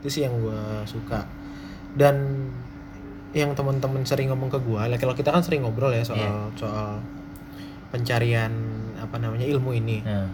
Itu 0.00 0.08
sih 0.12 0.22
yang 0.28 0.36
gua 0.40 0.84
suka. 0.84 1.24
Dan 1.96 2.46
yang 3.30 3.54
teman-teman 3.54 4.02
sering 4.02 4.28
ngomong 4.34 4.50
ke 4.50 4.58
gua 4.58 4.90
lah 4.90 4.98
kalau 4.98 5.14
kita 5.14 5.30
kan 5.30 5.40
sering 5.40 5.62
ngobrol 5.62 5.94
ya 5.94 6.02
soal 6.02 6.50
soal 6.58 6.98
pencarian 7.90 8.50
apa 8.98 9.16
namanya 9.18 9.46
ilmu 9.46 9.74
ini. 9.74 10.02
Nah, 10.04 10.28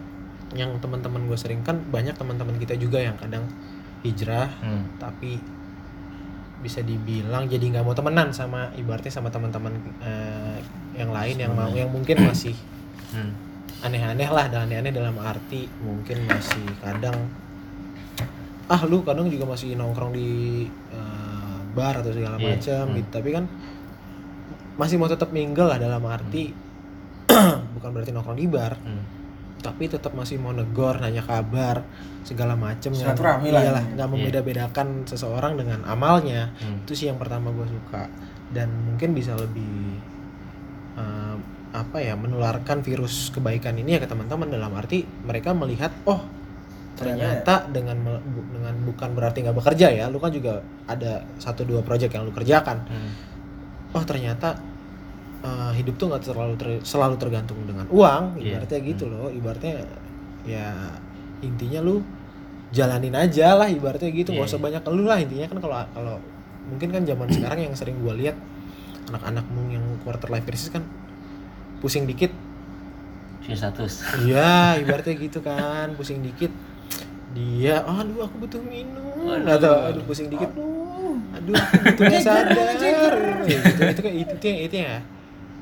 yang 0.55 0.79
teman-teman 0.79 1.27
gue 1.27 1.35
sering 1.35 1.59
kan 1.59 1.75
banyak 1.91 2.15
teman-teman 2.15 2.55
kita 2.55 2.79
juga 2.79 3.03
yang 3.03 3.19
kadang 3.19 3.43
hijrah 4.05 4.47
hmm, 4.63 4.95
tapi 4.95 5.35
bisa 6.63 6.81
dibilang 6.81 7.45
jadi 7.45 7.61
nggak 7.67 7.83
mau 7.83 7.91
temenan 7.91 8.31
sama 8.31 8.71
ibaratnya 8.79 9.11
sama 9.11 9.27
teman-teman 9.27 9.75
eh, 10.01 10.57
yang 10.95 11.11
lain 11.11 11.35
yang 11.37 11.53
mau 11.53 11.69
yang 11.69 11.91
mungkin 11.91 12.23
masih 12.23 12.55
hmm, 13.09 13.31
aneh-aneh 13.79 14.27
lah 14.27 14.45
dan 14.47 14.65
aneh-aneh 14.65 14.89
dalam 14.89 15.15
arti 15.17 15.69
mungkin 15.79 16.25
masih 16.25 16.65
kadang 16.79 17.15
ah 18.67 18.81
lu 18.83 18.99
kadang 19.01 19.27
juga 19.27 19.45
masih 19.45 19.73
nongkrong 19.73 20.11
di 20.11 20.29
eh, 20.91 21.57
bar 21.71 21.95
atau 21.97 22.09
segala 22.09 22.35
Iya, 22.35 22.45
macam 22.51 22.83
hmm. 22.85 22.95
gitu 22.95 23.09
tapi 23.11 23.29
kan 23.31 23.45
masih 24.75 24.95
mau 24.95 25.07
tetap 25.07 25.29
mingle 25.31 25.65
lah 25.65 25.77
dalam 25.77 26.03
arti 26.03 26.51
bukan 27.73 27.89
berarti 27.89 28.11
nongkrong 28.11 28.35
di 28.35 28.45
bar 28.45 28.73
hmm. 28.75 29.03
tapi 29.59 29.83
tetap 29.85 30.11
masih 30.11 30.37
mau 30.37 30.51
negor 30.51 30.97
nanya 30.97 31.21
kabar 31.21 31.81
segala 32.21 32.53
macem 32.53 32.91
nggak- 32.91 33.15
Silaturahmi 33.15 33.49
lah 33.49 33.61
iyalah, 33.61 33.83
ya. 33.83 33.93
nggak 33.95 34.09
membeda-bedakan 34.09 34.87
seseorang 35.05 35.55
dengan 35.55 35.79
amalnya 35.83 36.51
Hmm. 36.57 36.83
itu 36.83 36.91
sih 36.93 37.07
yang 37.07 37.17
pertama 37.17 37.49
gue 37.49 37.65
suka 37.65 38.11
dan 38.49 38.67
mungkin 38.83 39.11
bisa 39.11 39.31
lebih 39.33 39.95
eh, 40.95 41.35
apa 41.77 42.01
ya 42.01 42.17
menularkan 42.17 42.81
virus 42.81 43.29
kebaikan 43.29 43.77
ini 43.77 43.95
ya 43.95 43.99
ke 44.01 44.09
teman-teman. 44.09 44.49
Dalam 44.49 44.73
arti 44.73 45.05
mereka 45.21 45.53
melihat 45.53 45.93
oh 46.09 46.25
ternyata 46.97 47.69
dengan 47.69 47.97
dengan 48.49 48.73
bukan 48.81 49.09
berarti 49.13 49.45
nggak 49.45 49.53
bekerja 49.53 49.87
ya. 49.93 50.05
Lu 50.09 50.17
kan 50.17 50.33
juga 50.33 50.59
ada 50.89 51.21
satu 51.37 51.61
dua 51.61 51.85
project 51.85 52.13
yang 52.13 52.25
lu 52.25 52.33
kerjakan. 52.33 52.81
Hmm. 52.89 53.11
oh 53.95 54.03
ternyata 54.03 54.57
eh, 55.41 55.71
hidup 55.79 55.95
tuh 55.95 56.11
nggak 56.11 56.23
terlalu 56.27 56.55
ter- 56.59 56.83
selalu 56.83 57.15
tergantung 57.21 57.61
dengan 57.63 57.85
uang. 57.87 58.41
Iya. 58.41 58.59
ibaratnya 58.65 58.79
gitu 58.83 59.05
loh. 59.07 59.29
Ibaratnya 59.29 59.85
ya 60.43 60.73
intinya 61.39 61.79
lu 61.85 62.01
jalanin 62.73 63.13
aja 63.13 63.53
lah. 63.55 63.69
Ibaratnya 63.69 64.09
gitu. 64.11 64.33
Nggak 64.33 64.49
Iya, 64.49 64.51
usah 64.57 64.59
banyak 64.59 64.81
lu 64.89 65.03
lah. 65.05 65.17
Intinya 65.21 65.45
kan 65.47 65.57
kalau 65.61 65.77
kalau 65.93 66.15
mungkin 66.67 66.89
kan 66.91 67.01
zaman 67.07 67.29
sekarang 67.31 67.59
yang 67.63 67.73
sering 67.77 67.95
gua 68.03 68.11
lihat 68.17 68.35
anak-anakmu 69.07 69.71
yang 69.71 69.85
quarter 70.03 70.27
life 70.27 70.43
crisis 70.43 70.67
kan 70.67 70.83
pusing 71.77 72.03
dikit 72.03 72.31
View 73.39 73.53
status. 73.53 74.03
iya 74.19 74.75
ibaratnya 74.75 75.15
gitu 75.15 75.39
kan 75.39 75.93
pusing 75.93 76.19
dikit 76.19 76.51
dia 77.31 77.79
aduh 77.79 78.23
aku 78.23 78.35
butuh 78.39 78.59
minum 78.59 79.23
Aduh. 79.25 79.53
atau 79.53 79.73
aduh 79.87 80.03
pusing 80.03 80.27
dikit 80.27 80.51
aduh 81.29 81.53
aku 81.53 81.73
butuhnya 81.85 82.19
sadar 82.19 83.15
Ya, 83.43 83.57
gitu 83.63 83.81
itu 83.85 84.01
kan 84.01 84.11
itu, 84.11 84.33
itu 84.33 84.45
yang 84.45 84.59
itu 84.61 84.75
ya 84.77 84.95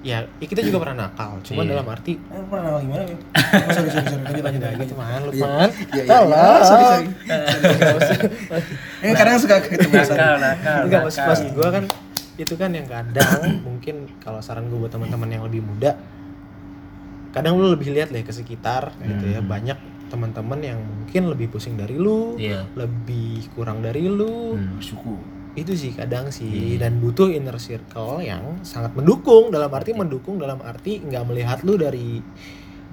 ya 0.02 0.18
ya 0.38 0.46
kita 0.48 0.62
juga 0.62 0.78
pernah 0.80 1.06
nakal 1.06 1.42
cuman 1.42 1.62
Iya. 1.62 1.72
dalam 1.72 1.86
arti 1.88 2.14
Eh, 2.14 2.44
pernah 2.44 2.64
nakal 2.68 2.80
gimana 2.80 3.04
ya? 3.04 3.18
Oh, 3.18 3.22
sorry, 3.68 3.90
sorry, 3.90 4.06
sorry. 4.08 4.22
Lanjut, 4.24 4.44
lanjut, 4.44 4.62
Nah, 4.62 4.68
lanjut. 4.68 4.82
gitu 4.82 4.96
man 4.96 5.20
lu 5.20 5.32
Iya. 5.32 5.44
man 5.44 5.70
iya. 5.92 6.04
Sorry, 6.62 6.86
sorry. 6.86 7.06
Eh, 9.02 9.14
kadang 9.14 9.38
suka 9.38 9.56
ketemu 9.60 9.94
Nakal, 9.96 10.34
nakal. 10.40 10.80
enggak 10.86 11.02
maksud, 11.04 11.50
gue 11.52 11.70
kan 11.72 11.84
itu 12.36 12.54
kan 12.54 12.70
yang 12.70 12.86
kadang 12.86 13.42
mungkin 13.68 14.08
kalau 14.18 14.40
saran 14.40 14.68
gue 14.68 14.78
buat 14.78 14.90
teman-teman 14.90 15.30
yang 15.30 15.44
lebih 15.44 15.62
muda 15.62 15.96
kadang 17.32 17.56
lu 17.56 17.68
lebih 17.70 17.92
lihat 17.92 18.10
lah 18.10 18.22
ke 18.22 18.32
sekitar 18.32 18.96
gitu 18.98 19.26
ya 19.28 19.40
Hmm. 19.40 19.48
banyak 19.48 19.78
teman-teman 20.06 20.60
yang 20.62 20.80
mungkin 20.80 21.28
lebih 21.28 21.50
pusing 21.50 21.76
dari 21.76 21.96
lu 21.96 22.38
Iya. 22.38 22.64
lebih 22.74 23.52
kurang 23.52 23.80
dari 23.80 24.06
lu 24.06 24.56
Hmm. 24.56 24.80
Suku. 24.80 25.18
itu 25.56 25.72
sih 25.72 25.92
kadang 25.92 26.28
sih 26.30 26.76
Iya. 26.76 26.84
dan 26.84 27.00
butuh 27.00 27.32
inner 27.32 27.56
circle 27.58 28.20
yang 28.20 28.60
sangat 28.62 28.92
mendukung 28.92 29.48
dalam 29.50 29.72
arti 29.72 29.92
mendukung 29.92 30.36
dalam 30.36 30.60
arti 30.60 31.00
nggak 31.00 31.24
melihat 31.26 31.64
lu 31.64 31.76
dari 31.76 32.20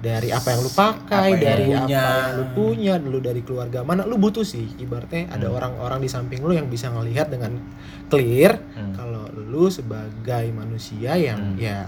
dari 0.03 0.29
apa 0.29 0.47
yang 0.51 0.59
lu 0.59 0.69
pakai 0.69 1.15
Apa 1.15 1.27
yang 1.29 1.39
dari 1.39 1.63
lu 1.63 1.71
apa 1.71 1.79
punya. 1.79 1.95
yang 1.95 2.27
lu 2.35 2.43
punya 2.51 2.93
lu 2.99 3.19
dari 3.19 3.41
keluarga 3.41 3.79
mana 3.81 4.03
lu 4.03 4.15
butuh 4.17 4.43
sih 4.43 4.67
ibaratnya 4.77 5.31
ada 5.31 5.47
Hmm. 5.47 5.55
orang-orang 5.55 5.99
di 5.99 6.09
samping 6.09 6.43
lu 6.43 6.51
yang 6.51 6.67
bisa 6.67 6.91
ngelihat 6.91 7.27
dengan 7.27 7.55
clear 8.05 8.59
Hmm. 8.69 8.91
kalau 8.91 9.23
lu 9.31 9.65
sebagai 9.69 10.51
manusia 10.51 11.15
yang 11.15 11.39
Hmm. 11.39 11.55
ya 11.55 11.87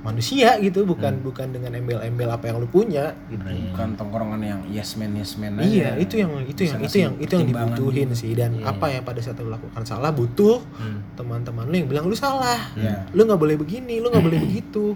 manusia 0.00 0.60
gitu 0.60 0.84
bukan 0.84 1.16
bukan 1.18 1.48
dengan 1.48 1.72
embel-embel 1.72 2.28
apa 2.28 2.44
yang 2.46 2.58
lu 2.58 2.68
punya 2.68 3.16
gitu 3.26 3.40
Iya. 3.40 3.72
Bukan 3.72 3.88
tongkrongan 3.94 4.36
yang 4.38 4.60
yes 4.68 5.00
man 5.00 5.14
yes 5.14 5.32
man 5.34 5.56
aja. 5.56 5.64
Iya, 5.64 5.90
itu 5.96 6.14
yang 6.18 6.28
itu 6.42 6.60
yang 6.62 6.76
itu 6.78 6.96
yang 7.00 7.14
itu 7.16 7.32
yang 7.32 7.48
dibutuhin 7.48 8.08
juga. 8.08 8.18
sih 8.18 8.32
dan 8.34 8.52
Iya. 8.52 8.68
apa 8.68 8.86
yang 8.90 9.00
pada 9.00 9.22
saat 9.22 9.38
lu 9.38 9.48
lakukan 9.48 9.80
salah 9.82 10.10
butuh 10.10 10.60
Hmm. 10.74 11.00
teman-teman 11.14 11.64
lu 11.64 11.74
yang 11.74 11.88
bilang 11.88 12.04
lu 12.04 12.12
salah 12.12 12.68
Iya. 12.74 13.08
lu 13.08 13.24
nggak 13.24 13.38
boleh 13.38 13.56
begini 13.56 13.96
lu 13.96 14.10
nggak 14.10 14.24
boleh 14.24 14.40
begitu 14.44 14.92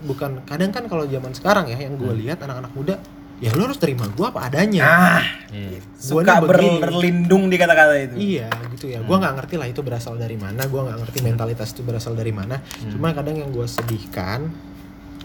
bukan 0.00 0.42
kadang 0.42 0.70
kan 0.70 0.84
kalau 0.84 1.04
zaman 1.04 1.30
sekarang 1.30 1.66
ya 1.66 1.78
yang 1.78 1.94
gue 1.94 2.06
Hmm. 2.06 2.20
lihat 2.20 2.38
anak-anak 2.40 2.72
muda 2.72 2.96
ya 3.38 3.54
lu 3.54 3.64
harus 3.64 3.78
terima 3.78 4.02
gua 4.10 4.28
apa 4.28 4.50
adanya. 4.50 4.82
Ah, 4.82 5.22
Iya. 5.48 5.78
Gua 6.10 6.26
suka 6.26 6.42
begini. 6.42 6.82
berlindung 6.82 7.46
di 7.46 7.54
kata-kata 7.54 7.94
itu. 7.96 8.14
iya 8.18 8.50
gitu 8.68 8.90
ya. 8.90 8.98
Gua 9.00 9.16
nggak 9.16 9.34
ngerti 9.38 9.54
lah 9.54 9.68
itu 9.68 9.78
berasal 9.80 10.14
dari 10.14 10.34
mana 10.34 10.66
gua 10.66 10.82
nggak 10.84 10.98
ngerti 11.02 11.18
mentalitas 11.22 11.70
itu 11.70 11.82
berasal 11.82 12.12
dari 12.12 12.30
mana. 12.30 12.58
Cuma 12.84 13.10
kadang 13.12 13.36
yang 13.36 13.48
gue 13.48 13.62
sedihkan 13.64 14.50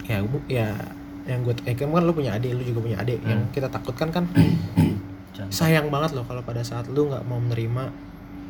ya 0.04 0.22
bu- 0.22 0.46
ya 0.46 0.78
yang 1.24 1.42
gue 1.42 1.58
eh 1.64 1.72
kan 1.72 1.90
lu 1.90 2.12
punya 2.12 2.32
adik 2.32 2.52
lu 2.52 2.62
juga 2.62 2.80
punya 2.82 2.98
adik. 2.98 3.18
Yang 3.20 3.40
kita 3.50 3.66
takutkan 3.68 4.08
kan 4.08 4.24
sayang 5.50 5.90
banget 5.90 6.14
loh 6.14 6.22
kalau 6.22 6.40
pada 6.40 6.62
saat 6.62 6.86
lu 6.86 7.10
nggak 7.10 7.24
mau 7.24 7.42
menerima 7.42 7.90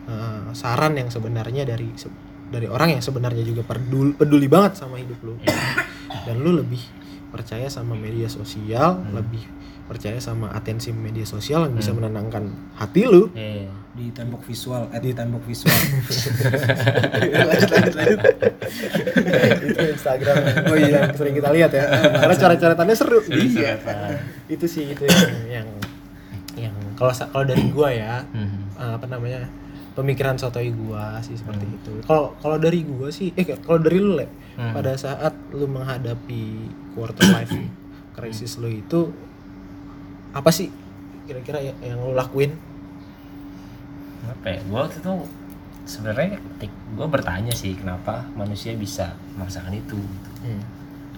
uh, 0.05 0.53
saran 0.53 0.93
yang 0.93 1.09
sebenarnya 1.09 1.65
dari 1.65 1.89
se- 1.95 2.13
dari 2.45 2.69
orang 2.69 2.93
yang 2.93 3.03
sebenarnya 3.03 3.41
juga 3.43 3.65
peduli, 3.65 4.13
peduli 4.13 4.45
banget 4.45 4.77
sama 4.77 5.01
hidup 5.01 5.17
lu 5.23 5.41
dan 6.25 6.41
lu 6.41 6.53
lebih 6.55 6.81
percaya 7.29 7.67
sama 7.67 7.95
media 7.95 8.27
sosial 8.27 9.03
lebih 9.11 9.43
percaya 9.85 10.17
sama 10.17 10.49
atensi 10.51 10.89
media 10.91 11.25
sosial 11.25 11.69
yang 11.69 11.77
bisa 11.77 11.93
menenangkan 11.93 12.49
hati 12.75 13.05
lu 13.05 13.29
Iya. 13.33 13.69
Di 13.95 14.11
tembok 14.11 14.43
visual, 14.43 14.91
eh, 14.91 14.99
di 14.99 15.15
tembok 15.15 15.45
visual. 15.45 15.71
lanjut, 17.47 17.71
lanjut, 17.71 17.95
lanjut. 17.95 18.19
itu 19.71 19.81
Instagram 19.93 20.37
oh 20.67 20.77
iya 20.77 20.89
yang 21.05 21.15
sering 21.15 21.35
kita 21.35 21.51
lihat 21.51 21.71
ya 21.71 21.85
karena 22.23 22.35
coret-coretannya 22.35 22.97
seru 22.97 23.21
Iya. 23.29 23.77
itu 24.49 24.67
sih 24.67 24.91
itu 24.91 25.05
yang 25.05 25.23
yang, 25.47 25.69
yang 26.59 26.75
kalau 26.95 27.13
kalau 27.13 27.45
dari 27.45 27.65
gua 27.69 27.91
ya 27.91 28.25
Hmm. 28.33 28.67
uh, 28.75 28.97
apa 28.97 29.07
namanya 29.07 29.47
pemikiran 29.95 30.35
sotoy 30.35 30.71
gua 30.71 31.19
sih 31.21 31.35
seperti 31.35 31.65
itu. 31.65 31.93
Kalau 32.03 32.35
kalau 32.37 32.57
dari 32.57 32.83
gua 32.83 33.09
sih 33.09 33.31
eh 33.33 33.43
kalau 33.47 33.79
dari 33.79 33.99
lu 33.99 34.15
le 34.15 34.27
Hmm. 34.55 34.71
pada 34.71 34.95
saat 34.95 35.35
lu 35.51 35.67
menghadapi 35.67 36.43
quarter 36.93 37.27
life 37.29 37.51
crisis 38.15 38.55
lu 38.55 38.69
itu 38.69 39.11
apa 40.31 40.47
sih 40.49 40.71
kira-kira 41.25 41.59
ya- 41.61 41.75
yang 41.81 41.99
lu 42.01 42.13
lakuin? 42.13 42.55
Apa 44.25 44.47
ya 44.49 44.61
gue 44.61 44.79
waktu 44.79 44.99
itu 44.99 45.13
sebenarnya 45.85 46.39
gue 46.95 47.07
bertanya 47.07 47.51
sih 47.51 47.75
kenapa 47.75 48.25
manusia 48.33 48.73
bisa 48.75 49.13
merasakan 49.35 49.75
itu 49.75 49.99
gitu. 49.99 50.31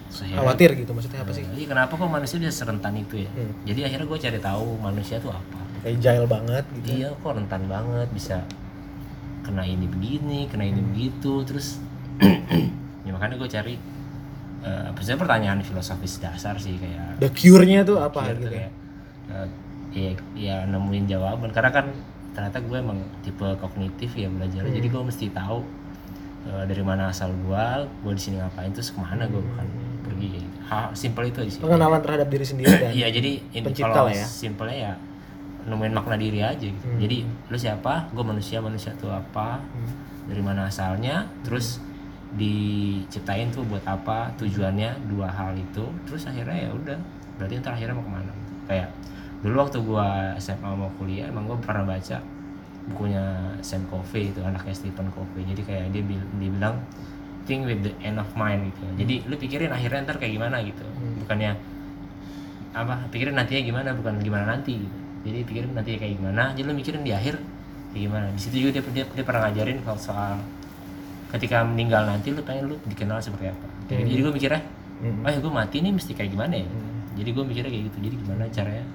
Terus 0.07 0.19
akhirnya- 0.19 0.39
khawatir 0.39 0.69
gitu 0.75 0.91
maksudnya 0.91 1.21
apa 1.21 1.31
sih? 1.31 1.45
Iya 1.47 1.65
kenapa 1.67 1.93
kok 1.93 2.09
manusia 2.09 2.37
bisa 2.37 2.53
serentan 2.55 2.95
itu 2.95 3.15
ya? 3.19 3.29
Hmm. 3.29 3.53
jadi 3.63 3.79
akhirnya 3.85 4.07
gue 4.07 4.19
cari 4.19 4.39
tahu 4.39 4.67
manusia 4.77 5.17
tuh 5.17 5.29
apa. 5.29 5.59
Kayak 5.79 5.97
jail 5.99 6.25
banget 6.25 6.65
gitu 6.73 6.87
iya 6.95 7.09
kok 7.13 7.31
rentan 7.31 7.63
banget 7.65 8.07
bisa 8.11 8.41
kena 9.47 9.63
ini 9.63 9.87
begini 9.87 10.51
kena 10.51 10.67
ini 10.67 10.83
begitu 10.83 11.47
terus 11.47 11.79
ya 13.07 13.11
makanya 13.15 13.39
gue 13.39 13.47
cari 13.47 13.75
maksudnya 14.91 15.15
pertanyaan 15.15 15.63
filosofis 15.63 16.19
dasar 16.19 16.59
sih 16.59 16.75
kayak 16.75 17.23
the 17.23 17.31
cure-nya 17.31 17.87
tuh 17.87 18.03
apa 18.03 18.35
tuh 18.35 18.43
gitu 18.43 18.51
kayak 18.51 18.71
eh, 19.31 19.47
ya, 19.95 20.11
ya 20.35 20.55
nemuin 20.67 21.07
jawaban. 21.07 21.49
Karena 21.55 21.71
kan 21.71 21.85
ternyata 22.35 22.59
gue 22.61 22.77
emang 22.77 22.99
tipe 23.25 23.47
kognitif 23.57 24.11
ya 24.13 24.27
belajar 24.29 24.61
Hmm. 24.67 24.75
jadi 24.75 24.87
gue 24.91 25.03
mesti 25.07 25.25
tahu 25.31 25.63
eh, 26.51 26.63
dari 26.67 26.83
mana 26.83 27.09
asal 27.09 27.31
gue 27.31 27.63
gue 28.03 28.13
di 28.13 28.21
sini 28.21 28.35
ngapain 28.37 28.69
terus 28.75 28.91
ke 28.91 28.99
mana 28.99 29.25
gue 29.25 29.39
bukan 29.39 29.67
pergi. 30.03 30.27
Kayak 30.35 30.43
gitu 30.43 30.59
hal 30.67 30.83
simpel 30.91 31.23
itu 31.31 31.37
aja 31.47 31.51
sih. 31.55 31.61
Pengenalan 31.63 32.01
terhadap 32.03 32.27
diri 32.27 32.45
sendiri 32.45 32.73
dan 32.83 32.91
iya 32.91 33.07
jadi 33.07 33.31
ini 33.55 33.67
kalau 33.79 34.11
ya. 34.11 34.25
simpelnya 34.27 34.77
ya 34.77 34.93
nemuin 35.67 35.93
makna 35.93 36.15
diri 36.15 36.39
aja 36.39 36.63
gitu. 36.63 36.87
Hmm. 36.87 36.97
jadi 36.97 37.17
lu 37.51 37.57
siapa? 37.59 38.07
Gue 38.15 38.23
manusia 38.23 38.63
manusia 38.63 38.95
tuh 38.95 39.11
apa? 39.11 39.59
Hmm. 39.59 39.89
dari 40.27 40.39
mana 40.39 40.67
asalnya? 40.67 41.27
Terus 41.43 41.79
diciptain 42.35 43.51
tuh 43.51 43.63
buat 43.67 43.83
apa? 43.83 44.31
Tujuannya 44.39 45.07
dua 45.07 45.27
hal 45.27 45.55
itu. 45.55 45.83
Terus 46.07 46.27
akhirnya 46.27 46.67
ya 46.67 46.69
udah 46.71 46.97
berarti 47.35 47.53
ntar 47.59 47.75
akhirnya 47.75 47.95
mau 47.95 48.05
ke 48.07 48.11
mana? 48.11 48.31
Kayak 48.67 48.89
dulu 49.43 49.55
waktu 49.59 49.77
gua 49.83 50.07
SMA 50.35 50.71
mau 50.71 50.91
kuliah 50.97 51.27
emang 51.29 51.45
gua 51.45 51.59
pernah 51.59 51.85
baca 51.85 52.17
bukunya 52.87 53.19
Sam 53.59 53.83
Covey 53.91 54.31
itu 54.31 54.39
anaknya 54.43 54.71
Stephen 54.71 55.11
Covey. 55.11 55.43
Jadi 55.43 55.61
kayak 55.63 55.91
dia, 55.91 56.03
bil- 56.03 56.29
dia 56.39 56.49
bilang 56.51 56.75
think 57.43 57.67
with 57.67 57.83
the 57.83 57.91
end 57.99 58.15
of 58.15 58.27
mind 58.35 58.71
gitu. 58.71 58.83
Jadi 58.99 59.15
lu 59.27 59.35
pikirin 59.35 59.71
akhirnya 59.71 60.07
ntar 60.07 60.15
kayak 60.15 60.31
gimana 60.31 60.63
gitu. 60.63 60.83
Bukannya 61.23 61.51
apa? 62.71 63.07
Pikirin 63.11 63.35
nantinya 63.35 63.63
gimana 63.63 63.89
bukan 63.91 64.19
gimana 64.19 64.55
nanti 64.55 64.79
gitu 64.79 64.97
jadi 65.25 65.39
pikirin 65.43 65.71
nanti 65.73 65.95
kayak 65.95 66.17
gimana. 66.17 66.51
Jadi 66.53 66.65
lu 66.65 66.73
mikirin 66.73 67.01
di 67.01 67.13
akhir 67.13 67.35
kayak 67.93 68.03
gimana. 68.09 68.27
Di 68.33 68.41
situ 68.41 68.55
juga 68.61 68.77
dia, 68.77 68.83
dia, 68.93 69.05
dia 69.07 69.23
pernah 69.25 69.47
ngajarin 69.47 69.77
kalau 69.81 69.99
soal 69.99 70.37
ketika 71.27 71.63
meninggal 71.63 72.07
nanti 72.07 72.31
lu 72.31 72.41
pengen 72.41 72.71
lu 72.71 72.75
dikenal 72.85 73.19
seperti 73.19 73.51
apa. 73.51 73.67
Jadi, 73.87 74.03
jadi 74.07 74.21
gue 74.23 74.33
mikirnya 74.33 74.61
Hmm. 74.97 75.21
oh 75.21 75.29
ya 75.29 75.37
gue 75.37 75.53
mati 75.53 75.77
nih 75.85 75.93
mesti 75.93 76.17
kayak 76.17 76.33
gimana 76.33 76.57
ya? 76.57 76.65
Jadi 77.21 77.29
gue 77.29 77.43
mikirnya 77.45 77.69
kayak 77.69 77.85
gitu. 77.93 77.97
Jadi 78.01 78.15
gimana 78.17 78.43
caranya? 78.49 78.85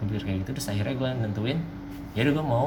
Gue 0.00 0.04
pikir 0.08 0.22
kayak 0.24 0.38
gitu. 0.40 0.50
Terus 0.56 0.68
akhirnya 0.72 0.94
gue 0.96 1.10
nentuin 1.20 1.58
ya 2.16 2.24
udah 2.24 2.32
gue 2.40 2.46
mau 2.48 2.66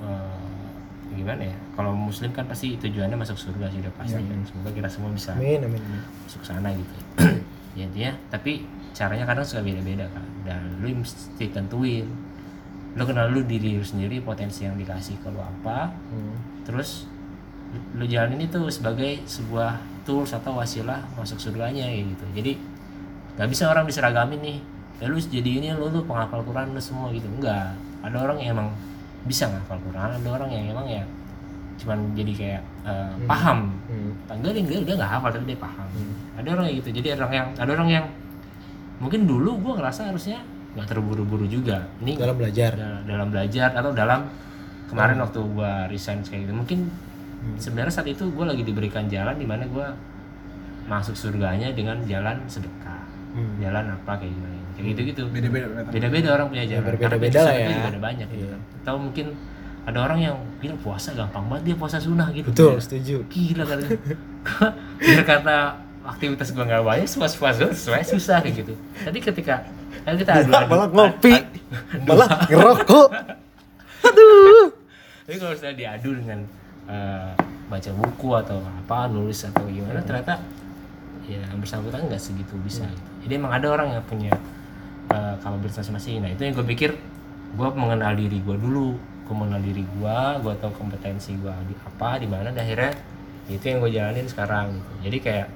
eh, 0.00 1.12
gimana 1.12 1.42
ya? 1.44 1.56
Kalau 1.76 1.92
muslim 1.92 2.32
kan 2.32 2.48
pasti 2.48 2.72
tujuannya 2.80 3.20
masuk 3.20 3.36
surga 3.36 3.68
sih 3.68 3.84
udah 3.84 3.92
pasti 4.00 4.16
kan. 4.16 4.38
Semoga 4.48 4.70
kita 4.72 4.88
semua 4.88 5.12
bisa 5.12 5.36
amin 5.36 5.60
amin 5.60 5.76
amin. 5.76 6.00
masuk 6.24 6.40
sana 6.40 6.72
gitu. 6.72 6.94
Ya 7.76 7.84
intinya 7.84 8.16
tapi 8.32 8.64
caranya 8.96 9.28
kadang 9.28 9.44
suka 9.44 9.60
beda-beda 9.60 10.08
kan 10.08 10.24
dan 10.48 10.80
lu 10.80 10.96
mesti 10.96 11.44
tentuin 11.52 12.08
lu 12.96 13.04
kenal 13.04 13.28
lu 13.28 13.44
diri 13.44 13.76
lu 13.76 13.84
sendiri 13.84 14.24
potensi 14.24 14.64
yang 14.64 14.74
dikasih 14.74 15.20
ke 15.20 15.28
lu 15.28 15.38
apa. 15.38 15.92
Hmm. 16.10 16.34
terus 16.64 17.04
lu- 17.94 18.08
jalanin 18.08 18.40
itu 18.42 18.58
sebagai 18.72 19.20
sebuah 19.28 19.76
tools 20.08 20.32
atau 20.32 20.56
wasilah 20.56 21.04
masuk 21.14 21.36
surganya 21.36 21.84
kayak 21.86 22.08
gitu. 22.16 22.24
Jadi 22.32 22.52
nggak 23.36 23.48
bisa 23.52 23.68
orang 23.68 23.84
diseragamin 23.84 24.40
nih 24.40 24.58
ya 24.96 25.12
lu 25.12 25.20
jadi 25.20 25.50
ini 25.60 25.68
lu 25.76 25.92
lu 25.92 26.00
penghafal 26.08 26.40
Quran 26.40 26.72
lu 26.72 26.80
semua 26.80 27.12
gitu. 27.12 27.28
Enggak 27.28 27.76
ada 28.00 28.16
orang 28.16 28.40
yang 28.40 28.56
emang 28.56 28.68
bisa 29.28 29.50
ngafal 29.50 29.76
Quran 29.82 30.08
ada 30.16 30.28
orang 30.30 30.48
yang 30.48 30.64
emang 30.72 30.86
ya 30.88 31.04
cuman 31.76 32.16
jadi 32.16 32.32
kayak 32.32 32.62
eh, 32.88 33.12
paham. 33.28 33.76
Hmm. 33.92 34.10
enggak 34.32 34.56
dia 34.56 34.94
nggak 34.96 35.10
hafal 35.20 35.30
tapi 35.36 35.44
dia 35.52 35.58
paham. 35.60 35.88
Ada 36.40 36.48
orang 36.56 36.64
yang 36.72 36.76
gitu. 36.80 36.90
Jadi 36.96 37.08
ada 37.12 37.20
orang 37.28 37.34
yang 37.36 37.48
ada 37.60 37.70
orang 37.76 37.88
yang 37.92 38.04
mungkin 38.96 39.28
dulu 39.28 39.60
gua 39.60 39.72
ngerasa 39.76 40.08
harusnya 40.08 40.40
nggak 40.76 40.86
terburu-buru 40.86 41.44
juga. 41.44 41.88
Ini 41.98 42.14
dalam 42.14 42.36
belajar. 42.36 42.72
Da- 42.72 43.02
dalam 43.02 43.28
belajar 43.28 43.72
atau 43.72 43.90
dalam 43.90 44.28
kemarin 44.86 45.18
waktu 45.18 45.40
gua 45.48 45.88
resign 45.88 46.20
kayak 46.20 46.44
gitu. 46.44 46.52
Mungkin 46.52 46.78
sebenarnya 47.56 47.92
saat 47.92 48.06
itu 48.06 48.28
gua 48.30 48.46
lagi 48.46 48.60
diberikan 48.60 49.06
jalan 49.06 49.34
di 49.34 49.44
mana 49.44 49.64
gua 49.66 49.96
masuk 50.86 51.14
surganya 51.14 51.72
dengan 51.72 51.98
jalan 52.04 52.38
sedekah. 52.46 53.02
Hmm. 53.32 53.60
jalan 53.60 53.84
apa 53.90 54.16
kayak 54.16 54.32
gimana. 54.32 54.56
Kayak 54.72 54.86
gitu 54.86 55.00
gitu 55.06 55.22
Beda-beda 55.28 55.64
ternyata. 55.66 55.90
beda-beda 55.90 56.28
orang 56.32 56.46
punya 56.48 56.64
jalan. 56.66 56.84
Berbeda-beda 56.86 57.08
Karena 57.10 57.20
pintu 57.20 57.36
lah 57.38 57.46
surga 57.50 57.60
ya. 57.60 57.68
juga 57.74 57.88
ada 57.88 58.00
banyak 58.02 58.26
gitu. 58.26 58.36
Iya. 58.38 58.48
kan. 58.48 58.60
atau 58.76 58.94
mungkin 58.96 59.26
ada 59.86 59.98
orang 60.00 60.18
yang 60.20 60.36
bilang 60.56 60.78
puasa 60.78 61.08
gampang 61.12 61.44
banget 61.46 61.62
dia 61.64 61.76
puasa 61.76 61.96
sunnah 61.96 62.28
gitu. 62.32 62.48
Betul 62.48 62.74
setuju. 62.78 63.16
Gila 63.28 63.64
kan 63.64 63.78
biar 65.04 65.22
kata 65.22 65.58
aktivitas 66.06 66.54
gua 66.54 66.64
nggak 66.66 66.82
banyak 66.86 67.08
puas 67.10 67.34
puas 67.34 67.56
sesuai 67.58 68.02
susah 68.06 68.40
kayak 68.42 68.62
gitu. 68.62 68.74
Tapi 69.02 69.18
ketika 69.18 69.66
kan 70.06 70.14
kita 70.14 70.30
adu 70.42 70.50
adu 70.54 70.70
malah 70.70 70.88
ngopi. 70.90 71.34
Malah 72.06 72.28
ngerokok. 72.46 73.08
Aduh. 74.06 74.66
Tapi 75.26 75.36
kalau 75.42 75.52
misalnya 75.58 75.76
diadu 75.76 76.10
dengan 76.14 76.38
eh, 76.86 77.30
baca 77.66 77.90
buku 77.90 78.28
atau 78.38 78.58
apa 78.62 79.10
nulis 79.10 79.42
atau 79.42 79.66
gimana 79.66 79.98
ternyata 80.06 80.38
ya 81.26 81.42
bersangkutan 81.58 82.06
nggak 82.06 82.22
segitu 82.22 82.54
bisa 82.62 82.86
gitu. 82.86 83.02
jadi 83.26 83.42
emang 83.42 83.50
ada 83.58 83.66
orang 83.74 83.98
yang 83.98 84.04
punya 84.06 84.30
uh, 85.10 85.34
kapabilitas 85.42 85.90
masing 85.90 86.22
nah 86.22 86.30
itu 86.30 86.46
yang 86.46 86.54
gue 86.54 86.62
pikir 86.62 86.94
gue 87.56 87.68
mengenal 87.72 88.12
diri 88.14 88.38
gue 88.42 88.56
dulu. 88.58 88.98
Gue 89.26 89.34
mengenal 89.34 89.58
diri 89.64 89.82
gue 89.82 90.18
gue 90.44 90.54
tahu 90.62 90.72
kompetensi 90.76 91.34
gue 91.34 91.54
di 91.66 91.74
apa 91.82 92.22
di 92.22 92.30
mana 92.30 92.54
dan 92.54 92.62
akhirnya 92.62 92.94
itu 93.50 93.64
yang 93.66 93.78
gue 93.82 93.90
jalanin 93.90 94.26
sekarang 94.28 94.76
gitu. 94.76 94.92
Jadi 95.08 95.18
kayak 95.18 95.46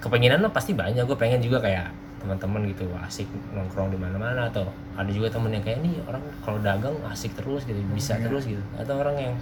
kepengenan 0.00 0.40
mah 0.40 0.50
pasti 0.50 0.72
banyak. 0.72 1.02
Gue 1.02 1.14
pengen 1.14 1.38
juga 1.38 1.58
kayak 1.58 1.88
teman-teman 2.18 2.64
gitu 2.66 2.84
asik 3.00 3.24
nongkrong 3.50 3.88
di 3.88 3.96
mana-mana 3.96 4.44
atau 4.46 4.68
ada 4.92 5.08
juga 5.08 5.28
temen 5.28 5.48
yang 5.50 5.62
kayak 5.62 5.80
nih 5.80 5.96
orang 6.04 6.20
kalau 6.40 6.60
dagang 6.60 6.92
asik 7.08 7.32
terus 7.32 7.64
gitu 7.64 7.80
bisa 7.90 8.16
terus 8.18 8.44
gitu. 8.44 8.60
Atau 8.74 8.96
orang 8.96 9.16
yang 9.18 9.34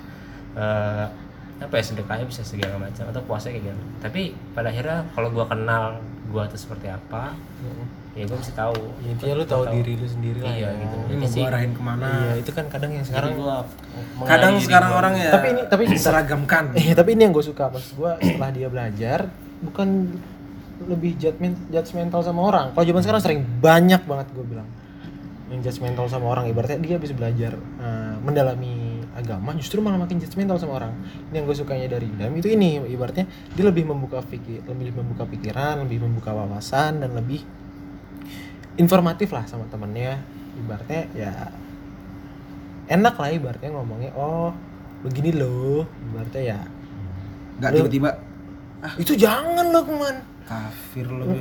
eh, 0.54 1.06
apa 1.58 1.74
ya 1.74 1.82
sedekahnya 1.84 2.22
bisa 2.22 2.42
segala 2.42 2.78
macam 2.78 3.02
atau 3.04 3.22
puasa 3.24 3.50
kayak 3.50 3.66
gitu. 3.66 3.82
Tapi 3.98 4.22
pada 4.52 4.68
akhirnya 4.68 5.02
kalau 5.10 5.26
gua 5.28 5.42
kenal 5.44 5.98
gua 6.28 6.44
itu 6.44 6.54
seperti 6.56 6.86
apa 6.86 7.34
ya 8.14 8.22
gua 8.24 8.38
mesti 8.38 8.54
tahu. 8.54 8.78
Intinya 9.04 9.34
lu 9.34 9.44
tahu 9.44 9.62
diri 9.72 9.92
lu 9.94 10.06
sendiri 10.06 10.38
lah 10.38 10.50
iya 10.52 10.68
ya. 10.68 10.78
gitu. 10.80 10.96
Ini 10.96 11.06
Ini 11.08 11.18
mau 11.18 11.26
sih 11.28 11.40
gua 11.40 11.50
arahin 11.50 11.72
ke 11.72 11.82
mana? 11.82 12.06
iya 12.06 12.32
itu 12.36 12.50
kan 12.50 12.64
kadang 12.68 12.90
yang 12.92 13.02
sekarang 13.02 13.34
gua 13.34 13.66
Kadang 14.22 14.54
sekarang 14.58 14.90
gua. 14.90 15.00
orang 15.00 15.14
ya 15.16 15.30
Tapi 15.32 15.46
ini- 15.50 15.66
tapi- 15.66 15.86
seragamkan. 15.98 16.64
Eh, 16.74 16.94
tapi 16.98 17.10
ini 17.12 17.26
yang 17.26 17.34
gue 17.34 17.42
suka. 17.42 17.66
Maksud 17.68 17.92
gue 17.96 18.12
setelah 18.20 18.50
dia 18.50 18.68
belajar 18.68 19.18
bukan 19.58 20.14
lebih 20.86 21.18
judgment, 21.18 21.58
judgmental 21.72 22.22
sama 22.22 22.40
orang. 22.46 22.70
Kalau 22.76 22.84
zaman 22.86 23.02
sekarang 23.02 23.22
sering 23.22 23.40
banyak 23.58 24.02
banget 24.06 24.26
gue 24.30 24.46
bilang 24.46 24.68
yang 25.48 25.64
judgmental 25.64 26.06
sama 26.06 26.30
orang. 26.30 26.46
Ibaratnya 26.46 26.78
dia 26.78 26.94
habis 27.00 27.10
belajar 27.10 27.56
eh, 27.58 28.16
mendalami 28.22 29.02
agama 29.18 29.50
justru 29.58 29.82
malah 29.82 29.98
makin 29.98 30.22
judgmental 30.22 30.60
sama 30.60 30.78
orang. 30.78 30.92
Ini 31.32 31.42
yang 31.42 31.44
gue 31.50 31.56
sukanya 31.58 31.86
dari 31.90 32.06
Dam 32.14 32.30
itu 32.38 32.52
ini 32.52 32.78
ibaratnya 32.86 33.26
dia 33.26 33.64
lebih 33.66 33.88
membuka 33.88 34.22
pikir, 34.22 34.62
lebih 34.70 34.94
membuka 34.94 35.26
pikiran, 35.26 35.82
lebih 35.82 36.06
membuka 36.06 36.30
wawasan 36.30 37.02
dan 37.02 37.10
lebih 37.18 37.42
informatif 38.78 39.34
lah 39.34 39.42
sama 39.50 39.66
temennya. 39.66 40.22
Ibaratnya 40.58 41.02
ya 41.14 41.32
enak 42.88 43.14
lah 43.20 43.30
ibaratnya 43.30 43.70
ngomongnya 43.76 44.10
oh 44.16 44.50
begini 45.04 45.36
loh 45.36 45.84
ibaratnya 46.10 46.42
ya 46.56 46.60
Enggak 47.60 47.70
Lu- 47.70 47.76
tiba-tiba 47.84 48.10
itu 48.96 49.12
jangan 49.14 49.70
loh 49.70 49.84
kuman 49.84 50.16
kafir 50.48 51.06
lo 51.06 51.24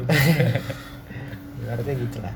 ibaratnya 1.58 1.96
gitu 1.98 2.18
lah 2.20 2.34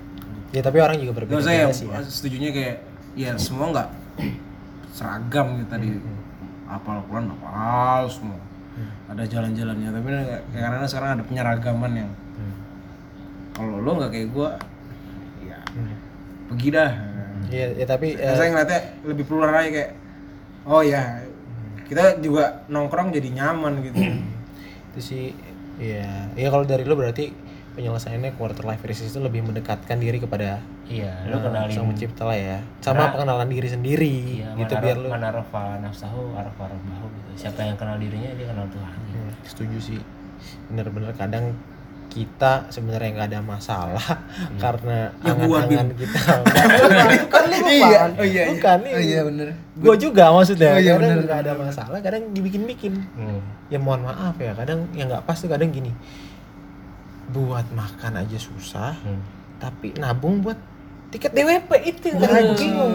ya 0.52 0.62
tapi 0.62 0.78
orang 0.80 0.96
juga 0.98 1.14
berbeda 1.14 1.40
saya 1.40 1.68
sih 1.70 1.86
ya 1.86 2.00
setujunya 2.02 2.50
kayak 2.50 2.76
ya 3.14 3.32
semua 3.36 3.70
nggak 3.70 3.90
seragam 4.92 5.56
gitu 5.58 5.68
tadi. 5.68 5.88
Apal 6.68 7.04
Quran 7.04 7.32
apal 7.32 8.08
semua. 8.08 8.40
Ada 9.08 9.24
jalan-jalannya 9.26 9.90
tapi 9.90 10.08
kayak- 10.08 10.44
karena 10.54 10.88
sekarang 10.88 11.10
ada 11.16 11.24
penyeragaman 11.24 11.92
yang 11.98 12.10
kalau 13.52 13.80
lo 13.80 13.92
nggak 13.94 14.12
kayak 14.12 14.28
gua 14.32 14.56
ya 15.42 15.60
pergi 16.48 16.70
dah. 16.72 16.92
Iya, 17.48 17.68
ya, 17.74 17.86
tapi 17.86 18.16
eh, 18.16 18.24
Nah, 18.24 18.36
saya 18.38 18.48
ngeliatnya 18.50 18.80
lebih 19.04 19.24
plural 19.26 19.52
aja 19.52 19.70
kayak 19.70 19.92
oh 20.64 20.80
ya 20.80 21.20
kita 21.84 22.22
juga 22.24 22.64
nongkrong 22.68 23.12
jadi 23.12 23.28
nyaman 23.34 23.84
gitu. 23.84 24.00
itu 24.92 25.00
sih 25.02 25.24
ya 25.82 26.30
ya 26.32 26.48
kalau 26.48 26.62
dari 26.62 26.86
lo 26.86 26.94
berarti 26.94 27.34
penyelesaiannya 27.72 28.36
quarter 28.36 28.68
life 28.68 28.84
crisis 28.84 29.10
itu 29.10 29.18
lebih 29.18 29.42
mendekatkan 29.42 29.98
diri 29.98 30.20
kepada 30.20 30.60
iya 30.86 31.24
lu 31.26 31.40
kenalin 31.40 31.72
sang 31.72 31.88
pencipta 31.88 32.28
lah 32.28 32.36
ya 32.36 32.58
sama 32.84 33.08
Nah. 33.08 33.12
pengenalan 33.16 33.48
diri 33.48 33.66
sendiri 33.66 34.16
iya 34.44 34.54
gitu 34.54 34.74
biar 34.78 34.98
lo 35.00 35.08
mana 35.10 35.32
rafa 35.32 35.80
nafsahu 35.80 36.36
arafa 36.36 36.70
rabbahu 36.70 37.06
gitu 37.10 37.30
siapa 37.48 37.64
yang 37.64 37.80
kenal 37.80 37.96
dirinya 37.96 38.30
dia 38.36 38.46
kenal 38.46 38.68
Tuhan 38.70 38.92
gitu. 39.02 39.18
Hmm, 39.18 39.32
setuju 39.42 39.78
sih 39.82 40.00
bener-bener 40.68 41.16
kadang 41.16 41.56
kita 42.12 42.68
sebenarnya 42.68 43.10
nggak 43.14 43.30
ada 43.30 43.40
masalah 43.42 44.04
karena 44.58 45.16
Ya, 45.18 45.32
angan-angan 45.32 45.88
kita. 45.96 46.20
Bukan. 46.44 47.08
lu 47.08 47.18
bukan 47.24 47.44
Iya, 47.64 48.02
oh 48.12 48.22
iya, 48.22 48.28
iya. 48.28 48.44
bukan 48.52 48.78
Oh 48.84 49.00
iya, 49.02 49.20
bener. 49.24 49.48
gue 49.74 49.96
juga 49.98 50.24
maksudnya 50.30 50.72
Oh 50.72 50.78
iya, 50.78 50.94
kadang 50.94 51.24
nggak 51.24 51.40
ada 51.40 51.54
masalah 51.56 52.00
kadang 52.00 52.24
dibikin-bikin. 52.30 52.94
Hmm. 53.16 53.40
ya 53.68 53.80
mohon 53.80 54.04
maaf 54.04 54.36
ya 54.36 54.52
kadang 54.54 54.92
yang 54.92 55.08
nggak 55.08 55.24
pas 55.24 55.34
tuh 55.34 55.48
kadang 55.48 55.70
gini. 55.70 55.96
Buat 57.28 57.72
makan 57.72 58.20
aja 58.20 58.38
susah 58.38 58.92
Hmm. 58.98 59.24
tapi 59.56 59.96
nabung 59.96 60.42
buat 60.42 60.60
tiket 61.10 61.32
DWP 61.32 61.72
itu 61.86 62.06
yang 62.10 62.20
kadang 62.20 62.44
gue 62.46 62.58
bingung. 62.58 62.94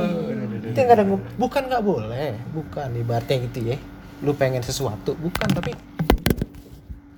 itu 0.62 0.76
yang 0.76 0.90
kadang 0.90 1.08
bukan 1.34 1.62
nggak 1.64 1.80
boleh 1.82 2.28
bukan 2.50 2.88
ibaratnya 2.92 3.36
gitu 3.44 3.58
ya. 3.66 3.76
Lu 4.20 4.32
pengen 4.32 4.60
sesuatu 4.60 5.12
bukan 5.14 5.48
tapi 5.50 5.72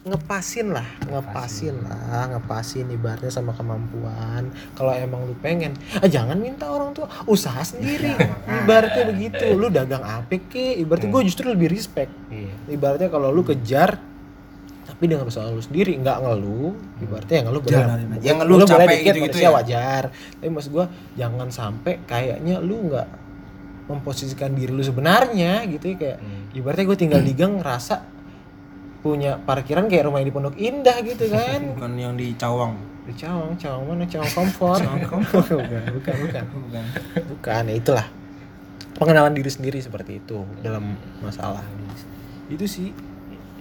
ngepasin 0.07 0.71
lah 0.71 0.87
ngepasin 1.05 1.75
lah 1.85 2.31
ngepasin 2.33 2.87
ibaratnya 2.89 3.29
sama 3.29 3.53
kemampuan. 3.53 4.49
Kalau 4.73 4.95
emang 4.95 5.27
lu 5.27 5.35
pengen 5.43 5.75
ah, 5.99 6.07
jangan 6.09 6.39
minta 6.39 6.71
orang 6.71 6.95
tua 6.95 7.11
usaha 7.27 7.61
sendiri. 7.61 8.15
Ibaratnya 8.47 9.05
begitu 9.11 9.53
lu 9.59 9.69
dagang 9.69 10.01
apa 10.07 10.39
ke? 10.39 10.79
Ibaratnya 10.81 11.11
gue 11.11 11.23
justru 11.29 11.51
lebih 11.51 11.69
respect. 11.69 12.09
Iya. 12.31 12.55
Ibaratnya 12.71 13.11
kalau 13.11 13.35
lu 13.35 13.43
kejar 13.43 13.99
tapi 14.89 15.05
dengan 15.05 15.29
usaha 15.29 15.45
lu 15.51 15.61
sendiri 15.61 15.93
nggak 16.01 16.19
ngeluh. 16.25 16.73
Ibaratnya 17.05 17.37
yang 17.43 17.47
ngeluh 17.53 17.63
aja. 17.63 17.79
Yang 18.23 18.37
ngeluh 18.41 18.57
boleh 18.57 18.71
capek 18.71 18.89
dikit 18.89 19.05
gitu-gitu 19.05 19.29
manusia 19.37 19.45
ya. 19.45 19.51
wajar. 19.53 20.03
Tapi 20.41 20.49
maksud 20.49 20.71
gua 20.73 20.87
jangan 21.15 21.49
sampai 21.53 21.93
kayaknya 22.09 22.57
lu 22.63 22.77
nggak 22.89 23.09
memposisikan 23.89 24.53
diri 24.53 24.69
lu 24.73 24.85
sebenarnya 24.85 25.65
gitu 25.65 25.85
ya 25.93 25.97
kayak 25.97 26.19
Hmm. 26.21 26.53
ibaratnya 26.53 26.85
gue 26.93 26.99
tinggal 27.01 27.21
di 27.25 27.33
gang 27.33 27.57
ngerasa 27.57 28.18
punya 28.99 29.39
parkiran 29.39 29.87
kayak 29.87 30.05
rumah 30.05 30.21
di 30.21 30.29
Pondok 30.29 30.55
Indah 30.55 30.99
gitu 31.01 31.31
kan 31.35 31.61
Bukan 31.73 31.93
yang 31.95 32.15
di 32.15 32.35
Cawang. 32.35 32.75
di 33.05 33.15
Cawang 33.15 33.55
Cawang 33.55 33.83
mana 33.89 34.05
Cawang 34.05 34.33
Comfort 34.33 34.81
bukan 35.03 35.21
bukan 35.25 36.15
bukan 36.21 36.45
Bukan. 36.45 36.85
bukan 37.31 37.63
ya 37.65 37.75
itulah 37.75 38.07
pengenalan 38.95 39.33
diri 39.33 39.49
sendiri 39.49 39.79
seperti 39.79 40.19
itu 40.19 40.43
dalam 40.59 40.93
masalah 41.19 41.63
itu 42.49 42.65
sih 42.65 42.89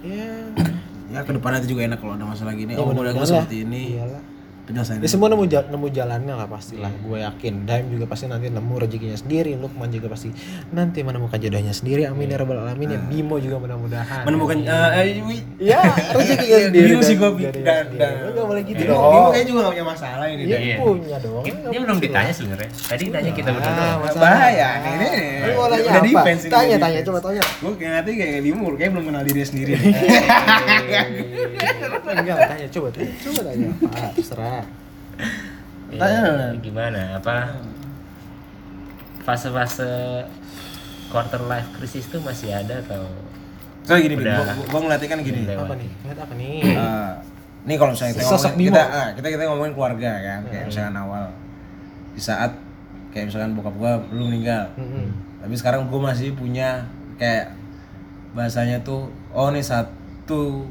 ya 0.00 0.50
Ya 1.08 1.24
ke 1.24 1.32
depannya 1.32 1.64
itu 1.64 1.72
juga 1.72 1.88
enak 1.88 2.04
kalau 2.04 2.20
ada 2.20 2.28
masalah 2.28 2.52
gini. 2.52 2.76
Ya, 2.76 2.84
oh, 2.84 2.84
udah 2.84 2.92
mudah-mudahan 2.92 3.16
gue 3.16 3.28
seperti 3.32 3.56
ini. 3.64 3.96
Iyalah. 3.96 4.20
Penyelesaian. 4.68 5.00
Ya 5.00 5.08
semua 5.08 5.26
nemu, 5.26 5.44
nemu 5.48 5.86
jalannya 5.88 6.34
lah 6.34 6.44
pastilah. 6.44 6.92
Gue 7.00 7.18
yakin. 7.18 7.64
Daim 7.64 7.88
juga 7.88 8.04
pasti 8.04 8.28
nanti 8.28 8.46
nemu 8.46 8.74
rezekinya 8.76 9.16
sendiri. 9.16 9.56
Lukman 9.56 9.88
juga 9.88 10.12
pasti 10.12 10.28
nanti 10.70 11.00
menemukan 11.00 11.34
jodohnya 11.34 11.72
sendiri. 11.72 12.04
Amin 12.04 12.28
ya 12.28 12.36
rabbal 12.36 12.60
alamin. 12.60 12.88
Ya 12.90 13.00
Bimo 13.00 13.40
juga 13.40 13.56
mudah-mudahan. 13.56 14.22
Menemukan 14.22 14.60
eh 14.60 14.88
eh, 15.00 15.24
wi- 15.24 15.46
Ya 15.58 15.80
rezekinya 16.14 16.58
sendiri. 16.68 16.84
Bingung 16.86 17.02
sih 17.02 17.16
gue 17.16 17.30
dan 17.58 17.84
nggak 17.88 18.44
boleh 18.44 18.62
gitu 18.62 18.82
Bimo, 18.84 18.92
dong. 18.92 19.02
Bimo 19.08 19.28
kayaknya 19.30 19.46
juga 19.46 19.58
gak 19.58 19.72
punya 19.72 19.86
masalah 19.88 20.26
ini. 20.28 20.42
Iya 20.44 20.58
Iya. 20.58 20.76
punya 20.78 21.16
dong. 21.18 21.42
Dia 21.48 21.80
belum 21.80 21.98
ditanya 21.98 22.32
sebenarnya. 22.32 22.70
Tadi 22.70 23.02
ditanya 23.08 23.30
kita 23.32 23.48
berdua. 23.50 23.72
Ah. 23.72 23.96
Bahaya 24.12 24.68
nih, 24.78 24.92
ini. 24.92 25.08
Lu 25.40 25.52
mau 25.54 25.66
nanya 25.66 25.88
Udah 25.88 26.02
apa? 26.04 26.28
ini, 26.28 26.48
Tanya 26.48 26.76
tanya 26.76 27.00
coba 27.02 27.18
tanya. 27.18 27.42
Gue 27.58 27.72
kayak 27.74 27.92
nanti 27.94 28.10
kayak 28.14 28.40
Bimo, 28.42 28.66
kayak 28.74 28.90
belum 28.92 29.04
kenal 29.06 29.22
diri 29.24 29.42
sendiri. 29.42 29.72
Enggak 32.08 32.36
tanya 32.46 32.66
coba 32.68 32.88
tanya. 32.90 33.12
Coba 33.18 33.40
tanya 33.42 33.66
apa? 33.70 34.06
Terserah. 34.12 34.57
Ya, 35.88 35.98
Tanya. 35.98 36.52
gimana? 36.60 37.16
Apa 37.16 37.48
fase-fase 39.24 39.88
quarter 41.08 41.40
life 41.48 41.68
crisis 41.76 42.08
itu 42.08 42.20
masih 42.20 42.52
ada 42.52 42.80
atau 42.84 43.08
Soalnya 43.88 44.04
gini, 44.04 44.14
Udah. 44.20 44.36
gua, 44.36 44.54
gua 44.68 44.80
ngeliatnya 44.84 45.08
kan 45.08 45.20
gini. 45.24 45.40
Apa 45.48 45.74
nih? 45.80 45.90
Lihat 46.04 46.18
apa 46.20 46.34
nih? 46.36 46.60
Eh, 46.60 47.12
ini 47.64 47.74
kalau 47.80 47.96
misalnya 47.96 48.12
kita 48.20 48.28
Sosok 48.28 48.52
ngomongin, 48.52 48.68
kita, 48.68 48.82
ah, 48.84 49.08
kita 49.16 49.26
kita 49.32 49.42
ngomongin 49.48 49.72
keluarga 49.72 50.10
kan, 50.20 50.40
kayak 50.52 50.64
misalkan 50.68 50.96
awal 51.00 51.24
di 52.12 52.20
saat 52.20 52.52
kayak 53.16 53.32
misalkan 53.32 53.56
bokap 53.56 53.74
gua 53.80 53.96
belum 54.12 54.28
meninggal, 54.28 54.68
Mm-mm. 54.76 55.08
tapi 55.40 55.54
sekarang 55.56 55.88
gua 55.88 56.12
masih 56.12 56.36
punya 56.36 56.84
kayak 57.16 57.48
bahasanya 58.36 58.76
tuh, 58.84 59.08
oh 59.32 59.48
ini 59.48 59.64
satu 59.64 60.68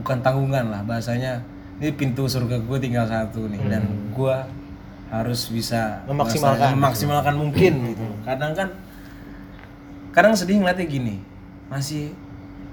bukan 0.00 0.24
tanggungan 0.24 0.72
lah 0.72 0.80
bahasanya, 0.88 1.44
ini 1.80 1.90
pintu 1.96 2.28
surga 2.28 2.60
gue 2.60 2.78
tinggal 2.78 3.08
satu 3.08 3.48
nih 3.48 3.60
dan 3.66 3.82
gua 4.12 4.44
harus 5.10 5.50
bisa 5.50 6.04
Memaksimalkan. 6.06 6.76
memaksimalkan 6.78 7.34
mungkin 7.34 7.72
gitu. 7.90 8.04
Kadang 8.22 8.52
kan, 8.54 8.68
kadang 10.14 10.38
sedih 10.38 10.62
ngeliatnya 10.62 10.86
gini, 10.86 11.18
masih 11.66 12.14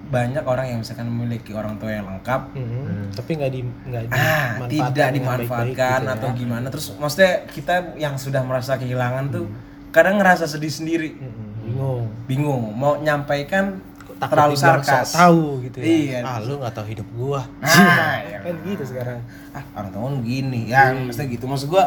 banyak 0.08 0.46
orang 0.48 0.72
yang 0.72 0.80
misalkan 0.80 1.10
memiliki 1.10 1.52
orang 1.52 1.76
tua 1.76 1.92
yang 1.92 2.08
lengkap 2.08 2.56
Mm-mm. 2.56 3.12
Tapi 3.12 3.32
nggak 3.36 3.52
di 3.52 3.60
nggak 3.60 4.04
ah 4.08 4.56
dimanfaatkan 4.56 4.70
tidak 4.72 5.08
dimanfaatkan 5.12 5.68
baik-baik 5.76 6.00
gitu 6.00 6.14
atau 6.16 6.30
ya. 6.32 6.36
gimana 6.40 6.66
terus 6.72 6.88
maksudnya 6.96 7.32
kita 7.52 7.76
yang 8.00 8.16
sudah 8.16 8.42
merasa 8.48 8.80
kehilangan 8.80 9.28
tuh 9.28 9.52
kadang 9.92 10.16
ngerasa 10.16 10.48
sedih 10.48 10.72
sendiri 10.72 11.12
Mm-mm. 11.12 11.48
bingung 11.60 12.02
bingung 12.24 12.64
mau 12.72 12.96
nyampaikan 13.04 13.84
Takut 14.18 14.34
terlalu 14.34 14.56
sarkas. 14.58 15.14
tahu 15.14 15.62
gitu 15.62 15.78
ya. 15.78 15.86
Iya. 15.86 16.18
ah 16.22 16.38
lu 16.40 16.58
nggak 16.58 16.74
tahu 16.74 16.86
hidup 16.88 17.08
gua. 17.14 17.42
Nah, 17.60 18.18
ya 18.20 18.38
kan 18.42 18.54
gitu 18.62 18.84
sekarang. 18.84 19.20
Ah 19.52 19.64
orang 19.74 19.90
tua 19.90 20.10
lu 20.10 20.20
gini 20.22 20.68
ya 20.68 20.90
maksudnya 20.92 21.28
gitu. 21.30 21.46
Maksud 21.46 21.68
gua 21.68 21.86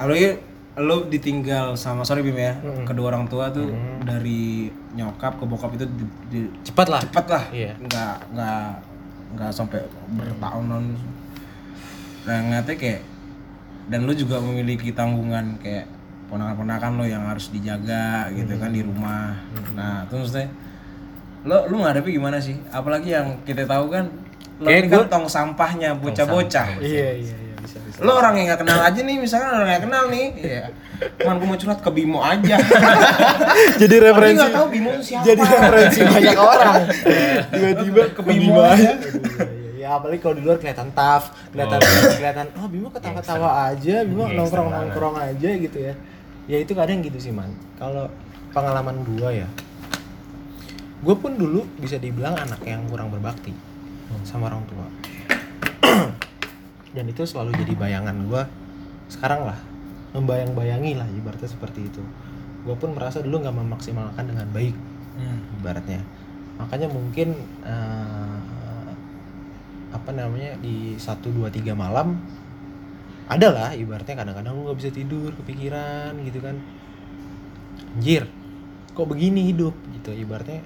lo 0.00 0.12
ya 0.12 0.32
lo 0.76 1.04
ditinggal 1.06 1.72
sama 1.74 2.04
sorry 2.04 2.20
Bim 2.20 2.36
ya. 2.36 2.52
Kedua 2.84 3.10
orang 3.10 3.24
tua 3.26 3.48
tuh 3.48 3.68
dari 4.00 4.68
nyokap 4.90 5.36
ke 5.36 5.44
bokap 5.44 5.72
itu 5.74 5.84
di, 5.86 6.04
di- 6.28 6.52
cepat 6.62 6.86
lah. 6.88 7.00
Cepet 7.00 7.26
lah. 7.26 7.44
Iya. 7.50 7.72
nggak 7.76 8.14
nggak 8.32 8.64
nggak 9.36 9.50
sampai 9.50 9.80
bertahun-tahun. 10.10 10.84
Nah 12.20 12.38
ngeliatnya 12.42 12.76
kayak 12.76 13.00
dan 13.88 14.04
lu 14.04 14.12
juga 14.12 14.38
memiliki 14.38 14.92
tanggungan 14.92 15.56
kayak 15.58 15.88
ponakan-ponakan 16.30 16.90
lo 16.94 17.04
yang 17.04 17.26
harus 17.26 17.50
dijaga 17.50 18.30
gitu 18.30 18.54
kan 18.56 18.70
di 18.70 18.84
rumah. 18.84 19.34
Nah 19.72 20.06
terus 20.06 20.30
maksudnya 20.30 20.48
lo 21.40 21.64
lu 21.72 21.80
menghadapi 21.80 22.10
gimana 22.12 22.36
sih? 22.36 22.56
Apalagi 22.68 23.16
yang 23.16 23.40
kita 23.48 23.64
tahu 23.64 23.88
kan 23.88 24.12
lo 24.60 24.68
ini 24.68 24.92
kan 24.92 25.08
tong 25.08 25.24
sampahnya 25.24 25.96
bocah-bocah. 25.96 26.84
iya 26.84 27.16
iya 27.16 27.32
iya 27.32 27.54
bisa 27.64 27.80
bisa. 27.80 28.04
Lo 28.04 28.20
orang 28.20 28.36
yang 28.36 28.52
nggak 28.52 28.60
kenal 28.60 28.80
aja 28.84 29.00
nih 29.00 29.16
misalkan 29.16 29.48
orang 29.48 29.60
yang 29.64 29.72
nggak 29.72 29.84
kenal 29.88 30.04
nih 30.12 30.26
iya. 30.36 30.64
Man 31.24 31.40
gue 31.40 31.48
mau 31.48 31.56
curhat 31.56 31.80
ke 31.80 31.90
Bimo 31.96 32.20
aja. 32.20 32.60
Jadi 33.80 33.96
Tapi 33.96 34.04
referensi 34.04 34.36
nggak 34.36 34.52
tahu 34.52 34.66
Bimo 34.68 34.90
siapa. 35.00 35.24
jadi 35.24 35.40
referensi 35.40 36.00
banyak 36.12 36.36
orang. 36.36 36.74
Tiba-tiba 37.48 38.02
ke 38.12 38.20
Bimo 38.20 38.60
aja. 38.60 38.76
aja. 38.76 38.92
Iya, 38.92 38.92
iya. 39.80 39.80
ya 39.80 39.88
apalagi 39.96 40.20
kalau 40.20 40.36
di 40.36 40.42
luar 40.44 40.60
kelihatan 40.60 40.92
tough 40.92 41.32
kelihatan 41.56 41.80
kelihatan 42.20 42.46
oh 42.60 42.68
Bimo 42.68 42.88
ketawa-tawa 42.92 43.72
aja 43.72 44.04
Bimo 44.04 44.28
nongkrong 44.28 44.68
nongkrong 44.68 45.16
aja 45.16 45.50
gitu 45.56 45.78
ya. 45.80 45.96
Ya 46.44 46.60
itu 46.60 46.76
kadang 46.76 47.00
gitu 47.00 47.16
sih 47.16 47.32
man. 47.32 47.56
Kalau 47.80 48.12
pengalaman 48.52 49.00
gua 49.16 49.32
ya 49.32 49.48
gue 51.00 51.14
pun 51.16 51.32
dulu 51.32 51.64
bisa 51.80 51.96
dibilang 51.96 52.36
anak 52.36 52.60
yang 52.68 52.84
kurang 52.88 53.08
berbakti 53.08 53.56
sama 54.26 54.50
orang 54.50 54.64
tua. 54.66 54.86
Dan 56.96 57.06
itu 57.06 57.22
selalu 57.22 57.54
jadi 57.62 57.72
bayangan 57.78 58.16
gua 58.26 58.42
sekarang 59.06 59.46
lah. 59.46 59.58
Membayang-bayangi 60.10 60.98
lah 60.98 61.06
ibaratnya 61.14 61.46
seperti 61.46 61.86
itu. 61.86 62.02
Gue 62.66 62.74
pun 62.74 62.90
merasa 62.92 63.22
dulu 63.22 63.40
nggak 63.40 63.56
memaksimalkan 63.56 64.24
dengan 64.26 64.46
baik 64.50 64.74
Hmm. 65.10 65.42
ibaratnya. 65.60 66.00
Makanya 66.56 66.86
mungkin 66.86 67.34
eh, 67.66 68.38
apa 69.90 70.10
namanya 70.14 70.54
di 70.62 70.94
1 70.96 71.28
2 71.34 71.50
3 71.50 71.74
malam 71.74 72.14
ada 73.26 73.48
lah 73.50 73.70
ibaratnya 73.74 74.14
kadang-kadang 74.22 74.54
lu 74.54 74.70
nggak 74.70 74.78
bisa 74.78 74.90
tidur 74.94 75.34
kepikiran 75.34 76.14
gitu 76.26 76.38
kan. 76.42 76.56
Anjir 77.98 78.26
kok 78.94 79.06
begini 79.06 79.50
hidup? 79.50 79.74
Gitu 79.98 80.14
ibaratnya 80.14 80.62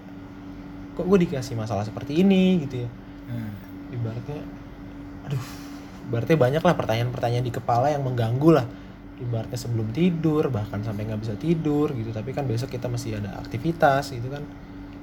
kok 0.94 1.04
gue 1.04 1.18
dikasih 1.26 1.58
masalah 1.58 1.82
seperti 1.82 2.22
ini 2.22 2.62
gitu 2.66 2.86
ya. 2.86 2.90
Hmm. 3.24 3.52
ibaratnya 3.88 4.40
aduh 5.24 5.44
ibaratnya 6.04 6.36
banyak 6.36 6.62
lah 6.62 6.74
pertanyaan-pertanyaan 6.76 7.44
di 7.46 7.54
kepala 7.54 7.90
yang 7.90 8.04
mengganggu 8.06 8.50
lah. 8.54 8.66
Ibaratnya 9.14 9.58
sebelum 9.58 9.94
tidur 9.94 10.50
bahkan 10.50 10.82
sampai 10.82 11.06
nggak 11.06 11.20
bisa 11.22 11.34
tidur 11.38 11.90
gitu. 11.94 12.10
Tapi 12.10 12.30
kan 12.30 12.44
besok 12.46 12.70
kita 12.70 12.86
masih 12.90 13.18
ada 13.18 13.40
aktivitas 13.40 14.12
gitu 14.14 14.28
kan. 14.30 14.42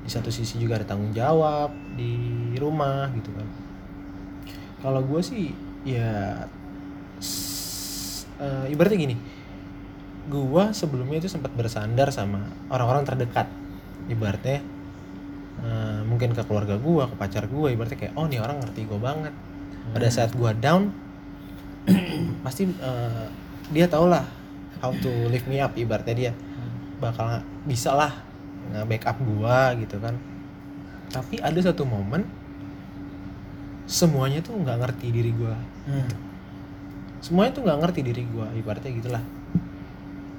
Di 0.01 0.09
satu 0.09 0.29
sisi 0.33 0.57
juga 0.57 0.79
ada 0.79 0.85
tanggung 0.85 1.13
jawab 1.13 1.73
di 1.95 2.53
rumah 2.59 3.09
gitu 3.17 3.31
kan. 3.33 3.47
Kalau 4.81 5.01
gue 5.05 5.21
sih 5.21 5.53
ya 5.85 6.45
eh, 8.39 8.65
ibaratnya 8.71 8.99
gini. 8.99 9.15
Gue 10.29 10.69
sebelumnya 10.71 11.17
itu 11.17 11.29
sempat 11.31 11.49
bersandar 11.57 12.13
sama 12.13 12.45
orang-orang 12.69 13.03
terdekat. 13.09 13.49
Ibaratnya 14.05 14.61
eh, 15.61 16.01
mungkin 16.05 16.33
ke 16.33 16.41
keluarga 16.45 16.75
gue 16.77 17.03
ke 17.05 17.15
pacar 17.17 17.45
gue 17.45 17.67
ibaratnya 17.73 17.97
kayak 17.97 18.13
oh 18.17 18.25
nih 18.25 18.39
orang 18.41 18.61
ngerti 18.61 18.81
gue 18.85 18.99
banget. 18.99 19.33
Pada 19.91 20.07
saat 20.09 20.31
gue 20.33 20.51
down 20.61 20.93
pasti 22.45 22.69
eh, 22.69 23.25
dia 23.71 23.85
tau 23.89 24.05
lah 24.05 24.25
how 24.81 24.91
to 24.97 25.09
lift 25.29 25.45
me 25.45 25.61
up 25.61 25.73
ibaratnya 25.73 26.15
dia 26.17 26.31
bakal 27.01 27.25
nggak- 27.29 27.47
bisa 27.65 27.93
lah 27.93 28.13
nge-backup 28.73 29.17
gua 29.25 29.73
gitu 29.77 29.97
kan. 29.97 30.13
Tapi 31.09 31.41
ada 31.41 31.57
satu 31.59 31.81
momen 31.83 32.23
semuanya 33.89 34.39
tuh 34.39 34.55
nggak 34.55 34.77
ngerti 34.85 35.07
diri 35.11 35.31
gua. 35.35 35.57
Hmm. 35.89 36.07
semuanya 37.21 37.53
tuh 37.53 37.61
nggak 37.65 37.79
ngerti 37.85 38.01
diri 38.01 38.23
gua 38.33 38.49
ibaratnya 38.53 38.93
gitulah 38.97 39.23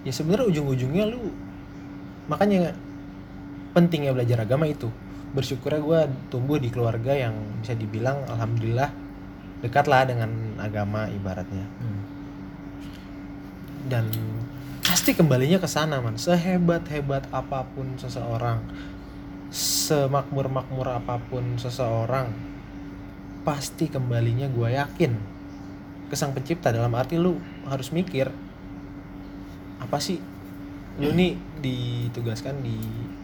ya 0.02 0.10
sebenarnya 0.10 0.50
ujung-ujungnya 0.50 1.14
lu 1.14 1.30
makanya 2.26 2.74
pentingnya 3.70 4.10
belajar 4.10 4.42
agama 4.42 4.66
itu 4.66 4.90
bersyukurnya 5.32 5.80
gua 5.80 6.00
tumbuh 6.28 6.60
di 6.60 6.68
keluarga 6.68 7.16
yang 7.16 7.32
bisa 7.64 7.72
dibilang 7.72 8.24
alhamdulillah 8.28 8.92
dekat 9.62 9.86
lah 9.86 10.02
dengan 10.04 10.30
agama 10.58 11.08
ibaratnya. 11.08 11.66
Hmm. 11.80 12.00
dan 13.82 14.06
pasti 14.82 15.10
kembalinya 15.10 15.58
ke 15.58 15.66
sana 15.66 15.98
man. 15.98 16.14
Sehebat 16.14 16.86
hebat 16.90 17.26
apa 17.34 17.66
pun 17.66 17.98
seseorang 17.98 18.62
semakmur 19.52 20.46
makmur 20.48 20.86
apa 20.88 21.18
pun 21.18 21.58
seseorang 21.58 22.30
pasti 23.42 23.90
kembalinya 23.90 24.46
gue 24.46 24.68
yakin 24.74 25.12
ke 26.06 26.14
sang 26.14 26.30
pencipta. 26.30 26.70
Dalam 26.70 26.94
arti 26.94 27.18
lu 27.18 27.38
harus 27.66 27.90
mikir 27.90 28.30
apa 29.82 29.98
sih? 29.98 30.22
Lu 31.00 31.10
nih 31.10 31.34
ditugaskan 31.58 32.62
di 32.62 32.76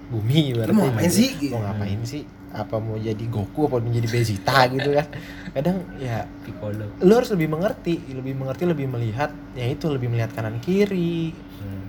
bumi 0.09 0.57
Lu 0.57 0.73
mau 0.73 0.89
ngapain 0.89 1.09
gitu. 1.09 1.19
sih? 1.21 1.31
mau 1.53 1.61
ngapain 1.65 2.01
sih? 2.05 2.23
Apa 2.49 2.81
mau 2.81 2.97
jadi 2.97 3.25
Goku 3.29 3.69
apa 3.69 3.77
mau 3.77 3.93
jadi 3.93 4.09
Vegeta 4.09 4.59
gitu 4.75 4.91
kan? 4.97 5.07
Kadang 5.53 5.77
ya 6.01 6.25
Piccolo. 6.43 6.89
lu 7.05 7.13
harus 7.13 7.31
lebih 7.33 7.49
mengerti 7.53 8.01
lebih 8.11 8.35
mengerti 8.35 8.65
lebih 8.65 8.89
melihat 8.89 9.29
ya 9.53 9.69
itu 9.69 9.87
lebih 9.93 10.09
melihat 10.09 10.33
kanan 10.33 10.57
kiri. 10.59 11.33
Hmm. 11.61 11.85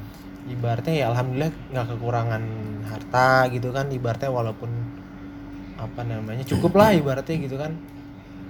ibaratnya 0.50 0.96
ya 0.98 1.06
alhamdulillah 1.14 1.54
nggak 1.70 1.88
kekurangan 1.94 2.44
harta 2.90 3.46
gitu 3.54 3.70
kan 3.70 3.86
ibaratnya 3.94 4.34
walaupun 4.34 4.72
apa 5.78 6.02
namanya 6.02 6.42
cukup 6.42 6.74
lah 6.76 6.92
ibaratnya 6.92 7.38
gitu 7.40 7.56
kan. 7.56 7.78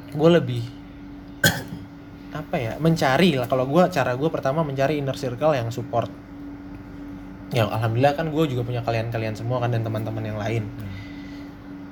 Gue 0.10 0.30
lebih 0.32 0.64
apa 2.40 2.56
ya 2.58 2.74
mencari 2.80 3.36
lah. 3.38 3.46
Kalau 3.46 3.68
gue 3.68 3.84
cara 3.92 4.16
gue 4.16 4.30
pertama 4.32 4.64
mencari 4.64 4.98
inner 4.98 5.14
circle 5.14 5.54
yang 5.54 5.70
support 5.70 6.10
ya 7.50 7.66
alhamdulillah 7.66 8.14
kan 8.14 8.30
gue 8.30 8.44
juga 8.48 8.62
punya 8.62 8.82
kalian-kalian 8.82 9.34
semua 9.34 9.58
kan 9.58 9.74
dan 9.74 9.82
teman-teman 9.82 10.22
yang 10.22 10.38
lain. 10.38 10.64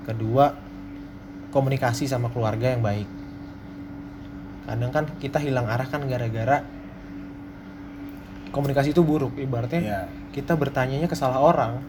Kedua 0.05 0.53
komunikasi 1.49 2.05
sama 2.05 2.29
keluarga 2.29 2.71
yang 2.71 2.81
baik. 2.81 3.07
Kadang 4.67 4.91
kan 4.91 5.03
kita 5.17 5.39
hilang 5.39 5.65
arah 5.65 5.87
kan 5.87 6.03
gara-gara 6.05 6.61
komunikasi 8.51 8.91
itu 8.91 9.01
buruk. 9.01 9.35
Ibaratnya 9.35 9.79
Iya. 9.79 10.01
kita 10.31 10.53
bertanyanya 10.53 11.07
ke 11.07 11.15
salah 11.15 11.39
orang. 11.39 11.81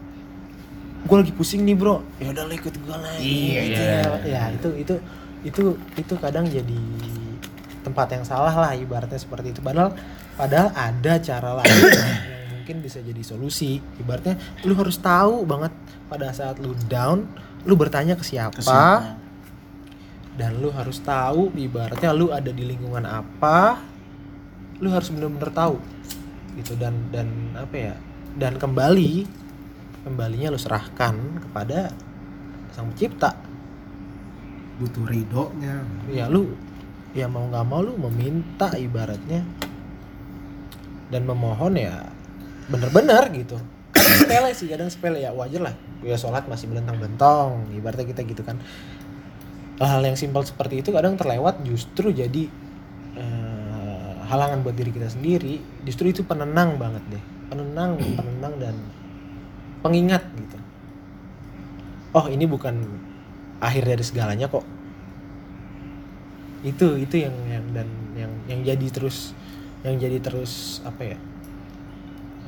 Gue 1.05 1.17
lagi 1.21 1.31
pusing 1.31 1.63
nih 1.63 1.75
bro. 1.75 2.03
Ya 2.19 2.31
udah 2.31 2.43
lo 2.43 2.53
ikut 2.53 2.75
gue 2.75 2.95
lah. 2.95 3.13
Iya, 3.19 3.59
Gitu. 3.63 3.81
iya. 3.81 3.99
ya. 4.03 4.19
ya 4.25 4.41
itu 4.51 4.69
itu 4.75 4.93
itu 5.39 5.63
itu 5.95 6.13
kadang 6.19 6.43
jadi 6.43 6.79
tempat 7.79 8.11
yang 8.11 8.25
salah 8.27 8.51
lah 8.51 8.71
ibaratnya 8.75 9.15
seperti 9.15 9.55
itu. 9.55 9.61
Padahal 9.63 9.95
padahal 10.35 10.71
ada 10.73 11.13
cara 11.19 11.49
lain 11.63 11.71
mungkin 12.69 12.85
bisa 12.85 13.01
jadi 13.01 13.25
solusi. 13.25 13.81
Ibaratnya 13.97 14.37
lu 14.61 14.77
harus 14.77 15.01
tahu 15.01 15.41
banget 15.41 15.73
pada 16.05 16.29
saat 16.29 16.61
lu 16.61 16.77
down 16.85 17.25
lu 17.65 17.73
bertanya 17.73 18.13
ke 18.13 18.21
siapa, 18.21 18.53
Ke 18.53 18.61
siapa? 18.61 19.17
dan 20.37 20.61
lu 20.61 20.69
harus 20.69 21.01
tahu 21.01 21.49
ibaratnya 21.57 22.13
lu 22.13 22.29
ada 22.29 22.53
di 22.53 22.61
lingkungan 22.69 23.09
apa 23.09 23.81
lu 24.77 24.93
harus 24.93 25.09
bener-bener 25.09 25.49
tahu. 25.49 25.81
Gitu 26.61 26.77
dan 26.77 27.09
dan 27.09 27.57
apa 27.57 27.73
ya 27.73 27.93
dan 28.37 28.61
kembali 28.61 29.25
kembalinya 30.05 30.53
lu 30.53 30.61
serahkan 30.61 31.17
kepada 31.49 31.89
sang 32.69 32.93
pencipta. 32.93 33.33
Butuh 34.77 35.09
ridhonya. 35.09 35.81
Ya 36.13 36.29
lu 36.29 36.53
ya 37.17 37.25
mau 37.25 37.49
nggak 37.49 37.65
mau 37.65 37.81
lu 37.81 37.97
meminta 37.97 38.77
ibaratnya. 38.77 39.41
Dan 41.09 41.25
memohon 41.25 41.73
ya 41.73 42.18
bener-bener 42.69 43.23
gitu. 43.33 43.57
Sepele 43.97 44.53
sih 44.53 44.69
kadang 44.69 44.87
sepele. 44.87 45.19
Ya 45.25 45.33
wajar 45.33 45.73
lah. 45.73 45.75
Ya 46.05 46.15
sholat 46.15 46.45
masih 46.45 46.69
belentang-bentong 46.69 47.73
ibaratnya 47.75 48.05
kita 48.07 48.21
gitu 48.23 48.45
kan. 48.45 48.61
Hal-hal 49.81 50.13
yang 50.13 50.17
simpel 50.19 50.45
seperti 50.45 50.85
itu 50.85 50.93
kadang 50.93 51.17
terlewat 51.17 51.65
justru 51.65 52.13
jadi 52.13 52.47
eh, 53.17 54.13
halangan 54.29 54.61
buat 54.61 54.77
diri 54.77 54.93
kita 54.93 55.09
sendiri. 55.09 55.59
Justru 55.83 56.13
itu 56.13 56.21
penenang 56.23 56.77
banget 56.77 57.03
deh. 57.09 57.23
Penenang 57.49 57.97
penenang 57.97 58.53
dan 58.61 58.75
pengingat 59.81 60.23
gitu. 60.37 60.57
Oh 62.13 62.25
ini 62.29 62.45
bukan 62.45 62.85
akhir 63.59 63.83
dari 63.89 64.03
segalanya 64.05 64.45
kok. 64.47 64.63
Itu 66.61 66.99
itu 66.99 67.25
yang 67.25 67.35
yang 67.49 67.65
dan 67.73 67.87
yang 68.13 68.31
yang 68.51 68.59
jadi 68.61 68.87
terus 68.91 69.31
yang 69.81 69.95
jadi 69.95 70.19
terus 70.19 70.83
apa 70.83 71.15
ya 71.15 71.17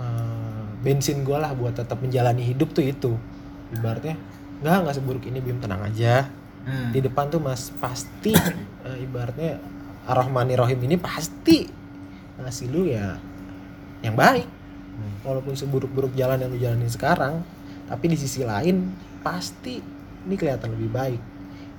eh, 0.02 0.62
bensin 0.82 1.22
gue 1.22 1.38
lah 1.38 1.54
buat 1.54 1.78
tetap 1.78 2.02
menjalani 2.02 2.42
hidup 2.42 2.74
tuh 2.74 2.82
itu. 2.82 3.14
Ibaratnya 3.72 4.18
nggak 4.62 4.78
nggak 4.86 4.96
seburuk 4.98 5.24
ini 5.30 5.40
bim 5.42 5.62
tenang 5.62 5.86
aja. 5.86 6.26
Hmm. 6.62 6.94
di 6.94 7.02
depan 7.02 7.26
tuh 7.26 7.42
mas 7.42 7.74
pasti 7.82 8.38
eh, 8.86 8.98
ibaratnya 9.02 9.58
Ar-Rahmani 10.06 10.54
Rohim 10.54 10.78
ini 10.86 10.94
pasti 10.94 11.66
ngasih 12.38 12.68
lu 12.70 12.86
ya 12.86 13.18
yang 14.06 14.14
baik. 14.14 14.46
Walaupun 15.26 15.58
seburuk-buruk 15.58 16.14
jalan 16.14 16.38
yang 16.38 16.50
lu 16.54 16.62
jalanin 16.62 16.90
sekarang 16.90 17.42
tapi 17.90 18.14
di 18.14 18.18
sisi 18.18 18.46
lain 18.46 18.94
pasti 19.26 19.82
ini 20.26 20.36
kelihatan 20.38 20.78
lebih 20.78 20.90
baik. 20.94 21.22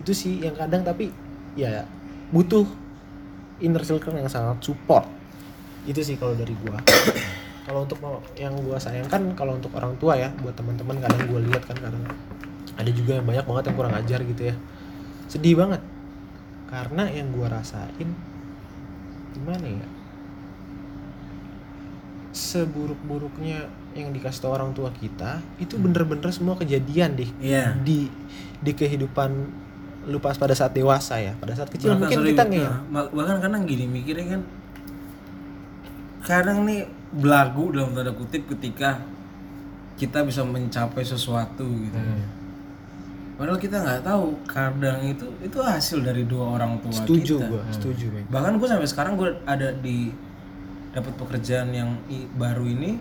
Itu 0.03 0.15
sih 0.19 0.43
yang 0.43 0.59
kadang 0.59 0.83
tapi 0.83 1.15
ya 1.55 1.87
butuh 2.35 2.67
inner 3.63 3.87
circle 3.87 4.19
yang 4.19 4.27
sangat 4.27 4.67
support. 4.67 5.07
Itu 5.87 6.03
sih 6.03 6.19
kalau 6.19 6.35
dari 6.35 6.59
gua 6.59 6.83
kalau 7.63 7.87
untuk 7.87 7.99
yang 8.35 8.55
gua 8.67 8.77
sayangkan 8.77 9.39
kalau 9.39 9.55
untuk 9.55 9.71
orang 9.79 9.95
tua 10.03 10.19
ya 10.19 10.35
buat 10.43 10.55
teman-teman 10.59 10.99
kadang 10.99 11.23
gua 11.31 11.41
lihat 11.47 11.63
kan 11.63 11.79
kadang. 11.79 12.03
Ada 12.75 12.91
juga 12.91 13.21
yang 13.21 13.27
banyak 13.29 13.45
banget 13.47 13.65
yang 13.71 13.77
kurang 13.77 13.95
ajar 13.95 14.21
gitu 14.27 14.43
ya. 14.51 14.55
Sedih 15.31 15.55
banget. 15.55 15.79
Karena 16.67 17.07
yang 17.07 17.31
gua 17.31 17.53
rasain 17.53 18.09
gimana 19.33 19.67
ya? 19.67 19.87
Seburuk-buruknya 22.33 23.69
yang 23.93 24.09
dikasih 24.11 24.41
tau 24.41 24.57
orang 24.57 24.73
tua 24.73 24.89
kita 24.89 25.45
itu 25.61 25.77
bener-bener 25.77 26.33
semua 26.33 26.57
kejadian 26.57 27.15
deh. 27.15 27.31
Iya. 27.39 27.77
di 27.85 28.09
di 28.63 28.73
kehidupan 28.73 29.31
lu 30.09 30.19
pas 30.19 30.35
pada 30.35 30.57
saat 30.57 30.75
dewasa 30.75 31.21
ya. 31.23 31.39
Pada 31.39 31.55
saat 31.55 31.71
kecil 31.71 31.95
Bahkan 31.95 32.01
mungkin 32.03 32.19
sorry, 32.19 32.31
kita 32.35 32.43
nah, 32.43 32.51
nggak 32.51 32.75
ma- 32.91 33.11
bahkan 33.15 33.39
kadang 33.39 33.63
gini 33.69 33.85
mikirnya 33.87 34.35
kan 34.35 34.43
kadang 36.23 36.63
nih 36.63 36.87
belagu 37.13 37.71
dalam 37.71 37.93
tanda 37.93 38.11
kutip 38.11 38.47
ketika 38.49 39.03
kita 39.95 40.23
bisa 40.23 40.41
mencapai 40.41 41.03
sesuatu 41.03 41.63
gitu 41.63 41.99
padahal 43.35 43.59
kita 43.59 43.77
nggak 43.77 44.01
tahu 44.03 44.39
kadang 44.45 45.03
itu 45.03 45.25
itu 45.41 45.59
hasil 45.59 46.01
dari 46.01 46.23
dua 46.23 46.55
orang 46.55 46.79
tua 46.79 46.95
setuju 46.95 47.37
kita 47.37 47.49
gua 47.49 47.63
setuju 47.69 48.07
men 48.09 48.25
bahkan 48.29 48.55
gue 48.55 48.69
sampai 48.69 48.87
sekarang 48.87 49.15
gue 49.15 49.29
ada 49.43 49.73
di 49.75 50.15
dapat 50.91 51.11
pekerjaan 51.17 51.69
yang 51.71 51.91
i- 52.07 52.29
baru 52.31 52.63
ini 52.65 53.01